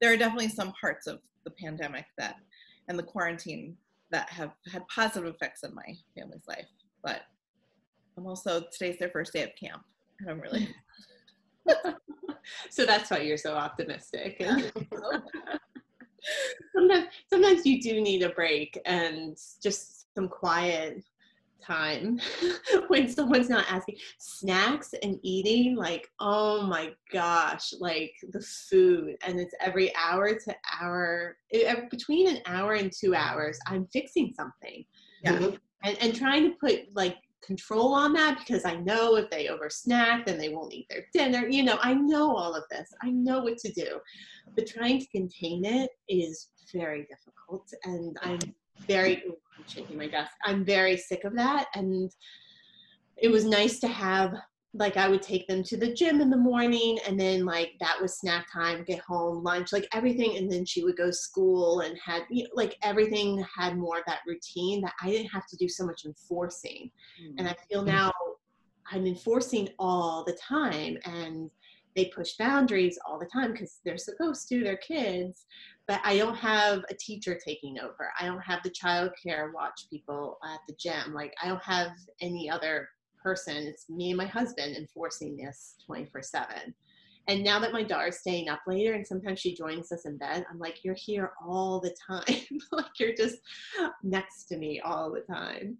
there 0.01 0.13
are 0.13 0.17
definitely 0.17 0.49
some 0.49 0.73
parts 0.73 1.07
of 1.07 1.21
the 1.45 1.51
pandemic 1.53 2.07
that 2.19 2.37
and 2.89 2.99
the 2.99 3.03
quarantine 3.03 3.77
that 4.11 4.29
have 4.29 4.53
had 4.71 4.87
positive 4.89 5.35
effects 5.35 5.63
in 5.63 5.75
my 5.75 5.97
family's 6.17 6.47
life 6.47 6.69
but 7.03 7.23
i'm 8.17 8.27
also 8.27 8.65
today's 8.73 8.99
their 8.99 9.11
first 9.11 9.33
day 9.33 9.43
of 9.43 9.51
camp 9.59 9.83
and 10.21 10.31
i'm 10.31 10.41
really 10.41 10.69
so 12.71 12.85
that's 12.85 13.11
why 13.11 13.19
you're 13.19 13.37
so 13.37 13.55
optimistic. 13.55 14.45
Sometimes, 16.75 17.07
sometimes 17.29 17.67
you 17.67 17.83
do 17.83 18.01
need 18.01 18.23
a 18.23 18.31
break 18.31 18.81
and 18.87 19.37
just 19.63 20.07
some 20.15 20.29
quiet 20.29 21.05
time 21.65 22.21
when 22.89 23.09
someone's 23.09 23.49
not 23.49 23.67
asking. 23.71 23.97
Snacks 24.19 24.95
and 25.03 25.19
eating, 25.23 25.77
like, 25.77 26.09
oh 26.21 26.63
my 26.63 26.93
gosh, 27.13 27.73
like 27.79 28.15
the 28.31 28.41
food, 28.41 29.17
and 29.27 29.41
it's 29.41 29.55
every 29.61 29.95
hour 29.97 30.35
to 30.35 30.55
hour, 30.81 31.37
between 31.91 32.29
an 32.29 32.41
hour 32.47 32.75
and 32.75 32.93
two 32.93 33.15
hours, 33.15 33.59
I'm 33.67 33.87
fixing 33.93 34.33
something 34.35 34.85
Yeah. 35.23 35.51
And, 35.83 35.99
and 36.01 36.15
trying 36.15 36.51
to 36.51 36.57
put 36.59 36.81
like 36.95 37.17
control 37.47 37.95
on 37.95 38.13
that 38.15 38.39
because 38.39 38.65
I 38.65 38.77
know 38.77 39.17
if 39.17 39.31
they 39.31 39.49
over 39.49 39.69
snack, 39.71 40.27
then 40.27 40.39
they 40.39 40.49
won't 40.49 40.73
eat 40.73 40.87
their 40.89 41.07
dinner. 41.13 41.47
You 41.49 41.63
know, 41.63 41.79
I 41.83 41.95
know 41.95 42.35
all 42.37 42.55
of 42.55 42.65
this. 42.71 42.93
I 43.03 43.11
know 43.11 43.43
what 43.43 43.59
to 43.59 43.73
do. 43.73 44.01
But 44.55 44.67
trying 44.67 45.01
to 45.01 45.07
contain 45.09 45.65
it 45.65 45.91
is 46.09 46.49
very 46.73 47.07
difficult. 47.07 47.71
And 47.85 48.17
I'm 48.23 48.39
very, 48.87 49.23
ooh, 49.27 49.37
I'm 49.57 49.65
shaking 49.67 49.99
my 49.99 50.09
desk. 50.09 50.33
I'm 50.45 50.65
very 50.65 50.97
sick 50.97 51.25
of 51.25 51.35
that. 51.37 51.66
And 51.75 52.11
it 53.16 53.29
was 53.29 53.45
nice 53.45 53.79
to 53.81 53.88
have, 53.88 54.35
like, 54.75 54.97
I 54.97 55.09
would 55.09 55.23
take 55.23 55.47
them 55.47 55.63
to 55.63 55.77
the 55.77 55.95
gym 55.95 56.21
in 56.21 56.31
the 56.31 56.37
morning, 56.37 56.99
and 57.07 57.19
then, 57.19 57.45
like, 57.45 57.75
that 57.81 58.01
was 58.01 58.19
snack 58.19 58.53
time, 58.53 58.85
get 58.85 58.99
home, 59.01 59.43
lunch, 59.45 59.73
like 59.73 59.87
everything. 59.95 60.37
And 60.37 60.51
then 60.51 60.65
she 60.65 60.83
would 60.83 60.97
go 60.97 61.07
to 61.07 61.13
school 61.13 61.81
and 61.81 61.97
had, 62.05 62.23
you 62.29 62.45
know, 62.45 62.51
like, 62.55 62.77
everything 62.83 63.45
had 63.57 63.79
more 63.79 63.99
of 63.99 64.05
that 64.07 64.21
routine 64.27 64.81
that 64.83 64.95
I 65.01 65.11
didn't 65.11 65.31
have 65.31 65.47
to 65.47 65.57
do 65.57 65.69
so 65.69 65.87
much 65.87 66.05
enforcing. 66.05 66.91
And 67.39 67.47
mm. 67.47 67.51
i 67.51 67.57
feel 67.69 67.83
mm. 67.83 67.87
now 67.87 68.13
i'm 68.93 69.07
enforcing 69.07 69.69
all 69.79 70.25
the 70.25 70.35
time 70.35 70.97
and 71.05 71.51
they 71.97 72.07
push 72.07 72.33
boundaries 72.37 72.99
all 73.07 73.19
the 73.19 73.27
time 73.27 73.53
because 73.53 73.81
they're 73.85 73.97
supposed 73.97 74.49
to 74.49 74.63
they're 74.63 74.77
kids 74.77 75.47
but 75.87 76.01
i 76.05 76.17
don't 76.17 76.37
have 76.37 76.83
a 76.91 76.95
teacher 76.95 77.39
taking 77.45 77.79
over. 77.79 78.11
I 78.19 78.27
don't 78.27 78.41
have 78.41 78.63
the 78.63 78.71
child 78.71 79.11
care 79.23 79.53
watch 79.55 79.87
people 79.91 80.39
at 80.45 80.61
the 80.69 80.75
gym. 80.79 81.13
Like 81.15 81.35
i 81.43 81.49
don't 81.49 81.63
have 81.63 81.93
any 82.21 82.51
other 82.51 82.89
person 83.25 83.57
it's 83.57 83.89
me 83.91 84.11
and 84.11 84.19
my 84.19 84.27
husband 84.27 84.77
enforcing 84.77 85.37
this 85.37 85.75
24 85.87 86.23
7 86.23 86.75
and 87.27 87.43
now 87.43 87.59
that 87.59 87.73
my 87.73 87.83
daughter's 87.83 88.19
staying 88.19 88.51
up 88.51 88.61
later 88.67 88.93
and 88.93 89.07
sometimes 89.07 89.41
she 89.41 89.55
joins 89.55 89.91
us 89.91 90.05
in 90.05 90.17
bed 90.19 90.45
i'm 90.51 90.59
like 90.59 90.85
you're 90.85 90.95
here 90.95 91.33
all 91.45 91.81
the 91.81 91.95
time. 92.07 92.43
Like 92.73 92.99
you're 92.99 93.15
just 93.15 93.37
next 94.03 94.45
to 94.47 94.57
me 94.57 94.81
all 94.81 95.13
the 95.13 95.21
time. 95.21 95.77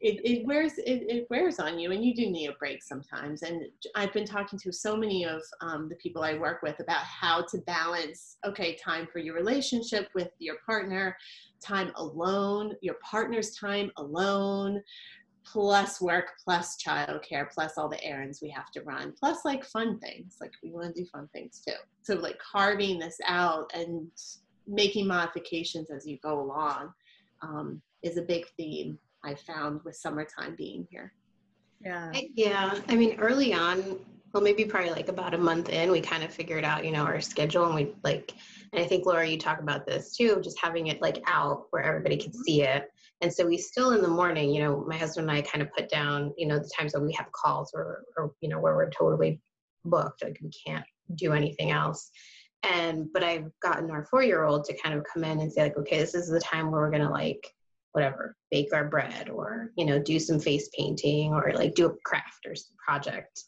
It, 0.00 0.20
it 0.24 0.46
wears 0.46 0.74
it, 0.78 1.04
it 1.08 1.26
wears 1.30 1.58
on 1.58 1.78
you 1.78 1.92
and 1.92 2.04
you 2.04 2.14
do 2.14 2.28
need 2.28 2.48
a 2.48 2.52
break 2.54 2.82
sometimes. 2.82 3.42
And 3.42 3.62
i've 3.94 4.12
been 4.12 4.26
talking 4.26 4.58
to 4.58 4.72
so 4.72 4.96
many 4.96 5.24
of 5.24 5.40
um, 5.60 5.88
the 5.88 5.94
people 5.96 6.22
i 6.22 6.34
work 6.34 6.62
with 6.62 6.78
about 6.80 7.04
how 7.04 7.42
to 7.50 7.58
balance 7.58 8.36
okay 8.44 8.76
time 8.76 9.08
for 9.12 9.18
your 9.18 9.34
relationship 9.34 10.08
with 10.14 10.30
your 10.38 10.56
partner 10.66 11.16
time 11.62 11.92
alone 11.96 12.74
your 12.80 12.96
partner's 13.02 13.54
time 13.54 13.90
alone 13.96 14.82
plus 15.44 16.00
work 16.00 16.32
plus 16.44 16.76
childcare 16.76 17.50
plus 17.50 17.76
all 17.76 17.88
the 17.88 18.02
errands 18.04 18.40
we 18.40 18.48
have 18.48 18.70
to 18.70 18.82
run 18.82 19.12
plus 19.18 19.44
like 19.44 19.64
fun 19.64 19.98
things. 19.98 20.36
Like 20.40 20.52
we 20.62 20.70
want 20.70 20.94
to 20.94 21.02
do 21.02 21.08
fun 21.10 21.28
things 21.32 21.60
too. 21.66 21.74
So 22.02 22.14
like 22.14 22.38
carving 22.38 22.98
this 22.98 23.18
out 23.26 23.70
and 23.74 24.08
making 24.66 25.06
modifications 25.06 25.90
as 25.90 26.06
you 26.06 26.18
go 26.22 26.40
along 26.40 26.92
um, 27.42 27.82
is 28.02 28.16
a 28.16 28.22
big 28.22 28.46
theme 28.56 28.98
I 29.24 29.34
found 29.34 29.80
with 29.84 29.96
summertime 29.96 30.54
being 30.56 30.86
here. 30.90 31.12
yeah. 31.84 32.10
Yeah, 32.34 32.78
I 32.88 32.96
mean, 32.96 33.18
early 33.18 33.52
on, 33.52 33.98
well, 34.32 34.42
maybe 34.42 34.64
probably 34.64 34.90
like 34.90 35.08
about 35.08 35.34
a 35.34 35.38
month 35.38 35.68
in, 35.68 35.90
we 35.90 36.00
kind 36.00 36.22
of 36.22 36.32
figured 36.32 36.64
out, 36.64 36.84
you 36.84 36.92
know, 36.92 37.04
our 37.04 37.20
schedule 37.20 37.66
and 37.66 37.74
we 37.74 37.94
like, 38.02 38.32
and 38.72 38.82
I 38.82 38.86
think 38.86 39.04
Laura, 39.04 39.26
you 39.26 39.38
talk 39.38 39.60
about 39.60 39.86
this 39.86 40.16
too, 40.16 40.40
just 40.42 40.58
having 40.58 40.86
it 40.86 41.02
like 41.02 41.22
out 41.26 41.66
where 41.70 41.82
everybody 41.82 42.16
could 42.16 42.32
mm-hmm. 42.32 42.42
see 42.42 42.62
it. 42.62 42.90
And 43.20 43.32
so 43.32 43.46
we 43.46 43.58
still 43.58 43.90
in 43.90 44.02
the 44.02 44.08
morning, 44.08 44.52
you 44.52 44.62
know, 44.62 44.84
my 44.88 44.96
husband 44.96 45.28
and 45.28 45.36
I 45.36 45.42
kind 45.42 45.62
of 45.62 45.72
put 45.72 45.90
down, 45.90 46.32
you 46.38 46.46
know, 46.46 46.58
the 46.58 46.70
times 46.76 46.94
when 46.94 47.06
we 47.06 47.12
have 47.12 47.30
calls 47.32 47.72
or, 47.74 48.04
or 48.16 48.32
you 48.40 48.48
know, 48.48 48.58
where 48.58 48.74
we're 48.74 48.90
totally 48.90 49.40
booked, 49.84 50.24
like 50.24 50.38
we 50.42 50.50
can't 50.66 50.86
do 51.14 51.32
anything 51.32 51.70
else. 51.70 52.10
And 52.62 53.12
but 53.12 53.22
I've 53.22 53.50
gotten 53.60 53.90
our 53.90 54.04
four 54.04 54.22
year 54.22 54.44
old 54.44 54.64
to 54.64 54.78
kind 54.78 54.96
of 54.96 55.04
come 55.12 55.24
in 55.24 55.40
and 55.40 55.52
say 55.52 55.64
like, 55.64 55.76
okay, 55.76 55.98
this 55.98 56.14
is 56.14 56.28
the 56.28 56.40
time 56.40 56.70
where 56.70 56.80
we're 56.80 56.90
gonna 56.90 57.10
like 57.10 57.52
whatever 57.92 58.34
bake 58.50 58.72
our 58.72 58.88
bread 58.88 59.28
or 59.28 59.70
you 59.76 59.84
know 59.84 59.98
do 59.98 60.18
some 60.18 60.40
face 60.40 60.70
painting 60.76 61.34
or 61.34 61.52
like 61.54 61.74
do 61.74 61.86
a 61.86 61.94
craft 62.06 62.46
or 62.46 62.54
some 62.54 62.74
project 62.82 63.44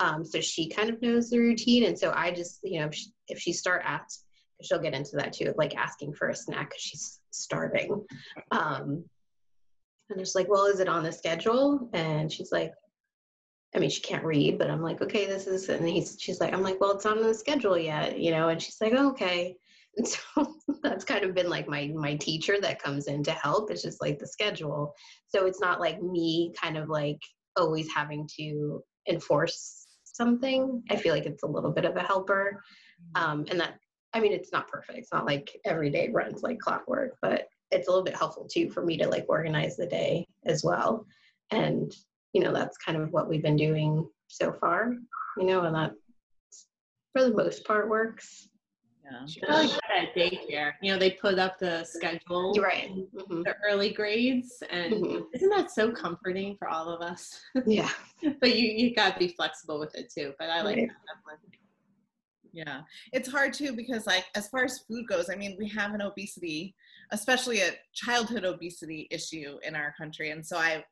um, 0.00 0.24
so 0.24 0.40
she 0.40 0.68
kind 0.68 0.90
of 0.90 1.00
knows 1.02 1.30
the 1.30 1.38
routine 1.38 1.84
and 1.84 1.98
so 1.98 2.12
i 2.14 2.30
just 2.30 2.60
you 2.62 2.80
know 2.80 2.86
if 2.86 2.94
she, 2.94 3.06
if 3.28 3.38
she 3.38 3.52
start 3.52 3.82
at 3.84 4.10
she'll 4.62 4.80
get 4.80 4.94
into 4.94 5.16
that 5.16 5.32
too 5.32 5.50
of 5.50 5.56
like 5.56 5.76
asking 5.76 6.12
for 6.12 6.28
a 6.28 6.36
snack 6.36 6.70
because 6.70 6.82
she's 6.82 7.20
starving 7.30 8.04
um, 8.50 9.04
and 10.10 10.20
it's 10.20 10.34
like 10.34 10.48
well 10.48 10.66
is 10.66 10.80
it 10.80 10.88
on 10.88 11.02
the 11.02 11.12
schedule 11.12 11.88
and 11.92 12.32
she's 12.32 12.52
like 12.52 12.72
I 13.74 13.78
mean, 13.78 13.90
she 13.90 14.00
can't 14.00 14.24
read, 14.24 14.58
but 14.58 14.70
I'm 14.70 14.82
like, 14.82 15.02
okay, 15.02 15.26
this 15.26 15.46
is, 15.46 15.68
and 15.68 15.86
he's, 15.86 16.16
she's 16.18 16.40
like, 16.40 16.54
I'm 16.54 16.62
like, 16.62 16.80
well, 16.80 16.92
it's 16.92 17.04
not 17.04 17.18
on 17.18 17.22
the 17.22 17.34
schedule 17.34 17.76
yet, 17.76 18.18
you 18.18 18.30
know, 18.30 18.48
and 18.48 18.60
she's 18.60 18.80
like, 18.80 18.94
oh, 18.96 19.10
okay. 19.10 19.56
And 19.96 20.08
so 20.08 20.54
that's 20.82 21.04
kind 21.04 21.24
of 21.24 21.34
been 21.34 21.50
like 21.50 21.68
my, 21.68 21.90
my 21.94 22.16
teacher 22.16 22.56
that 22.62 22.82
comes 22.82 23.08
in 23.08 23.22
to 23.24 23.32
help. 23.32 23.70
It's 23.70 23.82
just 23.82 24.00
like 24.00 24.18
the 24.18 24.26
schedule. 24.26 24.94
So 25.28 25.46
it's 25.46 25.60
not 25.60 25.80
like 25.80 26.02
me 26.02 26.52
kind 26.60 26.78
of 26.78 26.88
like 26.88 27.18
always 27.56 27.88
having 27.94 28.28
to 28.38 28.82
enforce 29.08 29.86
something. 30.18 30.82
I 30.90 30.96
feel 30.96 31.14
like 31.14 31.24
it's 31.24 31.44
a 31.44 31.46
little 31.46 31.72
bit 31.72 31.86
of 31.86 31.96
a 31.96 32.02
helper. 32.02 32.62
Um, 33.14 33.46
and 33.50 33.58
that, 33.58 33.78
I 34.12 34.20
mean, 34.20 34.32
it's 34.32 34.52
not 34.52 34.68
perfect. 34.68 34.98
It's 34.98 35.12
not 35.12 35.24
like 35.24 35.58
every 35.64 35.88
day 35.88 36.10
runs 36.10 36.42
like 36.42 36.58
clockwork, 36.58 37.16
but 37.22 37.48
it's 37.70 37.88
a 37.88 37.90
little 37.90 38.04
bit 38.04 38.16
helpful 38.16 38.46
too 38.46 38.68
for 38.68 38.84
me 38.84 38.98
to 38.98 39.08
like 39.08 39.24
organize 39.28 39.76
the 39.76 39.86
day 39.86 40.26
as 40.44 40.62
well. 40.62 41.06
And 41.50 41.94
you 42.32 42.42
know, 42.42 42.52
that's 42.52 42.76
kind 42.76 43.00
of 43.00 43.10
what 43.12 43.28
we've 43.28 43.42
been 43.42 43.56
doing 43.56 44.06
so 44.26 44.52
far, 44.52 44.92
you 45.38 45.46
know, 45.46 45.62
and 45.62 45.74
that 45.74 45.92
for 47.12 47.24
the 47.24 47.34
most 47.34 47.64
part 47.64 47.88
works. 47.88 48.48
Yeah. 49.04 49.48
Like 49.48 49.70
at 49.98 50.14
daycare, 50.14 50.72
you 50.82 50.92
know, 50.92 50.98
they 50.98 51.12
put 51.12 51.38
up 51.38 51.58
the 51.58 51.84
schedule, 51.84 52.54
right? 52.60 52.90
Mm-hmm. 52.90 53.42
The 53.42 53.54
early 53.68 53.92
grades, 53.92 54.62
and 54.70 54.94
mm-hmm. 54.94 55.24
isn't 55.34 55.50
that 55.50 55.70
so 55.70 55.90
comforting 55.90 56.56
for 56.58 56.68
all 56.68 56.88
of 56.88 57.00
us? 57.00 57.40
Yeah. 57.66 57.90
but 58.40 58.56
you 58.56 58.68
you 58.68 58.94
got 58.94 59.14
to 59.14 59.18
be 59.18 59.28
flexible 59.28 59.78
with 59.78 59.94
it 59.94 60.10
too. 60.12 60.32
But 60.38 60.50
I 60.50 60.62
like 60.62 60.76
right. 60.76 60.88
that 60.88 61.38
Yeah, 62.52 62.80
it's 63.12 63.30
hard 63.30 63.52
too 63.52 63.72
because 63.72 64.06
like 64.06 64.24
as 64.34 64.48
far 64.48 64.64
as 64.64 64.80
food 64.80 65.06
goes, 65.08 65.28
I 65.30 65.34
mean, 65.34 65.56
we 65.58 65.68
have 65.68 65.92
an 65.94 66.02
obesity, 66.02 66.74
especially 67.10 67.60
a 67.60 67.72
childhood 67.92 68.44
obesity 68.44 69.08
issue 69.10 69.58
in 69.66 69.74
our 69.74 69.94
country, 69.98 70.30
and 70.30 70.44
so 70.44 70.56
I 70.56 70.84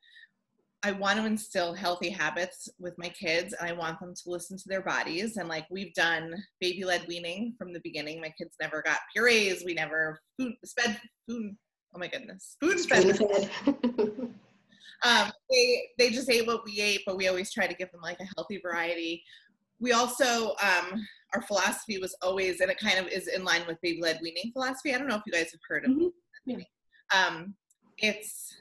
I 0.87 0.93
want 0.93 1.19
to 1.19 1.27
instill 1.27 1.75
healthy 1.75 2.11
habits 2.11 2.69
with 2.79 2.97
my 2.97 3.09
kids 3.09 3.53
and 3.59 3.69
I 3.69 3.73
want 3.73 3.99
them 3.99 4.15
to 4.15 4.31
listen 4.31 4.57
to 4.57 4.69
their 4.69 4.83
bodies. 4.83 5.37
And 5.37 5.49
like 5.49 5.67
we've 5.69 5.93
done 5.95 6.33
baby 6.61 6.85
led 6.85 7.09
weaning 7.09 7.55
from 7.59 7.73
the 7.73 7.81
beginning. 7.83 8.21
My 8.21 8.33
kids 8.39 8.55
never 8.61 8.83
got 8.83 8.99
purees. 9.13 9.65
We 9.67 9.75
never 9.75 10.21
food 10.39 10.55
sped 10.65 11.01
food. 11.29 11.57
Oh 11.93 11.99
my 11.99 12.07
goodness. 12.07 12.57
Food 12.61 12.79
sped. 12.79 13.21
um, 13.67 15.33
they, 15.51 15.89
they 15.99 16.11
just 16.11 16.31
ate 16.31 16.47
what 16.47 16.65
we 16.65 16.81
ate, 16.81 17.03
but 17.05 17.17
we 17.17 17.27
always 17.27 17.53
try 17.53 17.67
to 17.67 17.75
give 17.75 17.91
them 17.91 18.01
like 18.01 18.21
a 18.21 18.29
healthy 18.37 18.61
variety. 18.63 19.25
We 19.81 19.91
also, 19.91 20.51
um, 20.63 21.05
our 21.35 21.43
philosophy 21.43 21.99
was 21.99 22.17
always, 22.23 22.61
and 22.61 22.71
it 22.71 22.79
kind 22.79 23.01
of 23.01 23.09
is 23.09 23.27
in 23.27 23.45
line 23.45 23.63
with 23.67 23.81
baby 23.83 24.01
led 24.01 24.21
weaning 24.23 24.53
philosophy. 24.53 24.95
I 24.95 24.99
don't 24.99 25.09
know 25.09 25.17
if 25.17 25.23
you 25.27 25.33
guys 25.33 25.51
have 25.51 25.61
heard 25.69 25.85
of 25.85 25.91
mm-hmm. 25.91 26.61
it. 26.61 26.67
Um, 27.13 27.57
it's 27.99 28.55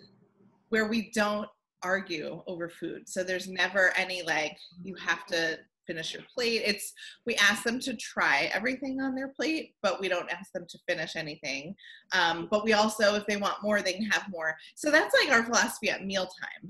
where 0.69 0.87
we 0.87 1.11
don't 1.13 1.47
argue 1.85 2.41
over 2.47 2.67
food. 2.67 3.07
So 3.07 3.23
there's 3.23 3.47
never 3.47 3.93
any 3.95 4.23
like, 4.23 4.57
you 4.83 4.95
have 4.95 5.25
to 5.27 5.59
finish 5.87 6.13
your 6.15 6.23
plate. 6.33 6.63
It's, 6.65 6.93
we 7.27 7.35
ask 7.35 7.63
them 7.63 7.79
to 7.81 7.95
try 7.95 8.49
everything 8.53 8.99
on 8.99 9.13
their 9.13 9.27
plate, 9.37 9.75
but 9.83 10.01
we 10.01 10.09
don't 10.09 10.31
ask 10.31 10.51
them 10.51 10.65
to 10.67 10.77
finish 10.89 11.15
anything. 11.15 11.75
Um, 12.11 12.47
but 12.49 12.63
we 12.63 12.73
also, 12.73 13.15
if 13.15 13.25
they 13.27 13.37
want 13.37 13.61
more, 13.61 13.81
they 13.81 13.93
can 13.93 14.09
have 14.15 14.25
more. 14.29 14.55
So 14.75 14.89
that's 14.89 15.15
like 15.19 15.31
our 15.31 15.43
philosophy 15.43 15.89
at 15.91 16.05
mealtime. 16.05 16.63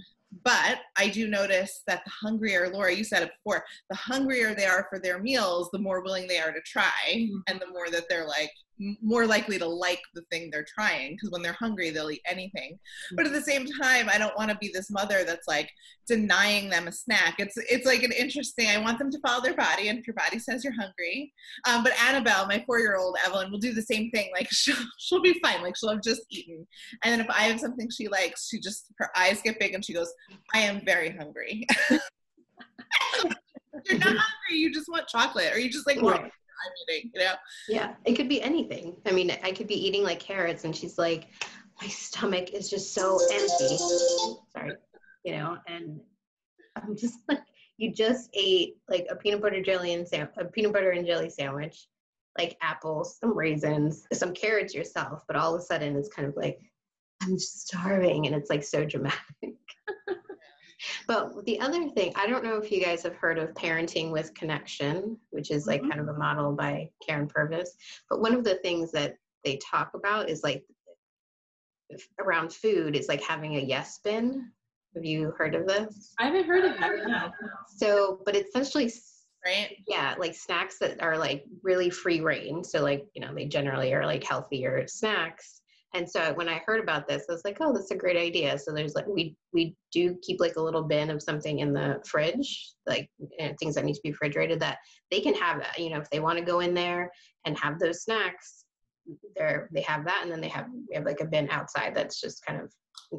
But 0.44 0.80
I 0.98 1.08
do 1.08 1.30
notice 1.30 1.82
that 1.88 2.04
the 2.04 2.12
hungrier, 2.12 2.70
Laura, 2.70 2.94
you 2.94 3.06
said 3.06 3.24
it 3.24 3.32
before, 3.38 3.64
the 3.90 3.96
hungrier 3.96 4.54
they 4.54 4.66
are 4.66 4.86
for 4.90 5.00
their 5.00 5.20
meals, 5.20 5.70
the 5.72 5.80
more 5.80 6.04
willing 6.04 6.28
they 6.28 6.40
are 6.40 6.52
to 6.52 6.62
try, 6.62 6.92
mm-hmm. 7.14 7.38
and 7.48 7.58
the 7.62 7.72
more 7.72 7.90
that 7.90 8.10
they're 8.10 8.28
like, 8.28 8.52
more 9.02 9.26
likely 9.26 9.58
to 9.58 9.66
like 9.66 10.02
the 10.14 10.22
thing 10.32 10.50
they're 10.52 10.66
trying 10.66 11.14
because 11.14 11.32
when 11.32 11.42
they're 11.42 11.54
hungry 11.54 11.90
they'll 11.90 12.12
eat 12.12 12.22
anything. 12.30 12.78
But 13.16 13.26
at 13.26 13.32
the 13.32 13.42
same 13.42 13.66
time 13.66 14.10
i 14.10 14.18
don't 14.18 14.36
want 14.38 14.52
to 14.52 14.58
be 14.58 14.70
this 14.74 14.92
mother 14.92 15.24
that's 15.24 15.48
like 15.48 15.70
denying 16.08 16.70
them 16.70 16.88
a 16.88 16.92
snack. 16.92 17.36
It's 17.40 17.56
it's 17.58 17.86
like 17.86 18.04
an 18.04 18.12
interesting 18.12 18.68
i 18.70 18.78
want 18.78 19.00
them 19.00 19.12
to 19.12 19.20
follow 19.20 19.42
their 19.42 19.56
body 19.56 19.88
and 19.88 20.00
if 20.00 20.08
your 20.08 20.16
body 20.16 20.40
says 20.40 20.64
you're 20.64 20.74
hungry 20.74 21.34
um, 21.68 21.84
but 21.84 21.94
annabelle 22.02 22.48
my 22.48 22.64
four 22.66 22.80
year 22.80 22.98
old 22.98 23.18
evelyn 23.26 23.52
will 23.52 23.60
do 23.60 23.74
the 23.74 23.82
same 23.82 24.12
thing. 24.12 24.30
Like 24.34 24.48
she'll, 24.52 24.76
she'll 24.98 25.22
be 25.22 25.40
fine. 25.42 25.62
Like 25.62 25.76
she'll 25.78 25.90
have 25.90 26.02
just 26.02 26.22
eaten. 26.30 26.68
And 27.04 27.14
then 27.14 27.22
if 27.22 27.30
i 27.30 27.44
have 27.44 27.60
something 27.60 27.90
she 27.90 28.08
likes 28.08 28.50
she 28.50 28.60
just 28.60 28.92
her 28.98 29.10
eyes 29.18 29.42
get 29.42 29.60
big 29.60 29.74
and 29.74 29.86
she 29.86 29.94
goes 29.94 30.12
i 30.54 30.60
am 30.60 30.84
very 30.86 31.12
hungry. 31.12 31.66
You're 33.90 34.00
not 34.00 34.18
hungry 34.18 34.58
you 34.58 34.74
just 34.74 34.90
want 34.90 35.08
chocolate 35.08 35.54
or 35.54 35.60
you 35.60 35.70
just 35.70 35.88
like 35.88 36.02
right. 36.02 36.32
I'm 36.66 36.96
eating, 36.96 37.12
you 37.14 37.20
know? 37.22 37.34
Yeah, 37.68 37.94
it 38.06 38.14
could 38.16 38.30
be 38.30 38.42
anything. 38.42 38.96
I 39.06 39.12
mean, 39.12 39.32
I 39.44 39.52
could 39.52 39.68
be 39.68 39.88
eating 39.88 40.04
like 40.04 40.20
carrots 40.20 40.64
and 40.64 40.76
she's 40.76 40.98
like, 40.98 41.28
my 41.82 41.88
stomach 41.88 42.52
is 42.52 42.70
just 42.70 42.94
so 42.94 43.20
empty. 43.32 43.78
Sorry, 43.78 44.74
you 45.24 45.34
know, 45.34 45.58
and 45.68 46.00
I'm 46.76 46.96
just 46.96 47.20
like, 47.30 47.40
you 47.78 47.92
just 47.92 48.30
ate 48.34 48.78
like 48.90 49.06
a 49.10 49.16
peanut 49.16 49.42
butter 49.42 49.62
jelly 49.62 49.94
and 49.94 50.08
sam- 50.08 50.30
a 50.38 50.46
peanut 50.46 50.74
butter 50.74 50.92
and 50.92 51.06
jelly 51.06 51.30
sandwich, 51.30 51.88
like 52.38 52.58
apples, 52.62 53.18
some 53.20 53.36
raisins, 53.38 54.06
some 54.14 54.34
carrots 54.34 54.74
yourself, 54.74 55.24
but 55.28 55.36
all 55.36 55.56
of 55.56 55.62
a 55.62 55.64
sudden 55.64 55.96
it's 55.98 56.10
kind 56.10 56.28
of 56.28 56.36
like, 56.38 56.60
I'm 57.22 57.40
starving, 57.40 58.28
and 58.28 58.36
it's 58.36 58.50
like 58.50 58.64
so 58.64 58.86
dramatic. 58.86 59.20
But 61.08 61.46
the 61.46 61.60
other 61.60 61.90
thing, 61.90 62.12
I 62.16 62.28
don't 62.28 62.44
know 62.44 62.58
if 62.58 62.72
you 62.72 62.84
guys 62.84 63.04
have 63.04 63.16
heard 63.16 63.38
of 63.38 63.54
Parenting 63.54 64.12
with 64.12 64.34
Connection, 64.34 65.18
which 65.32 65.52
is 65.52 65.68
like 65.68 65.82
mm-hmm. 65.82 65.92
kind 65.92 66.02
of 66.02 66.08
a 66.10 66.18
model 66.18 66.54
by 66.54 66.90
Karyn 67.08 67.30
Purvis. 67.30 67.76
But 68.10 68.22
one 68.22 68.34
of 68.34 68.44
the 68.44 68.56
things 68.56 68.92
that 68.92 69.18
they 69.44 69.58
talk 69.58 69.92
about 69.94 70.30
is 70.30 70.44
like 70.44 70.64
around 72.20 72.52
food 72.52 72.96
is 72.96 73.08
like 73.08 73.22
having 73.22 73.56
a 73.56 73.62
yes 73.62 74.00
bin. 74.04 74.52
Have 74.96 75.06
you 75.06 75.34
heard 75.38 75.56
of 75.56 75.68
this? 75.68 76.14
I 76.20 76.26
haven't 76.26 76.46
heard 76.46 76.66
of 76.66 76.78
that. 76.78 77.32
So, 77.68 78.22
but 78.26 78.36
it's 78.36 78.50
essentially 78.50 78.92
right? 79.46 79.78
Yeah, 79.88 80.16
like 80.18 80.34
snacks 80.34 80.80
that 80.80 81.02
are 81.02 81.18
like 81.18 81.46
really 81.62 81.90
free 81.90 82.22
reign. 82.22 82.64
So 82.64 82.82
like, 82.82 83.06
you 83.14 83.22
know, 83.22 83.34
they 83.34 83.46
generally 83.46 83.94
are 83.94 84.06
like 84.06 84.24
healthier 84.24 84.88
snacks 84.88 85.62
and 85.96 86.10
so 86.10 86.34
when 86.34 86.50
I 86.50 86.62
heard 86.66 86.82
about 86.82 87.08
this, 87.08 87.24
I 87.30 87.32
was 87.32 87.46
like, 87.46 87.58
oh, 87.62 87.72
that's 87.72 87.92
a 87.92 87.96
great 87.96 88.18
idea. 88.18 88.60
So 88.60 88.74
there's 88.74 88.96
like 88.96 89.08
we 89.08 89.36
we 89.54 89.76
do 89.94 90.18
keep 90.22 90.42
like 90.42 90.58
a 90.58 90.62
little 90.62 90.84
bin 90.84 91.10
of 91.10 91.24
something 91.24 91.60
in 91.60 91.72
the 91.72 92.02
fridge, 92.06 92.74
like 92.86 93.10
things 93.60 93.76
that 93.76 93.86
need 93.86 93.94
to 93.94 94.02
be 94.04 94.12
refrigerated 94.12 94.60
that 94.60 94.80
they 95.10 95.22
can 95.22 95.34
have 95.36 95.60
that. 95.60 95.80
You 95.80 95.92
know, 95.92 96.00
if 96.00 96.10
they 96.10 96.20
want 96.20 96.38
to 96.38 96.44
go 96.44 96.60
in 96.60 96.74
there 96.74 97.10
and 97.46 97.58
have 97.60 97.80
those 97.80 98.04
snacks, 98.04 98.66
they're 99.38 99.70
they 99.74 99.82
have 99.82 100.04
that, 100.06 100.20
and 100.24 100.32
then 100.32 100.42
they 100.42 100.50
have 100.50 100.68
we 100.90 100.96
have 100.96 101.06
like 101.06 101.22
a 101.22 101.26
bin 101.26 101.50
outside 101.50 101.96
that's 101.96 102.20
just 102.20 102.46
kind 102.46 102.60
of 102.62 102.72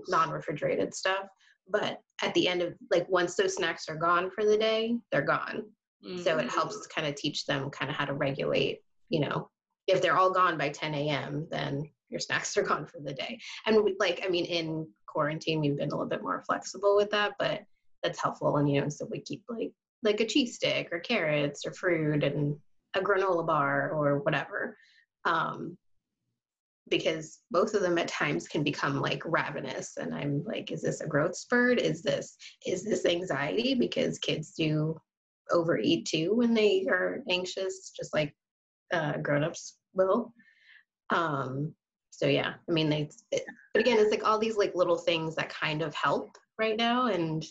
non-refrigerated 0.08 0.94
stuff. 0.94 1.26
But 1.68 2.00
at 2.22 2.34
the 2.34 2.46
end 2.46 2.60
of 2.60 2.74
like 2.90 3.08
once 3.08 3.36
those 3.36 3.54
snacks 3.54 3.88
are 3.88 3.96
gone 3.96 4.30
for 4.30 4.44
the 4.44 4.58
day, 4.58 4.98
they're 5.10 5.22
gone. 5.22 5.64
Mm-hmm. 6.06 6.22
So 6.22 6.38
it 6.38 6.50
helps 6.50 6.76
mm. 6.76 6.94
kind 6.94 7.06
of 7.06 7.14
teach 7.14 7.46
them 7.46 7.70
kind 7.70 7.90
of 7.90 7.96
how 7.96 8.04
to 8.04 8.12
regulate. 8.12 8.80
You 9.08 9.20
know, 9.20 9.48
if 9.86 10.02
they're 10.02 10.18
all 10.18 10.30
gone 10.30 10.58
by 10.58 10.68
10 10.68 10.94
a.m., 10.94 11.46
then 11.50 11.88
your 12.08 12.20
snacks 12.20 12.56
are 12.56 12.62
gone 12.62 12.86
for 12.86 13.00
the 13.00 13.14
day. 13.14 13.38
And 13.66 13.82
we, 13.84 13.96
like, 13.98 14.22
I 14.24 14.28
mean, 14.28 14.44
in 14.44 14.86
quarantine, 15.06 15.60
we've 15.60 15.76
been 15.76 15.90
a 15.90 15.94
little 15.94 16.08
bit 16.08 16.22
more 16.22 16.42
flexible 16.46 16.96
with 16.96 17.10
that, 17.10 17.32
but 17.38 17.62
that's 18.02 18.20
helpful. 18.20 18.56
And, 18.56 18.70
you 18.70 18.80
know, 18.80 18.88
so 18.88 19.06
we 19.10 19.20
keep 19.20 19.42
like, 19.48 19.72
like 20.02 20.20
a 20.20 20.26
cheese 20.26 20.54
stick 20.54 20.88
or 20.92 21.00
carrots 21.00 21.66
or 21.66 21.72
fruit 21.72 22.22
and 22.22 22.56
a 22.94 23.00
granola 23.00 23.46
bar 23.46 23.90
or 23.90 24.20
whatever. 24.20 24.76
Um, 25.24 25.76
because 26.88 27.40
both 27.50 27.74
of 27.74 27.82
them 27.82 27.98
at 27.98 28.08
times 28.08 28.46
can 28.46 28.62
become 28.62 29.00
like 29.00 29.22
ravenous 29.24 29.96
and 29.96 30.14
i'm 30.14 30.44
like 30.44 30.70
is 30.70 30.82
this 30.82 31.00
a 31.00 31.06
growth 31.06 31.34
spurt 31.34 31.80
is 31.80 32.02
this 32.02 32.36
is 32.66 32.84
this 32.84 33.04
anxiety 33.04 33.74
because 33.74 34.18
kids 34.18 34.52
do 34.56 34.96
overeat 35.50 36.06
too 36.06 36.34
when 36.34 36.54
they 36.54 36.86
are 36.88 37.22
anxious 37.28 37.90
just 37.96 38.14
like 38.14 38.34
uh, 38.92 39.16
grown-ups 39.18 39.78
will 39.94 40.32
um, 41.10 41.72
so 42.16 42.26
yeah 42.26 42.54
i 42.68 42.72
mean 42.72 42.88
they 42.88 43.08
it, 43.30 43.44
but 43.74 43.80
again 43.80 43.98
it's 43.98 44.10
like 44.10 44.26
all 44.26 44.38
these 44.38 44.56
like 44.56 44.74
little 44.74 44.96
things 44.96 45.34
that 45.34 45.48
kind 45.50 45.82
of 45.82 45.94
help 45.94 46.36
right 46.58 46.76
now 46.76 47.06
and 47.06 47.44
yeah, 47.44 47.50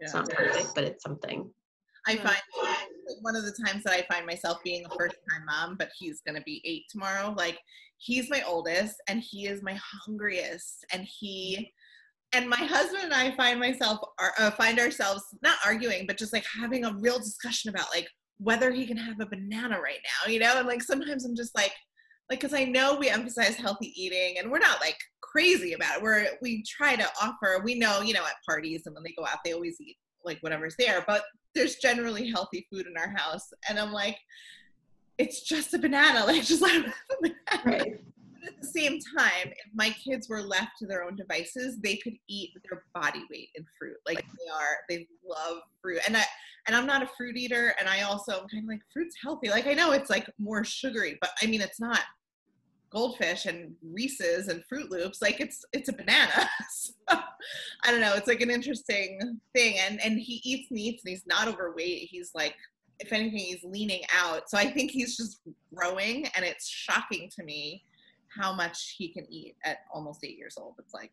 it's 0.00 0.14
not 0.14 0.28
perfect 0.28 0.74
but 0.74 0.84
it's 0.84 1.02
something. 1.02 1.48
I 2.06 2.16
find 2.16 2.40
one 3.20 3.36
of 3.36 3.44
the 3.44 3.52
times 3.64 3.84
that 3.84 3.92
i 3.92 4.02
find 4.12 4.26
myself 4.26 4.58
being 4.64 4.84
a 4.86 4.94
first 4.94 5.16
time 5.30 5.44
mom 5.46 5.76
but 5.76 5.90
he's 5.98 6.20
going 6.22 6.34
to 6.34 6.42
be 6.42 6.62
eight 6.64 6.84
tomorrow 6.88 7.34
like 7.36 7.58
he's 7.98 8.30
my 8.30 8.42
oldest 8.46 8.96
and 9.08 9.22
he 9.22 9.46
is 9.46 9.62
my 9.62 9.78
hungriest 10.04 10.84
and 10.92 11.04
he 11.04 11.72
and 12.32 12.48
my 12.48 12.56
husband 12.56 13.04
and 13.04 13.14
i 13.14 13.30
find 13.36 13.58
myself 13.58 13.98
uh, 14.38 14.50
find 14.52 14.78
ourselves 14.78 15.22
not 15.42 15.58
arguing 15.64 16.06
but 16.06 16.16
just 16.16 16.32
like 16.32 16.44
having 16.58 16.84
a 16.84 16.94
real 17.00 17.18
discussion 17.18 17.70
about 17.70 17.88
like 17.94 18.08
whether 18.38 18.70
he 18.70 18.86
can 18.86 18.96
have 18.96 19.20
a 19.20 19.26
banana 19.26 19.78
right 19.80 20.00
now 20.04 20.30
you 20.30 20.38
know? 20.38 20.54
And 20.56 20.66
like 20.66 20.82
sometimes 20.82 21.24
i'm 21.24 21.36
just 21.36 21.54
like 21.54 21.72
like 22.30 22.40
because 22.40 22.54
i 22.54 22.64
know 22.64 22.96
we 22.96 23.10
emphasize 23.10 23.56
healthy 23.56 23.92
eating 24.00 24.38
and 24.38 24.50
we're 24.50 24.58
not 24.58 24.80
like 24.80 24.96
crazy 25.30 25.74
about 25.74 25.98
it. 25.98 26.02
We're 26.02 26.26
we 26.42 26.62
try 26.62 26.96
to 26.96 27.06
offer 27.22 27.60
we 27.64 27.74
know 27.76 28.00
you 28.00 28.12
know 28.14 28.24
at 28.24 28.34
parties 28.46 28.82
and 28.86 28.94
when 28.94 29.04
they 29.04 29.14
go 29.16 29.24
out 29.24 29.38
they 29.44 29.52
always 29.52 29.80
eat 29.80 29.96
like 30.24 30.38
whatever's 30.40 30.74
there 30.78 31.04
but 31.06 31.22
there's 31.54 31.76
generally 31.76 32.30
healthy 32.30 32.66
food 32.70 32.86
in 32.86 32.96
our 32.96 33.10
house. 33.10 33.52
And 33.68 33.78
i'm 33.78 33.92
like 33.92 34.18
it's 35.18 35.42
just 35.42 35.74
a 35.74 35.78
banana. 35.78 36.24
Like 36.26 36.44
just 36.44 36.62
let 36.62 36.82
them 36.82 36.92
have 37.46 37.66
a 37.66 37.68
right. 37.68 38.00
But 38.40 38.48
at 38.48 38.60
the 38.62 38.66
same 38.66 38.98
time 39.16 39.48
if 39.48 39.74
my 39.74 39.90
kids 39.90 40.28
were 40.28 40.40
left 40.40 40.78
to 40.78 40.86
their 40.86 41.04
own 41.04 41.14
devices 41.14 41.78
they 41.78 41.96
could 41.96 42.14
eat 42.28 42.50
their 42.68 42.84
body 42.94 43.22
weight 43.30 43.50
in 43.54 43.64
fruit. 43.78 43.96
Like 44.06 44.18
they 44.18 44.50
are 44.52 44.78
they 44.88 45.06
love 45.24 45.58
fruit. 45.80 46.00
And 46.06 46.16
i 46.16 46.24
and 46.66 46.74
i'm 46.76 46.86
not 46.86 47.02
a 47.02 47.10
fruit 47.16 47.36
eater 47.36 47.74
and 47.78 47.88
i 47.88 48.02
also 48.02 48.32
am 48.32 48.48
kind 48.48 48.64
of 48.64 48.68
like 48.68 48.82
fruit's 48.92 49.16
healthy. 49.22 49.48
Like 49.48 49.66
i 49.66 49.74
know 49.74 49.92
it's 49.92 50.10
like 50.10 50.28
more 50.38 50.64
sugary 50.64 51.18
but 51.20 51.30
i 51.40 51.46
mean 51.46 51.60
it's 51.60 51.80
not 51.80 52.00
goldfish 52.90 53.46
and 53.46 53.74
Reese's 53.82 54.48
and 54.48 54.62
Froot 54.70 54.90
Loops, 54.90 55.22
like 55.22 55.40
it's 55.40 55.64
it's 55.72 55.88
a 55.88 55.92
banana. 55.92 56.48
so, 56.70 56.92
I 57.08 57.90
don't 57.90 58.00
know. 58.00 58.14
It's 58.14 58.28
like 58.28 58.40
an 58.40 58.50
interesting 58.50 59.40
thing, 59.54 59.76
and 59.78 60.00
and 60.04 60.18
he 60.18 60.40
eats 60.44 60.70
meats 60.70 61.02
and 61.04 61.10
he's 61.10 61.26
not 61.26 61.48
overweight. 61.48 62.08
He's 62.10 62.32
like, 62.34 62.56
if 62.98 63.12
anything, 63.12 63.38
he's 63.38 63.64
leaning 63.64 64.02
out. 64.14 64.50
So 64.50 64.58
I 64.58 64.70
think 64.70 64.90
he's 64.90 65.16
just 65.16 65.40
growing, 65.74 66.26
and 66.36 66.44
it's 66.44 66.68
shocking 66.68 67.30
to 67.36 67.42
me 67.44 67.84
how 68.38 68.52
much 68.52 68.94
he 68.96 69.08
can 69.08 69.26
eat 69.30 69.56
at 69.64 69.78
almost 69.92 70.24
eight 70.24 70.38
years 70.38 70.56
old. 70.58 70.74
It's 70.78 70.94
like 70.94 71.12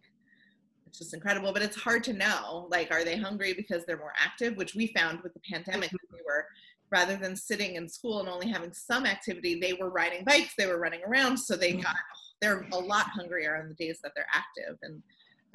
it's 0.87 0.99
just 0.99 1.13
incredible. 1.13 1.51
But 1.53 1.61
it's 1.61 1.75
hard 1.75 2.03
to 2.05 2.13
know. 2.13 2.67
Like, 2.71 2.91
are 2.91 3.03
they 3.03 3.17
hungry 3.17 3.53
because 3.53 3.85
they're 3.85 3.97
more 3.97 4.13
active? 4.17 4.55
Which 4.57 4.75
we 4.75 4.87
found 4.87 5.21
with 5.21 5.33
the 5.33 5.41
pandemic, 5.51 5.89
Mm-hmm. 5.89 6.15
we 6.15 6.21
were 6.25 6.45
rather 6.91 7.17
than 7.17 7.35
sitting 7.35 7.75
in 7.75 7.87
school 7.89 8.19
and 8.19 8.29
only 8.29 8.47
having 8.47 8.71
some 8.73 9.05
activity, 9.05 9.59
they 9.59 9.73
were 9.73 9.89
riding 9.89 10.23
bikes, 10.23 10.53
they 10.57 10.67
were 10.67 10.79
running 10.79 11.01
around, 11.07 11.37
so 11.37 11.55
they 11.55 11.71
Mm-hmm. 11.73 11.81
got 11.81 11.95
they're 12.39 12.67
a 12.71 12.77
lot 12.77 13.07
hungrier 13.09 13.57
on 13.57 13.67
the 13.67 13.73
days 13.73 13.99
that 14.03 14.11
they're 14.15 14.27
active. 14.31 14.77
And 14.83 15.01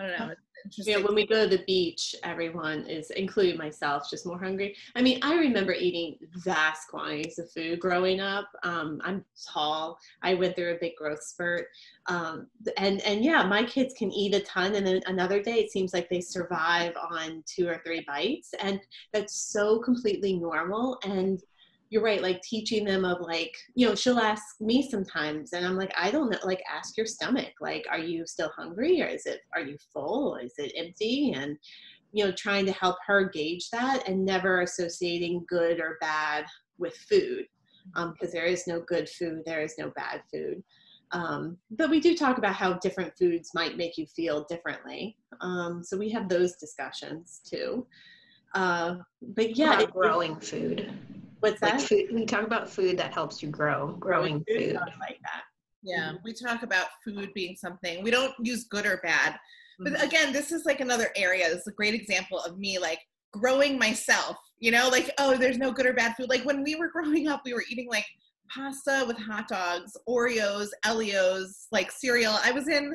I 0.03 0.09
don't 0.09 0.19
know, 0.19 0.33
it's 0.33 0.41
interesting. 0.65 0.95
Yeah, 0.95 1.05
when 1.05 1.15
we 1.15 1.27
go 1.27 1.49
to 1.49 1.57
the 1.57 1.62
beach, 1.65 2.17
everyone 2.25 2.87
is, 2.87 3.11
including 3.11 3.57
myself, 3.57 4.11
just 4.11 4.27
more 4.27 4.38
hungry. 4.38 4.75
I 4.97 5.03
mean, 5.03 5.21
I 5.23 5.35
remember 5.37 5.73
eating 5.73 6.17
vast 6.38 6.88
quantities 6.88 7.38
of 7.38 7.51
food 7.53 7.79
growing 7.79 8.21
up. 8.21 8.49
Um, 8.65 9.01
I'm 9.05 9.25
tall. 9.49 9.99
I 10.23 10.35
went 10.35 10.57
through 10.57 10.73
a 10.75 10.79
big 10.81 10.97
growth 10.97 11.23
spurt, 11.23 11.67
um, 12.07 12.49
and 12.77 13.01
and 13.03 13.25
yeah, 13.25 13.45
my 13.45 13.62
kids 13.62 13.95
can 13.97 14.11
eat 14.11 14.35
a 14.35 14.41
ton, 14.41 14.75
and 14.75 14.87
then 14.87 15.01
another 15.07 15.41
day 15.41 15.55
it 15.55 15.71
seems 15.71 15.95
like 15.95 16.09
they 16.09 16.21
survive 16.21 16.95
on 16.97 17.45
two 17.47 17.69
or 17.69 17.81
three 17.85 18.05
bites, 18.07 18.55
and 18.61 18.81
that's 19.12 19.35
so 19.35 19.79
completely 19.79 20.35
normal. 20.35 20.99
And 21.05 21.41
you're 21.92 22.02
right, 22.02 22.22
like 22.22 22.40
teaching 22.40 22.87
them 22.87 23.05
of 23.05 23.20
like, 23.20 23.55
you 23.74 23.87
know, 23.87 23.94
she'll 23.94 24.18
ask 24.18 24.59
me 24.62 24.88
sometimes, 24.90 25.52
and 25.52 25.66
I'm 25.66 25.76
like, 25.76 25.92
I 25.94 26.11
don't 26.11 26.31
know, 26.31 26.38
like, 26.42 26.62
ask 26.74 26.96
your 26.96 27.05
stomach, 27.05 27.52
like, 27.61 27.85
are 27.90 27.98
you 27.98 28.26
still 28.26 28.50
hungry, 28.57 29.02
or 29.02 29.07
is 29.09 29.26
it, 29.26 29.40
are 29.55 29.61
you 29.61 29.76
full, 29.92 30.35
or 30.35 30.40
is 30.40 30.55
it 30.57 30.72
empty, 30.74 31.35
and 31.37 31.59
you 32.14 32.24
know, 32.24 32.33
trying 32.33 32.64
to 32.64 32.72
help 32.72 32.96
her 33.07 33.28
gauge 33.28 33.68
that, 33.72 34.09
and 34.09 34.24
never 34.24 34.62
associating 34.62 35.44
good 35.46 35.81
or 35.81 35.98
bad 36.00 36.46
with 36.78 36.96
food, 36.96 37.44
because 37.94 38.33
there 38.33 38.46
is 38.46 38.66
no 38.66 38.81
good 38.81 39.07
food, 39.07 39.42
there 39.44 39.62
is 39.62 39.74
no 39.78 39.90
bad 39.94 40.22
food. 40.33 40.62
Um, 41.11 41.59
but 41.72 41.90
we 41.90 42.00
do 42.00 42.16
talk 42.16 42.38
about 42.38 42.55
how 42.55 42.72
different 42.78 43.12
foods 43.18 43.50
might 43.55 43.76
make 43.76 43.98
you 43.98 44.07
feel 44.07 44.46
differently. 44.48 45.18
Um, 45.42 45.85
so 45.85 45.98
we 45.98 46.09
have 46.09 46.26
those 46.31 46.57
discussions 46.57 47.42
too. 47.44 47.87
Uh, 48.55 48.96
but 49.20 49.59
yeah, 49.59 49.81
it- 49.81 49.92
growing 49.92 50.40
food. 50.40 50.90
What's 51.42 51.61
that? 51.61 51.72
Like 51.72 51.81
that? 51.81 51.88
food, 51.88 52.07
we 52.12 52.24
talk 52.24 52.44
about 52.44 52.70
food 52.70 52.96
that 52.98 53.12
helps 53.12 53.42
you 53.42 53.48
grow, 53.48 53.96
growing 53.98 54.44
food. 54.48 54.76
I 54.76 54.85
like 55.00 55.18
that. 55.22 55.42
Yeah, 55.83 56.11
mm-hmm. 56.11 56.16
we 56.24 56.33
talk 56.33 56.62
about 56.62 56.87
food 57.05 57.33
being 57.35 57.57
something. 57.57 58.05
We 58.05 58.12
don't 58.12 58.33
use 58.40 58.64
good 58.64 58.87
or 58.87 59.00
bad. 59.02 59.37
But 59.81 59.94
mm-hmm. 59.94 60.07
again, 60.07 60.33
this 60.33 60.52
is 60.52 60.64
like 60.64 60.78
another 60.78 61.09
area. 61.16 61.48
This 61.48 61.62
is 61.62 61.66
a 61.66 61.72
great 61.72 61.94
example 61.94 62.38
of 62.38 62.59
me 62.59 62.78
like 62.78 63.00
growing 63.33 63.76
myself, 63.76 64.37
you 64.61 64.70
know, 64.70 64.88
like, 64.88 65.11
oh, 65.18 65.37
there's 65.37 65.59
no 65.59 65.72
good 65.72 65.87
or 65.87 65.94
bad 65.94 66.14
food. 66.16 66.28
Like 66.28 66.44
when 66.44 66.62
we 66.62 66.76
were 66.76 66.88
growing 66.92 67.26
up, 67.26 67.42
we 67.44 67.55
were 67.55 67.64
eating 67.68 67.88
like 67.88 68.07
pasta 68.48 69.05
with 69.07 69.18
hot 69.18 69.48
dogs, 69.48 69.96
Oreos, 70.09 70.68
Ellio's, 70.85 71.66
like 71.72 71.90
cereal. 71.90 72.38
I 72.44 72.52
was 72.52 72.68
in 72.68 72.94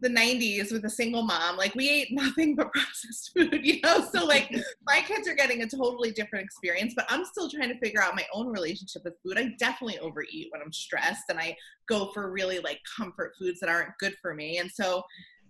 the 0.00 0.08
90s 0.08 0.72
with 0.72 0.84
a 0.84 0.90
single 0.90 1.22
mom. 1.22 1.56
Like 1.56 1.74
we 1.74 1.88
ate 1.88 2.12
nothing 2.12 2.54
but 2.56 2.72
processed 2.72 3.32
food, 3.36 3.60
you 3.64 3.80
know? 3.82 4.06
So 4.12 4.24
like 4.24 4.54
my 4.86 5.00
kids 5.00 5.28
are 5.28 5.34
getting 5.34 5.62
a 5.62 5.68
totally 5.68 6.10
different 6.10 6.44
experience, 6.44 6.94
but 6.94 7.06
I'm 7.08 7.24
still 7.24 7.50
trying 7.50 7.68
to 7.68 7.78
figure 7.78 8.02
out 8.02 8.14
my 8.14 8.26
own 8.32 8.48
relationship 8.48 9.02
with 9.04 9.14
food. 9.22 9.38
I 9.38 9.54
definitely 9.58 9.98
overeat 9.98 10.48
when 10.50 10.62
I'm 10.62 10.72
stressed 10.72 11.24
and 11.28 11.38
I 11.38 11.56
go 11.88 12.10
for 12.12 12.30
really 12.30 12.58
like 12.60 12.80
comfort 12.96 13.32
foods 13.38 13.60
that 13.60 13.68
aren't 13.68 13.96
good 13.98 14.14
for 14.20 14.34
me. 14.34 14.58
And 14.58 14.70
so 14.70 15.02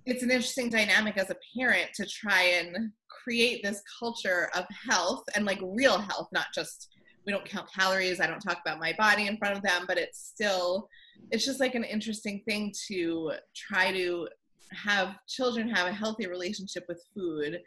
it's 0.07 0.23
an 0.23 0.31
interesting 0.31 0.71
dynamic 0.71 1.19
as 1.19 1.31
a 1.31 1.37
parent 1.57 1.91
to 1.97 2.07
try 2.07 2.43
and 2.43 2.91
create 3.25 3.63
this 3.63 3.83
culture 3.99 4.49
of 4.55 4.65
health 4.89 5.25
and 5.35 5.45
like 5.45 5.59
real 5.63 5.99
health, 5.99 6.29
not 6.33 6.47
just 6.55 6.89
we 7.27 7.33
don't 7.33 7.45
count 7.45 7.71
calories. 7.71 8.21
I 8.21 8.27
don't 8.27 8.41
talk 8.41 8.59
about 8.65 8.81
my 8.81 8.95
body 8.97 9.27
in 9.27 9.37
front 9.37 9.55
of 9.55 9.63
them, 9.63 9.85
but 9.87 9.99
it's 9.99 10.19
still 10.19 10.89
it's 11.31 11.45
just 11.45 11.61
like 11.61 11.75
an 11.75 11.85
interesting 11.85 12.41
thing 12.49 12.73
to 12.89 13.33
try 13.55 13.93
to 13.93 14.29
have 14.73 15.17
children 15.27 15.69
have 15.69 15.87
a 15.87 15.93
healthy 15.93 16.27
relationship 16.27 16.85
with 16.89 17.03
food 17.15 17.61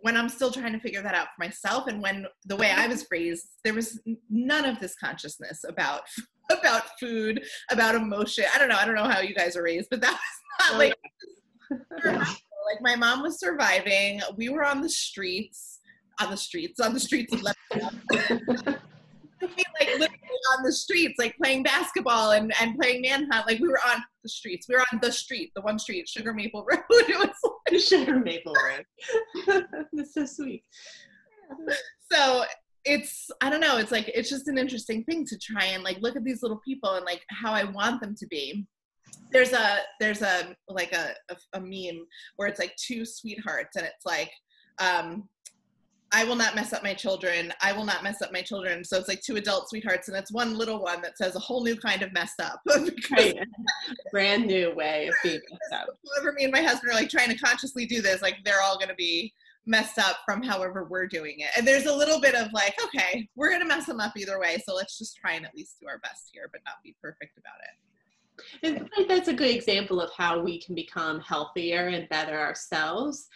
when 0.00 0.16
I'm 0.16 0.28
still 0.28 0.52
trying 0.52 0.72
to 0.72 0.78
figure 0.78 1.02
that 1.02 1.14
out 1.14 1.28
for 1.34 1.44
myself 1.44 1.88
and 1.88 2.00
when 2.00 2.26
the 2.46 2.56
way 2.56 2.70
I 2.70 2.86
was 2.86 3.06
raised 3.10 3.46
there 3.64 3.74
was 3.74 4.00
none 4.30 4.64
of 4.64 4.78
this 4.78 4.94
consciousness 4.96 5.64
about 5.68 6.02
about 6.50 6.98
food 6.98 7.44
about 7.70 7.94
emotion. 7.94 8.44
I 8.54 8.58
don't 8.58 8.68
know 8.68 8.76
I 8.76 8.86
don't 8.86 8.94
know 8.94 9.08
how 9.08 9.20
you 9.20 9.34
guys 9.34 9.56
are 9.56 9.62
raised 9.62 9.88
but 9.90 10.00
that 10.00 10.12
was 10.12 10.70
not 10.70 10.74
oh, 10.74 10.78
like 10.78 10.94
like 12.68 12.80
my 12.80 12.96
mom 12.96 13.22
was 13.22 13.38
surviving. 13.38 14.20
We 14.36 14.48
were 14.48 14.64
on 14.64 14.80
the 14.80 14.88
streets 14.88 15.80
on 16.20 16.30
the 16.30 16.36
streets 16.36 16.80
on 16.80 16.94
the 16.94 17.00
streets 17.00 17.32
of 17.32 17.42
Lebanon. 17.42 18.78
Like 19.80 19.90
literally 19.90 20.38
on 20.56 20.64
the 20.64 20.72
streets, 20.72 21.14
like 21.18 21.36
playing 21.36 21.62
basketball 21.62 22.32
and, 22.32 22.52
and 22.60 22.76
playing 22.76 23.02
manhunt. 23.02 23.46
Like 23.46 23.60
we 23.60 23.68
were 23.68 23.78
on 23.86 24.02
the 24.24 24.28
streets. 24.28 24.66
We 24.68 24.74
were 24.74 24.84
on 24.92 24.98
the 25.00 25.12
street, 25.12 25.52
the 25.54 25.62
one 25.62 25.78
street, 25.78 26.08
Sugar 26.08 26.34
Maple 26.34 26.66
Road. 26.70 26.80
It 26.90 27.16
was 27.16 27.28
like, 27.44 27.52
Sugar 27.80 28.18
maple 28.18 28.54
road. 28.54 29.64
That's 29.92 30.14
so 30.14 30.24
sweet. 30.24 30.62
so 32.10 32.44
it's 32.84 33.30
I 33.40 33.50
don't 33.50 33.60
know. 33.60 33.78
It's 33.78 33.92
like 33.92 34.10
it's 34.14 34.30
just 34.30 34.48
an 34.48 34.58
interesting 34.58 35.04
thing 35.04 35.24
to 35.26 35.38
try 35.38 35.66
and 35.66 35.82
like 35.82 35.98
look 36.00 36.16
at 36.16 36.24
these 36.24 36.42
little 36.42 36.60
people 36.64 36.94
and 36.94 37.04
like 37.04 37.22
how 37.30 37.52
I 37.52 37.64
want 37.64 38.00
them 38.00 38.14
to 38.16 38.26
be. 38.28 38.66
There's 39.32 39.52
a 39.52 39.78
there's 40.00 40.22
a 40.22 40.54
like 40.68 40.92
a 40.92 41.12
a, 41.30 41.36
a 41.54 41.60
meme 41.60 42.06
where 42.36 42.48
it's 42.48 42.60
like 42.60 42.74
two 42.76 43.04
sweethearts 43.04 43.76
and 43.76 43.84
it's 43.84 44.06
like 44.06 44.30
um 44.80 45.28
I 46.12 46.24
will 46.24 46.36
not 46.36 46.54
mess 46.54 46.72
up 46.72 46.82
my 46.82 46.94
children. 46.94 47.52
I 47.60 47.72
will 47.72 47.84
not 47.84 48.02
mess 48.02 48.22
up 48.22 48.32
my 48.32 48.40
children. 48.40 48.82
So 48.82 48.96
it's 48.96 49.08
like 49.08 49.20
two 49.20 49.36
adult 49.36 49.68
sweethearts, 49.68 50.08
and 50.08 50.16
it's 50.16 50.32
one 50.32 50.56
little 50.56 50.82
one 50.82 51.02
that 51.02 51.18
says 51.18 51.36
a 51.36 51.38
whole 51.38 51.62
new 51.62 51.76
kind 51.76 52.02
of 52.02 52.12
messed 52.12 52.40
up. 52.40 52.60
Right. 53.10 53.38
Brand 54.12 54.46
new 54.46 54.74
way 54.74 55.08
of 55.08 55.14
being 55.22 55.40
messed 55.50 55.82
up. 55.82 55.88
whoever 56.04 56.32
me 56.32 56.44
and 56.44 56.52
my 56.52 56.62
husband 56.62 56.92
are 56.92 56.94
like 56.94 57.08
trying 57.08 57.30
to 57.30 57.38
consciously 57.38 57.86
do 57.86 58.02
this, 58.02 58.20
like 58.22 58.36
they're 58.44 58.60
all 58.62 58.76
going 58.76 58.88
to 58.88 58.94
be 58.94 59.32
messed 59.66 59.98
up 59.98 60.18
from 60.24 60.42
however 60.42 60.84
we're 60.84 61.06
doing 61.06 61.36
it. 61.38 61.48
And 61.56 61.66
there's 61.66 61.86
a 61.86 61.94
little 61.94 62.20
bit 62.20 62.34
of 62.34 62.52
like, 62.52 62.74
okay, 62.84 63.28
we're 63.34 63.48
going 63.48 63.62
to 63.62 63.66
mess 63.66 63.86
them 63.86 64.00
up 64.00 64.12
either 64.16 64.38
way. 64.38 64.58
So 64.64 64.74
let's 64.74 64.98
just 64.98 65.16
try 65.16 65.32
and 65.34 65.46
at 65.46 65.54
least 65.54 65.76
do 65.80 65.88
our 65.88 65.98
best 65.98 66.30
here, 66.32 66.48
but 66.52 66.60
not 66.66 66.76
be 66.84 66.94
perfect 67.00 67.38
about 67.38 67.56
it. 67.62 68.88
And 68.98 69.08
that's 69.08 69.28
a 69.28 69.34
good 69.34 69.54
example 69.54 70.00
of 70.00 70.10
how 70.16 70.40
we 70.40 70.60
can 70.60 70.74
become 70.74 71.20
healthier 71.20 71.88
and 71.88 72.08
better 72.08 72.38
ourselves 72.38 73.28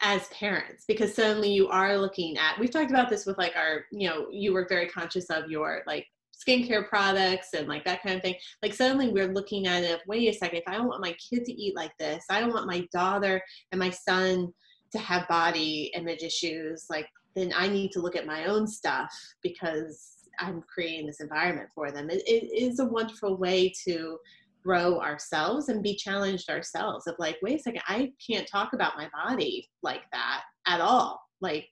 as 0.00 0.26
parents 0.28 0.84
because 0.86 1.14
suddenly 1.14 1.50
you 1.50 1.68
are 1.68 1.96
looking 1.96 2.36
at 2.36 2.58
we've 2.58 2.70
talked 2.70 2.90
about 2.90 3.08
this 3.08 3.26
with 3.26 3.38
like 3.38 3.54
our 3.56 3.84
you 3.92 4.08
know 4.08 4.26
you 4.30 4.52
were 4.52 4.66
very 4.68 4.86
conscious 4.88 5.30
of 5.30 5.48
your 5.48 5.82
like 5.86 6.06
skincare 6.34 6.86
products 6.88 7.50
and 7.54 7.68
like 7.68 7.84
that 7.84 8.02
kind 8.02 8.16
of 8.16 8.22
thing. 8.22 8.34
Like 8.60 8.74
suddenly 8.74 9.08
we're 9.08 9.32
looking 9.32 9.66
at 9.66 9.84
it 9.84 10.00
wait 10.06 10.28
a 10.28 10.36
second 10.36 10.58
if 10.58 10.64
i 10.66 10.72
don't 10.72 10.88
want 10.88 11.00
my 11.00 11.14
kid 11.14 11.44
to 11.44 11.52
eat 11.52 11.76
like 11.76 11.96
this 11.98 12.24
i 12.30 12.40
don't 12.40 12.52
want 12.52 12.66
my 12.66 12.86
daughter 12.92 13.40
and 13.72 13.78
my 13.78 13.90
son 13.90 14.52
to 14.92 14.98
have 14.98 15.28
body 15.28 15.92
image 15.94 16.22
issues 16.22 16.86
like 16.90 17.06
then 17.34 17.52
i 17.56 17.68
need 17.68 17.90
to 17.92 18.00
look 18.00 18.16
at 18.16 18.26
my 18.26 18.46
own 18.46 18.66
stuff 18.66 19.12
because 19.42 20.14
i'm 20.40 20.62
creating 20.62 21.06
this 21.06 21.20
environment 21.20 21.68
for 21.74 21.90
them. 21.90 22.10
It, 22.10 22.22
it 22.26 22.52
is 22.52 22.78
a 22.78 22.84
wonderful 22.84 23.36
way 23.36 23.72
to 23.86 24.18
grow 24.64 25.00
ourselves 25.00 25.68
and 25.68 25.82
be 25.82 25.94
challenged 25.94 26.48
ourselves 26.48 27.06
of 27.06 27.14
like 27.18 27.36
wait 27.42 27.60
a 27.60 27.62
second 27.62 27.82
i 27.86 28.10
can't 28.24 28.48
talk 28.48 28.72
about 28.72 28.96
my 28.96 29.08
body 29.12 29.68
like 29.82 30.02
that 30.12 30.42
at 30.66 30.80
all 30.80 31.20
like 31.40 31.68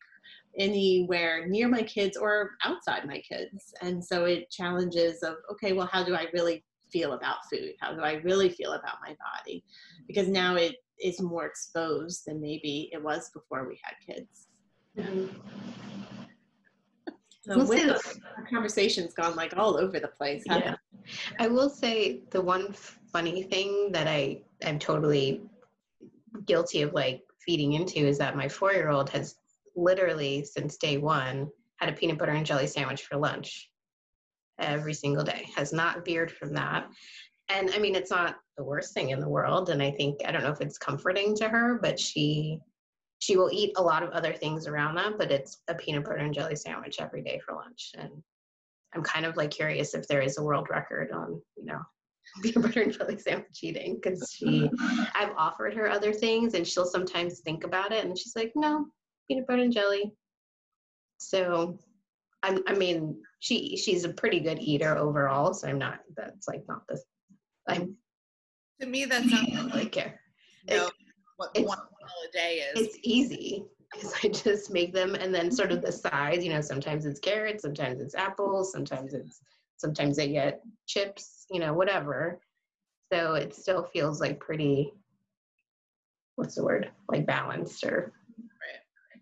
anywhere 0.59 1.47
near 1.49 1.69
my 1.69 1.83
kids 1.83 2.17
or 2.17 2.51
outside 2.65 3.07
my 3.07 3.21
kids. 3.21 3.73
And 3.81 4.05
so 4.05 4.25
it 4.25 4.51
challenges 4.51 5.23
of 5.23 5.37
okay 5.51 5.73
well 5.73 5.89
how 5.91 6.05
do 6.05 6.15
i 6.15 6.27
really 6.33 6.65
feel 6.93 7.15
about 7.15 7.39
food? 7.51 7.73
How 7.81 7.95
do 7.95 8.03
i 8.03 8.15
really 8.25 8.51
feel 8.51 8.73
about 8.73 8.97
my 9.03 9.17
body? 9.37 9.65
Because 10.07 10.29
now 10.29 10.57
it 10.57 10.77
is 11.01 11.21
more 11.21 11.47
exposed 11.47 12.23
than 12.27 12.41
maybe 12.41 12.91
it 12.93 13.03
was 13.03 13.31
before 13.33 13.67
we 13.67 13.81
had 13.83 14.15
kids 14.15 14.47
mm-hmm. 14.97 16.02
So 17.43 17.57
We'll 17.57 17.67
say 17.67 17.85
the, 17.87 17.93
this- 17.95 18.21
our 18.37 18.47
conversation's 18.47 19.15
gone 19.15 19.35
like 19.37 19.57
all 19.57 19.77
over 19.77 19.99
the 20.01 20.09
place 20.09 20.45
hasn't 20.49 20.67
Yeah. 20.67 20.77
I 21.39 21.49
will 21.49 21.69
say 21.69 22.21
the 22.31 22.41
one 22.41 22.73
funny 23.13 23.43
thing 23.43 23.91
that 23.93 24.07
I 24.07 24.43
I'm 24.65 24.79
totally 24.79 25.43
guilty 26.47 26.83
of 26.83 26.93
like 26.95 27.23
feeding 27.45 27.73
into 27.73 27.99
is 27.99 28.19
that 28.19 28.37
my 28.37 28.49
four 28.49 28.73
year 28.73 28.89
old 28.91 29.11
has 29.11 29.37
literally 29.75 30.45
since 30.45 30.77
day 30.77 30.99
one 30.99 31.49
had 31.77 31.89
a 31.89 31.93
peanut 31.93 32.19
butter 32.19 32.33
and 32.33 32.47
jelly 32.47 32.69
sandwich 32.69 33.03
for 33.03 33.17
lunch 33.17 33.69
every 34.61 34.95
single 34.95 35.25
day. 35.25 35.49
Has 35.57 35.73
not 35.73 36.05
veered 36.05 36.31
from 36.31 36.55
that. 36.55 36.89
And 37.49 37.71
I 37.75 37.79
mean, 37.79 37.97
it's 37.97 38.11
not 38.11 38.37
the 38.57 38.63
worst 38.63 38.95
thing 38.95 39.11
in 39.11 39.19
the 39.19 39.29
world. 39.29 39.71
And 39.71 39.83
I 39.83 39.91
think 39.91 40.21
I 40.25 40.31
don't 40.31 40.45
know 40.45 40.53
if 40.53 40.61
it's 40.61 40.79
comforting 40.79 41.35
to 41.37 41.49
her, 41.49 41.81
but 41.83 41.99
she 41.99 42.61
she 43.23 43.37
will 43.37 43.51
eat 43.53 43.71
a 43.77 43.83
lot 43.83 44.03
of 44.03 44.11
other 44.11 44.33
things 44.33 44.67
around 44.67 44.97
that, 44.97 45.17
but 45.17 45.31
it's 45.31 45.59
a 45.69 45.75
peanut 45.77 46.05
butter 46.05 46.17
and 46.17 46.35
jelly 46.35 46.57
sandwich 46.57 46.97
every 46.99 47.23
day 47.23 47.39
for 47.47 47.55
lunch. 47.55 47.93
And 47.97 48.11
I'm 48.97 49.05
kind 49.05 49.25
of 49.25 49.37
like 49.37 49.53
curious 49.53 49.95
if 49.95 50.09
there 50.09 50.21
is 50.21 50.39
a 50.39 50.43
world 50.43 50.67
record 50.69 51.13
on, 51.13 51.41
you 51.57 51.65
know, 51.65 51.81
peanut 52.43 52.63
butter 52.63 52.83
and 52.83 52.93
jelly 52.93 53.17
sandwich 53.17 53.61
eating 53.63 53.95
because 54.03 54.35
she, 54.37 54.69
I've 55.15 55.37
offered 55.37 55.73
her 55.75 55.89
other 55.89 56.13
things 56.13 56.55
and 56.55 56.67
she'll 56.67 56.85
sometimes 56.85 57.39
think 57.39 57.63
about 57.63 57.93
it 57.93 58.05
and 58.05 58.19
she's 58.19 58.35
like, 58.35 58.51
no, 58.57 58.87
peanut 59.29 59.47
butter 59.47 59.63
and 59.63 59.73
jelly. 59.73 60.13
So, 61.19 61.79
I'm, 62.43 62.59
I 62.67 62.75
mean, 62.75 63.23
she 63.39 63.77
she's 63.77 64.03
a 64.03 64.09
pretty 64.09 64.41
good 64.41 64.59
eater 64.59 64.99
overall. 64.99 65.55
So 65.55 65.69
I'm 65.69 65.79
not. 65.79 66.01
That's 66.17 66.49
like 66.49 66.65
not 66.67 66.83
the. 66.89 67.01
I'm 67.69 67.95
To 68.81 68.87
me, 68.89 69.05
that 69.05 69.23
sounds 69.23 69.49
I 69.53 69.55
don't 69.55 69.73
really 69.73 69.87
care. 69.87 70.19
no, 70.69 70.91
what 71.37 71.51
one 71.55 71.65
meal 71.65 72.29
a 72.29 72.33
day 72.33 72.65
is. 72.75 72.87
It's 72.87 72.99
easy 73.03 73.65
because 73.93 74.15
I 74.23 74.29
just 74.29 74.71
make 74.71 74.93
them 74.93 75.15
and 75.15 75.35
then 75.35 75.51
sort 75.51 75.73
of 75.73 75.83
the 75.83 75.93
size, 75.93 76.45
you 76.45 76.53
know, 76.53 76.61
sometimes 76.61 77.07
it's 77.07 77.21
carrots, 77.21 77.63
sometimes 77.63 78.01
it's 78.01 78.15
apples, 78.15 78.73
sometimes 78.73 79.15
it's 79.15 79.41
sometimes 79.77 80.17
they 80.17 80.29
get 80.29 80.63
chips, 80.87 81.47
you 81.51 81.61
know, 81.61 81.75
whatever. 81.75 82.41
So 83.13 83.35
it 83.35 83.55
still 83.55 83.83
feels 83.83 84.21
like 84.21 84.41
pretty 84.41 84.93
what's 86.37 86.55
the 86.55 86.65
word? 86.65 86.91
Like 87.09 87.27
balanced 87.27 87.85
or 87.85 88.13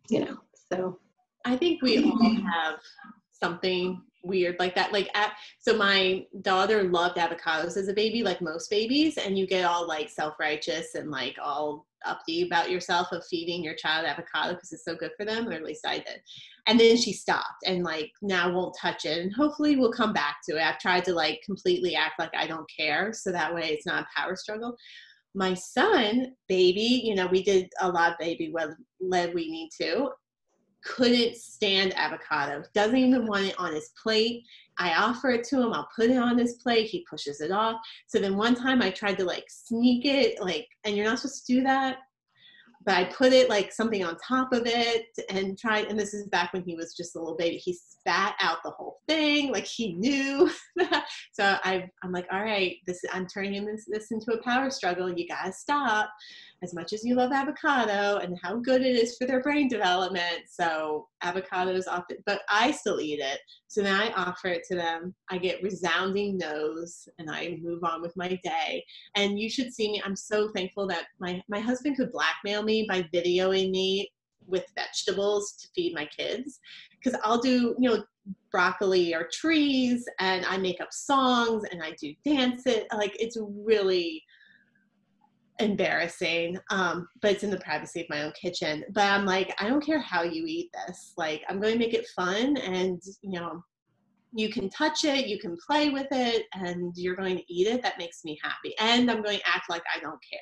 you 0.09 0.25
know. 0.25 0.39
So 0.73 0.99
I 1.45 1.57
think 1.57 1.83
we 1.83 2.05
all 2.05 2.35
have 2.53 2.79
something 3.33 4.03
weird 4.23 4.57
like 4.59 4.75
that. 4.75 4.93
Like, 4.93 5.11
at, 5.15 5.33
so 5.59 5.77
my 5.77 6.25
daughter 6.43 6.85
loved 6.85 7.17
avocados 7.17 7.77
as 7.77 7.89
a 7.89 7.95
baby, 7.95 8.23
like 8.23 8.41
most 8.41 8.71
babies, 8.71 9.17
and 9.17 9.39
you 9.39 9.47
get 9.47 9.65
all 9.65 9.87
like 9.87 10.09
self 10.09 10.35
righteous 10.39 10.95
and 10.95 11.11
like 11.11 11.37
all 11.43 11.87
uppity 12.07 12.47
about 12.47 12.71
yourself 12.71 13.09
of 13.13 13.23
feeding 13.27 13.63
your 13.63 13.75
child 13.75 14.07
avocado 14.07 14.55
because 14.55 14.73
it's 14.73 14.85
so 14.85 14.95
good 14.95 15.11
for 15.17 15.25
them, 15.25 15.49
or 15.49 15.53
at 15.53 15.65
least 15.65 15.87
I 15.87 15.99
did. 15.99 16.21
And 16.67 16.79
then 16.79 16.97
she 16.97 17.13
stopped 17.13 17.65
and 17.67 17.85
like 17.85 18.11
now 18.23 18.53
won't 18.53 18.77
touch 18.81 19.05
it, 19.05 19.19
and 19.19 19.33
hopefully 19.35 19.77
we'll 19.77 19.93
come 19.93 20.13
back 20.13 20.39
to 20.49 20.57
it. 20.57 20.63
I've 20.63 20.79
tried 20.79 21.05
to 21.07 21.15
like 21.15 21.43
completely 21.45 21.95
act 21.95 22.19
like 22.19 22.35
I 22.35 22.47
don't 22.47 22.71
care, 22.75 23.13
so 23.13 23.33
that 23.33 23.55
way 23.55 23.69
it's 23.69 23.87
not 23.87 24.05
a 24.05 24.21
power 24.21 24.37
struggle 24.37 24.77
my 25.35 25.55
son, 25.55 26.33
baby, 26.49 27.03
you 27.05 27.15
know, 27.15 27.27
we 27.27 27.43
did 27.43 27.71
a 27.81 27.89
lot 27.89 28.13
of 28.13 28.19
baby 28.19 28.53
led 29.01 29.35
we 29.35 29.51
need 29.51 29.71
to, 29.81 30.11
couldn't 30.85 31.37
stand 31.37 31.97
avocado. 31.97 32.63
Doesn't 32.75 32.97
even 32.97 33.27
want 33.27 33.47
it 33.47 33.59
on 33.59 33.75
his 33.75 33.91
plate. 34.03 34.45
I 34.79 34.95
offer 34.95 35.31
it 35.31 35.45
to 35.45 35.61
him. 35.61 35.73
I'll 35.73 35.89
put 35.95 36.11
it 36.11 36.17
on 36.17 36.39
his 36.39 36.55
plate. 36.55 36.87
He 36.87 37.05
pushes 37.09 37.41
it 37.41 37.51
off. 37.51 37.81
So 38.07 38.19
then 38.19 38.37
one 38.37 38.55
time 38.55 38.81
I 38.83 38.91
tried 38.91 39.19
to 39.19 39.25
like 39.25 39.45
sneak 39.49 40.05
it, 40.05 40.41
like, 40.41 40.67
and 40.85 40.97
you're 40.97 41.07
not 41.07 41.19
supposed 41.19 41.47
to 41.47 41.55
do 41.55 41.63
that. 41.65 41.99
But 42.87 42.95
I 42.95 43.05
put 43.05 43.35
it 43.35 43.51
like 43.51 43.73
something 43.73 44.03
on 44.03 44.17
top 44.27 44.55
of 44.55 44.63
it 44.65 45.05
and 45.29 45.59
tried, 45.59 45.89
and 45.89 46.01
this 46.01 46.15
is 46.15 46.27
back 46.29 46.55
when 46.55 46.63
he 46.63 46.77
was 46.77 46.95
just 46.95 47.15
a 47.15 47.19
little 47.19 47.37
baby. 47.37 47.57
He 47.57 47.75
spat 47.75 48.37
out 48.41 48.59
the 48.65 48.71
whole 48.71 49.01
thing, 49.07 49.53
like 49.53 49.67
he 49.67 49.93
knew. 49.93 50.51
so 51.33 51.59
I, 51.63 51.91
I'm 52.03 52.11
like, 52.11 52.27
all 52.33 52.43
right, 52.43 52.77
this 52.87 53.03
I'm 53.13 53.27
turning 53.27 53.67
this, 53.67 53.85
this 53.87 54.11
into 54.13 54.33
a 54.33 54.43
power 54.43 54.71
struggle. 54.71 55.13
You 55.13 55.29
gotta 55.29 55.53
stop 55.53 56.09
as 56.63 56.75
much 56.75 56.93
as 56.93 57.05
you 57.05 57.15
love 57.15 57.33
avocado 57.33 58.19
and 58.19 58.39
how 58.43 58.57
good 58.57 58.83
it 58.83 58.95
is 58.95 59.17
for 59.17 59.27
their 59.27 59.43
brain 59.43 59.69
development. 59.69 60.43
So 60.51 61.09
avocados 61.25 61.85
often, 61.89 62.19
but 62.27 62.43
I 62.51 62.71
still 62.71 63.01
eat 63.01 63.21
it. 63.21 63.41
So 63.69 63.83
then 63.83 63.95
I 63.95 64.13
offer 64.13 64.49
it 64.49 64.65
to 64.69 64.75
them. 64.75 65.15
I 65.31 65.39
get 65.39 65.63
resounding 65.63 66.37
no's 66.37 67.09
and 67.19 67.31
I 67.31 67.59
move 67.63 67.83
on 67.85 68.03
with 68.03 68.17
my 68.17 68.39
day. 68.45 68.85
And 69.15 69.39
you 69.39 69.49
should 69.49 69.73
see 69.73 69.91
me. 69.91 70.03
I'm 70.05 70.17
so 70.17 70.51
thankful 70.55 70.87
that 70.89 71.07
my, 71.19 71.43
my 71.49 71.61
husband 71.61 71.97
could 71.97 72.13
blackmail 72.13 72.63
me 72.63 72.87
by 72.89 73.03
videoing 73.15 73.71
me 73.71 74.11
with 74.47 74.67
vegetables 74.77 75.53
to 75.61 75.69
feed 75.75 75.95
my 75.95 76.07
kids. 76.07 76.61
Cause 77.03 77.15
I'll 77.25 77.41
do, 77.41 77.75
you 77.79 77.89
know, 77.89 78.05
broccoli 78.51 79.15
or 79.15 79.29
trees 79.33 80.05
and 80.19 80.45
I 80.45 80.59
make 80.59 80.81
up 80.81 80.93
songs 80.93 81.65
and 81.71 81.83
I 81.83 81.93
do 81.93 82.13
dance 82.25 82.67
it. 82.67 82.87
Like 82.93 83.17
it's 83.19 83.39
really, 83.41 84.23
embarrassing 85.61 86.59
um 86.71 87.07
but 87.23 87.33
it's 87.33 87.43
in 87.43 87.51
the 87.51 87.59
privacy 87.61 88.01
of 88.01 88.07
my 88.11 88.23
own 88.23 88.33
kitchen. 88.41 88.85
But 88.93 89.05
i'm 89.05 89.25
like 89.25 89.55
i 89.61 89.69
don't 89.69 89.85
care 89.85 90.01
how 90.01 90.23
you 90.23 90.45
eat 90.47 90.71
this. 90.87 91.13
Like 91.17 91.43
i'm 91.49 91.61
going 91.61 91.73
to 91.75 91.79
make 91.79 91.95
it 91.95 92.07
fun 92.17 92.57
and 92.59 93.01
you 93.23 93.41
know 93.41 93.63
you 94.33 94.49
can 94.49 94.71
touch 94.71 95.05
it 95.05 95.27
you 95.27 95.39
can 95.41 95.57
play 95.67 95.91
with 95.91 96.07
it 96.13 96.47
and 96.55 96.93
you're 96.97 97.17
going 97.17 97.37
to 97.37 97.53
eat 97.53 97.67
it. 97.67 97.83
That 97.83 97.99
makes 97.99 98.25
me 98.25 98.39
happy. 98.43 98.75
And 98.79 99.11
i'm 99.11 99.23
going 99.23 99.39
to 99.39 99.49
act 99.49 99.69
like 99.71 99.83
i 99.95 100.01
don't 100.01 100.21
care. 100.31 100.41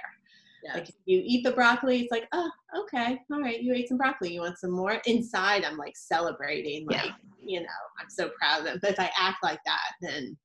Yeah. 0.64 0.74
like 0.74 0.88
if 0.88 0.94
you 1.06 1.22
eat 1.24 1.44
the 1.44 1.52
broccoli 1.52 2.00
it's 2.00 2.10
like 2.12 2.26
oh 2.32 2.50
okay. 2.80 3.20
All 3.32 3.40
right. 3.40 3.60
You 3.62 3.74
ate 3.74 3.88
some 3.88 3.96
broccoli. 3.98 4.32
You 4.34 4.40
want 4.42 4.58
some 4.58 4.72
more? 4.72 5.00
Inside 5.06 5.64
i'm 5.64 5.76
like 5.76 5.96
celebrating 5.96 6.86
like 6.86 7.04
Yeah. 7.06 7.12
you 7.40 7.60
know 7.60 7.80
i'm 8.00 8.10
so 8.10 8.30
proud 8.38 8.60
of 8.60 8.64
them. 8.64 8.78
But 8.82 8.90
if 8.92 9.00
i 9.00 9.10
act 9.18 9.38
like 9.42 9.60
that 9.66 9.92
then 10.00 10.36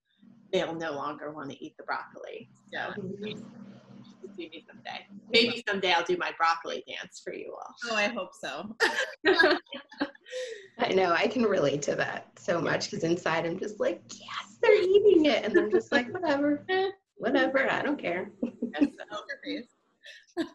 they'll 0.53 0.75
no 0.75 0.91
longer 0.91 1.31
want 1.33 1.49
to 1.49 1.65
eat 1.65 1.75
the 1.77 1.83
broccoli. 1.83 2.47
Yeah. 2.71 2.93
Do 4.35 4.43
me 4.49 4.65
someday. 4.67 5.05
Maybe 5.31 5.63
someday 5.67 5.93
I'll 5.93 6.03
do 6.03 6.17
my 6.17 6.31
broccoli 6.37 6.83
dance 6.87 7.21
for 7.23 7.33
you 7.33 7.53
all. 7.53 7.75
Oh, 7.91 7.95
I 7.95 8.07
hope 8.07 8.31
so. 8.33 8.75
I 10.79 10.89
know 10.93 11.11
I 11.11 11.27
can 11.27 11.43
relate 11.43 11.81
to 11.83 11.95
that 11.95 12.27
so 12.37 12.59
much 12.61 12.89
because 12.89 13.03
inside 13.03 13.45
I'm 13.45 13.59
just 13.59 13.79
like, 13.79 14.01
yes, 14.13 14.57
they're 14.61 14.81
eating 14.81 15.25
it. 15.25 15.43
And 15.45 15.57
I'm 15.57 15.71
just 15.71 15.91
like, 15.91 16.11
whatever, 16.13 16.65
Eh. 16.69 16.89
whatever, 17.15 17.69
I 17.71 17.81
don't 17.81 18.01
care. 18.01 18.31
That's 18.41 18.85
the 18.97 19.05
poker. 19.09 19.39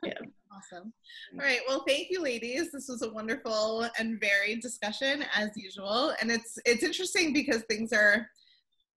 Yeah. 0.05 0.15
Awesome. 0.51 0.93
All 1.35 1.39
right. 1.45 1.61
Well, 1.69 1.85
thank 1.87 2.09
you, 2.11 2.21
ladies. 2.23 2.73
This 2.73 2.89
was 2.89 3.03
a 3.03 3.13
wonderful 3.13 3.89
and 3.99 4.21
varied 4.21 4.61
discussion 4.61 5.25
as 5.35 5.51
usual. 5.57 6.15
And 6.21 6.33
it's 6.33 6.59
it's 6.65 6.83
interesting 6.83 7.33
because 7.33 7.63
things 7.69 7.93
are 7.93 8.29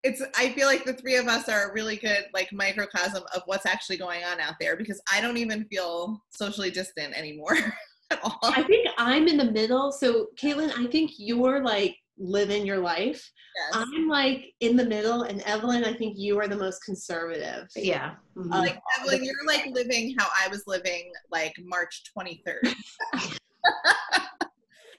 it's 0.05 0.23
I 0.37 0.51
feel 0.51 0.67
like 0.67 0.85
the 0.85 0.93
three 0.93 1.17
of 1.17 1.27
us 1.27 1.49
are 1.49 1.71
a 1.71 1.73
really 1.73 1.97
good 1.97 2.27
like 2.33 2.53
microcosm 2.53 3.25
of 3.35 3.43
what's 3.47 3.67
actually 3.67 3.97
going 3.97 4.23
on 4.25 4.41
out 4.41 4.55
there 4.61 4.77
because 4.77 5.01
I 5.13 5.21
don't 5.21 5.37
even 5.37 5.65
feel 5.65 6.23
socially 6.31 6.71
distant 6.71 7.15
anymore 7.15 7.57
at 8.11 8.21
all. 8.23 8.39
I 8.43 8.63
think 8.63 8.89
I'm 8.97 9.29
in 9.29 9.37
the 9.37 9.51
middle. 9.51 9.93
So, 9.93 10.29
Caitlin, 10.41 10.73
I 10.79 10.87
think 10.87 11.13
you're 11.19 11.63
like 11.65 11.97
living 12.17 12.67
your 12.67 12.79
life. 12.79 13.31
Yes. 13.57 13.85
I'm 13.93 14.09
like 14.09 14.53
in 14.61 14.77
the 14.77 14.85
middle, 14.85 15.23
and 15.23 15.43
Evelyn, 15.43 15.85
I 15.85 15.93
think 15.93 16.17
you 16.17 16.39
are 16.39 16.47
the 16.47 16.57
most 16.57 16.85
conservative. 16.85 17.69
Yeah. 17.75 18.15
mhm. 18.37 18.53
Uh, 18.53 18.59
like 18.59 18.79
Evelyn, 18.99 19.25
you're 19.25 19.47
like 19.47 19.67
living 19.73 20.15
how 20.19 20.29
I 20.29 20.49
was 20.49 20.63
living 20.67 21.11
like 21.31 21.55
March 21.65 22.05
23rd. 22.17 22.75
and 23.15 23.33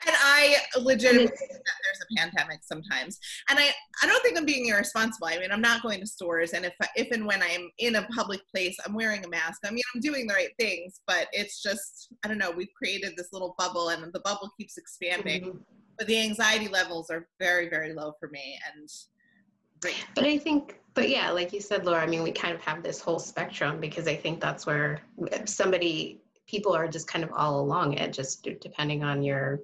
I 0.05 0.57
legitimately 0.77 1.37
think 2.09 2.33
that 2.33 2.35
there's 2.35 2.35
a 2.35 2.41
pandemic 2.41 2.59
sometimes. 2.63 3.19
And 3.49 3.59
I, 3.59 3.69
I 4.03 4.07
don't 4.07 4.21
think 4.23 4.37
I'm 4.37 4.45
being 4.45 4.67
irresponsible. 4.67 5.27
I 5.27 5.39
mean, 5.39 5.51
I'm 5.51 5.61
not 5.61 5.81
going 5.81 5.99
to 5.99 6.07
stores, 6.07 6.53
and 6.53 6.65
if 6.65 6.73
if 6.95 7.11
and 7.11 7.25
when 7.25 7.41
I'm 7.41 7.69
in 7.79 7.95
a 7.95 8.03
public 8.07 8.41
place, 8.53 8.77
I'm 8.85 8.93
wearing 8.93 9.25
a 9.25 9.29
mask. 9.29 9.61
I 9.65 9.71
mean, 9.71 9.83
I'm 9.93 10.01
doing 10.01 10.27
the 10.27 10.33
right 10.33 10.53
things, 10.59 11.01
but 11.07 11.27
it's 11.31 11.61
just 11.61 12.09
I 12.23 12.27
don't 12.27 12.37
know. 12.37 12.51
We've 12.51 12.73
created 12.77 13.13
this 13.17 13.29
little 13.33 13.55
bubble, 13.57 13.89
and 13.89 14.11
the 14.13 14.21
bubble 14.21 14.49
keeps 14.59 14.77
expanding. 14.77 15.43
Mhm. 15.43 15.59
But 15.97 16.07
the 16.07 16.21
anxiety 16.21 16.69
levels 16.69 17.09
are 17.09 17.27
very, 17.39 17.69
very 17.69 17.93
low 17.93 18.13
for 18.19 18.29
me, 18.29 18.57
and 18.73 18.89
great. 19.81 20.05
But 20.15 20.23
I 20.23 20.37
think, 20.37 20.79
but 20.93 21.09
yeah, 21.09 21.29
like 21.31 21.51
you 21.51 21.59
said, 21.59 21.85
Laura, 21.85 22.01
I 22.01 22.07
mean, 22.07 22.23
we 22.23 22.31
kind 22.31 22.55
of 22.55 22.61
have 22.61 22.83
this 22.83 23.01
whole 23.01 23.19
spectrum 23.19 23.81
because 23.81 24.07
I 24.07 24.15
think 24.15 24.39
that's 24.39 24.65
where 24.65 25.01
somebody, 25.45 26.21
people 26.47 26.73
are 26.73 26.87
just 26.87 27.07
kind 27.07 27.23
of 27.23 27.31
all 27.35 27.59
along 27.59 27.93
it, 27.93 28.13
just 28.13 28.47
depending 28.61 29.03
on 29.03 29.23
your 29.23 29.59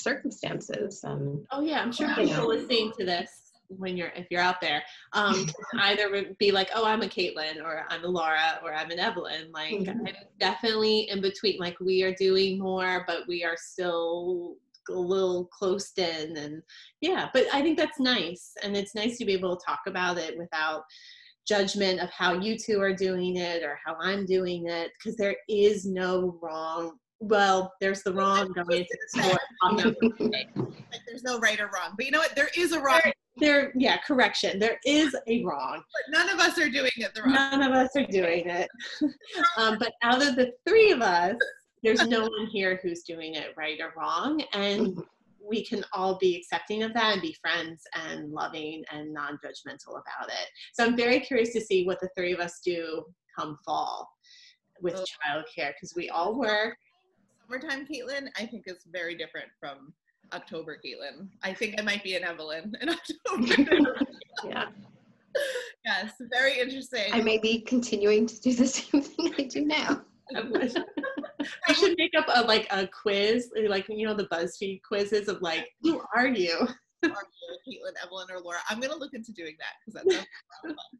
circumstances. 0.00 1.02
And 1.04 1.46
Oh 1.50 1.60
yeah, 1.60 1.80
I'm 1.80 1.92
sure 1.92 2.08
people 2.14 2.48
listening 2.48 2.92
to 2.98 3.04
this 3.04 3.50
when 3.68 3.96
you're 3.96 4.12
if 4.16 4.26
you're 4.30 4.40
out 4.40 4.60
there, 4.60 4.82
um, 5.12 5.46
either 5.80 6.10
would 6.10 6.36
be 6.38 6.50
like, 6.52 6.70
oh, 6.74 6.84
I'm 6.84 7.02
a 7.02 7.06
Caitlin, 7.06 7.62
or 7.62 7.84
I'm 7.88 8.04
a 8.04 8.08
Laura, 8.08 8.60
or 8.64 8.74
I'm 8.74 8.90
an 8.90 8.98
Evelyn. 8.98 9.50
Like 9.52 9.72
Mhm. 9.72 10.08
I'm 10.08 10.14
definitely 10.38 11.08
in 11.10 11.20
between. 11.20 11.58
Like 11.58 11.78
we 11.80 12.02
are 12.02 12.14
doing 12.14 12.58
more, 12.58 13.04
but 13.06 13.26
we 13.28 13.44
are 13.44 13.56
still 13.56 14.56
a 14.88 14.92
little 14.92 15.46
closed 15.46 15.98
in, 15.98 16.36
and 16.36 16.62
yeah. 17.00 17.28
But 17.32 17.46
I 17.52 17.62
think 17.62 17.78
that's 17.78 18.00
nice, 18.00 18.54
and 18.62 18.76
it's 18.76 18.94
nice 18.94 19.18
to 19.18 19.24
be 19.24 19.32
able 19.32 19.56
to 19.56 19.64
talk 19.64 19.80
about 19.86 20.18
it 20.18 20.36
without 20.36 20.82
judgment 21.46 22.00
of 22.00 22.10
how 22.10 22.34
you 22.34 22.56
two 22.58 22.80
are 22.80 22.94
doing 22.94 23.36
it 23.36 23.62
or 23.62 23.78
how 23.84 23.96
I'm 24.00 24.26
doing 24.26 24.68
it, 24.68 24.90
because 24.98 25.16
there 25.16 25.36
is 25.48 25.86
no 25.86 26.38
wrong. 26.42 26.98
Well, 27.20 27.72
there's 27.80 28.02
the 28.02 28.12
wrong 28.14 28.52
going 28.52 28.80
into 28.80 28.98
the 29.14 29.22
store. 29.22 29.38
Like, 30.30 30.48
there's 31.06 31.22
no 31.22 31.38
right 31.38 31.60
or 31.60 31.66
wrong. 31.66 31.92
But 31.96 32.06
you 32.06 32.12
know 32.12 32.18
what? 32.20 32.34
There 32.34 32.48
is 32.56 32.72
a 32.72 32.80
wrong. 32.80 33.00
there 33.36 33.72
yeah 33.76 33.96
correction 34.06 34.58
there 34.58 34.78
is 34.84 35.14
a 35.28 35.42
wrong 35.44 35.80
But 35.94 36.18
none 36.18 36.28
of 36.30 36.40
us 36.40 36.58
are 36.58 36.68
doing 36.68 36.90
it 36.96 37.14
the 37.14 37.22
wrong. 37.22 37.32
none 37.32 37.62
of 37.62 37.72
us 37.72 37.88
are 37.96 38.04
doing 38.06 38.46
it 38.46 38.68
um, 39.56 39.76
but 39.78 39.92
out 40.02 40.20
of 40.20 40.34
the 40.36 40.50
three 40.68 40.90
of 40.90 41.00
us 41.00 41.36
there's 41.82 42.06
no 42.08 42.22
one 42.22 42.46
here 42.52 42.78
who's 42.82 43.02
doing 43.04 43.36
it 43.36 43.54
right 43.56 43.78
or 43.80 43.92
wrong 43.96 44.42
and 44.52 45.00
we 45.48 45.64
can 45.64 45.82
all 45.94 46.18
be 46.18 46.36
accepting 46.36 46.82
of 46.82 46.92
that 46.92 47.12
and 47.14 47.22
be 47.22 47.34
friends 47.40 47.82
and 47.94 48.30
loving 48.30 48.82
and 48.92 49.14
non-judgmental 49.14 49.90
about 49.92 50.28
it 50.28 50.48
so 50.74 50.84
i'm 50.84 50.96
very 50.96 51.20
curious 51.20 51.52
to 51.52 51.60
see 51.60 51.86
what 51.86 52.00
the 52.00 52.10
three 52.16 52.32
of 52.32 52.40
us 52.40 52.60
do 52.64 53.02
come 53.38 53.56
fall 53.64 54.06
with 54.82 54.96
Oh. 54.96 55.04
childcare 55.04 55.72
because 55.74 55.94
we 55.96 56.10
all 56.10 56.36
work 56.38 56.76
Summertime 57.50 57.86
Caitlin, 57.86 58.28
I 58.36 58.46
think 58.46 58.64
is 58.66 58.84
very 58.90 59.16
different 59.16 59.48
from 59.58 59.92
October 60.32 60.78
Caitlin. 60.84 61.28
I 61.42 61.52
think 61.52 61.74
I 61.78 61.82
might 61.82 62.04
be 62.04 62.14
an 62.14 62.22
Evelyn 62.22 62.76
in 62.80 62.88
October. 63.28 63.96
yeah, 64.44 64.66
yes, 65.84 66.12
very 66.30 66.60
interesting. 66.60 67.12
I 67.12 67.22
may 67.22 67.38
be 67.38 67.60
continuing 67.62 68.26
to 68.26 68.40
do 68.40 68.54
the 68.54 68.66
same 68.66 69.02
thing 69.02 69.34
I 69.36 69.42
do 69.44 69.64
now. 69.64 70.02
I 71.66 71.72
should 71.72 71.98
make 71.98 72.12
up 72.16 72.26
a 72.32 72.42
like 72.42 72.68
a 72.70 72.86
quiz, 72.86 73.50
like 73.66 73.86
you 73.88 74.06
know 74.06 74.14
the 74.14 74.26
BuzzFeed 74.26 74.82
quizzes 74.82 75.26
of 75.26 75.42
like, 75.42 75.68
who 75.82 76.00
are 76.14 76.28
you? 76.28 76.68
Are 77.02 77.08
you 77.08 77.56
Caitlin, 77.66 78.04
Evelyn, 78.04 78.28
or 78.30 78.38
Laura? 78.40 78.58
I'm 78.68 78.78
gonna 78.78 78.94
look 78.94 79.14
into 79.14 79.32
doing 79.32 79.56
that 79.58 79.74
because 79.84 80.04
that 80.04 80.12
sounds 80.12 80.26
a 80.64 80.68
lot 80.68 80.76
of 80.76 80.76
fun. 80.76 80.98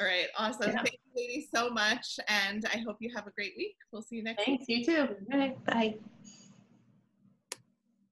All 0.00 0.06
right, 0.06 0.26
awesome. 0.38 0.70
Yeah. 0.70 0.76
Thank 0.76 0.98
you, 1.04 1.22
ladies, 1.22 1.48
so 1.54 1.70
much, 1.70 2.18
and 2.28 2.64
I 2.72 2.78
hope 2.78 2.96
you 3.00 3.10
have 3.14 3.26
a 3.26 3.30
great 3.30 3.52
week. 3.56 3.76
We'll 3.92 4.02
see 4.02 4.16
you 4.16 4.22
next 4.22 4.46
week. 4.46 4.60
Thanks, 4.60 4.64
week. 4.68 4.88
you 4.88 5.06
too. 5.06 5.54
Bye. 5.66 5.96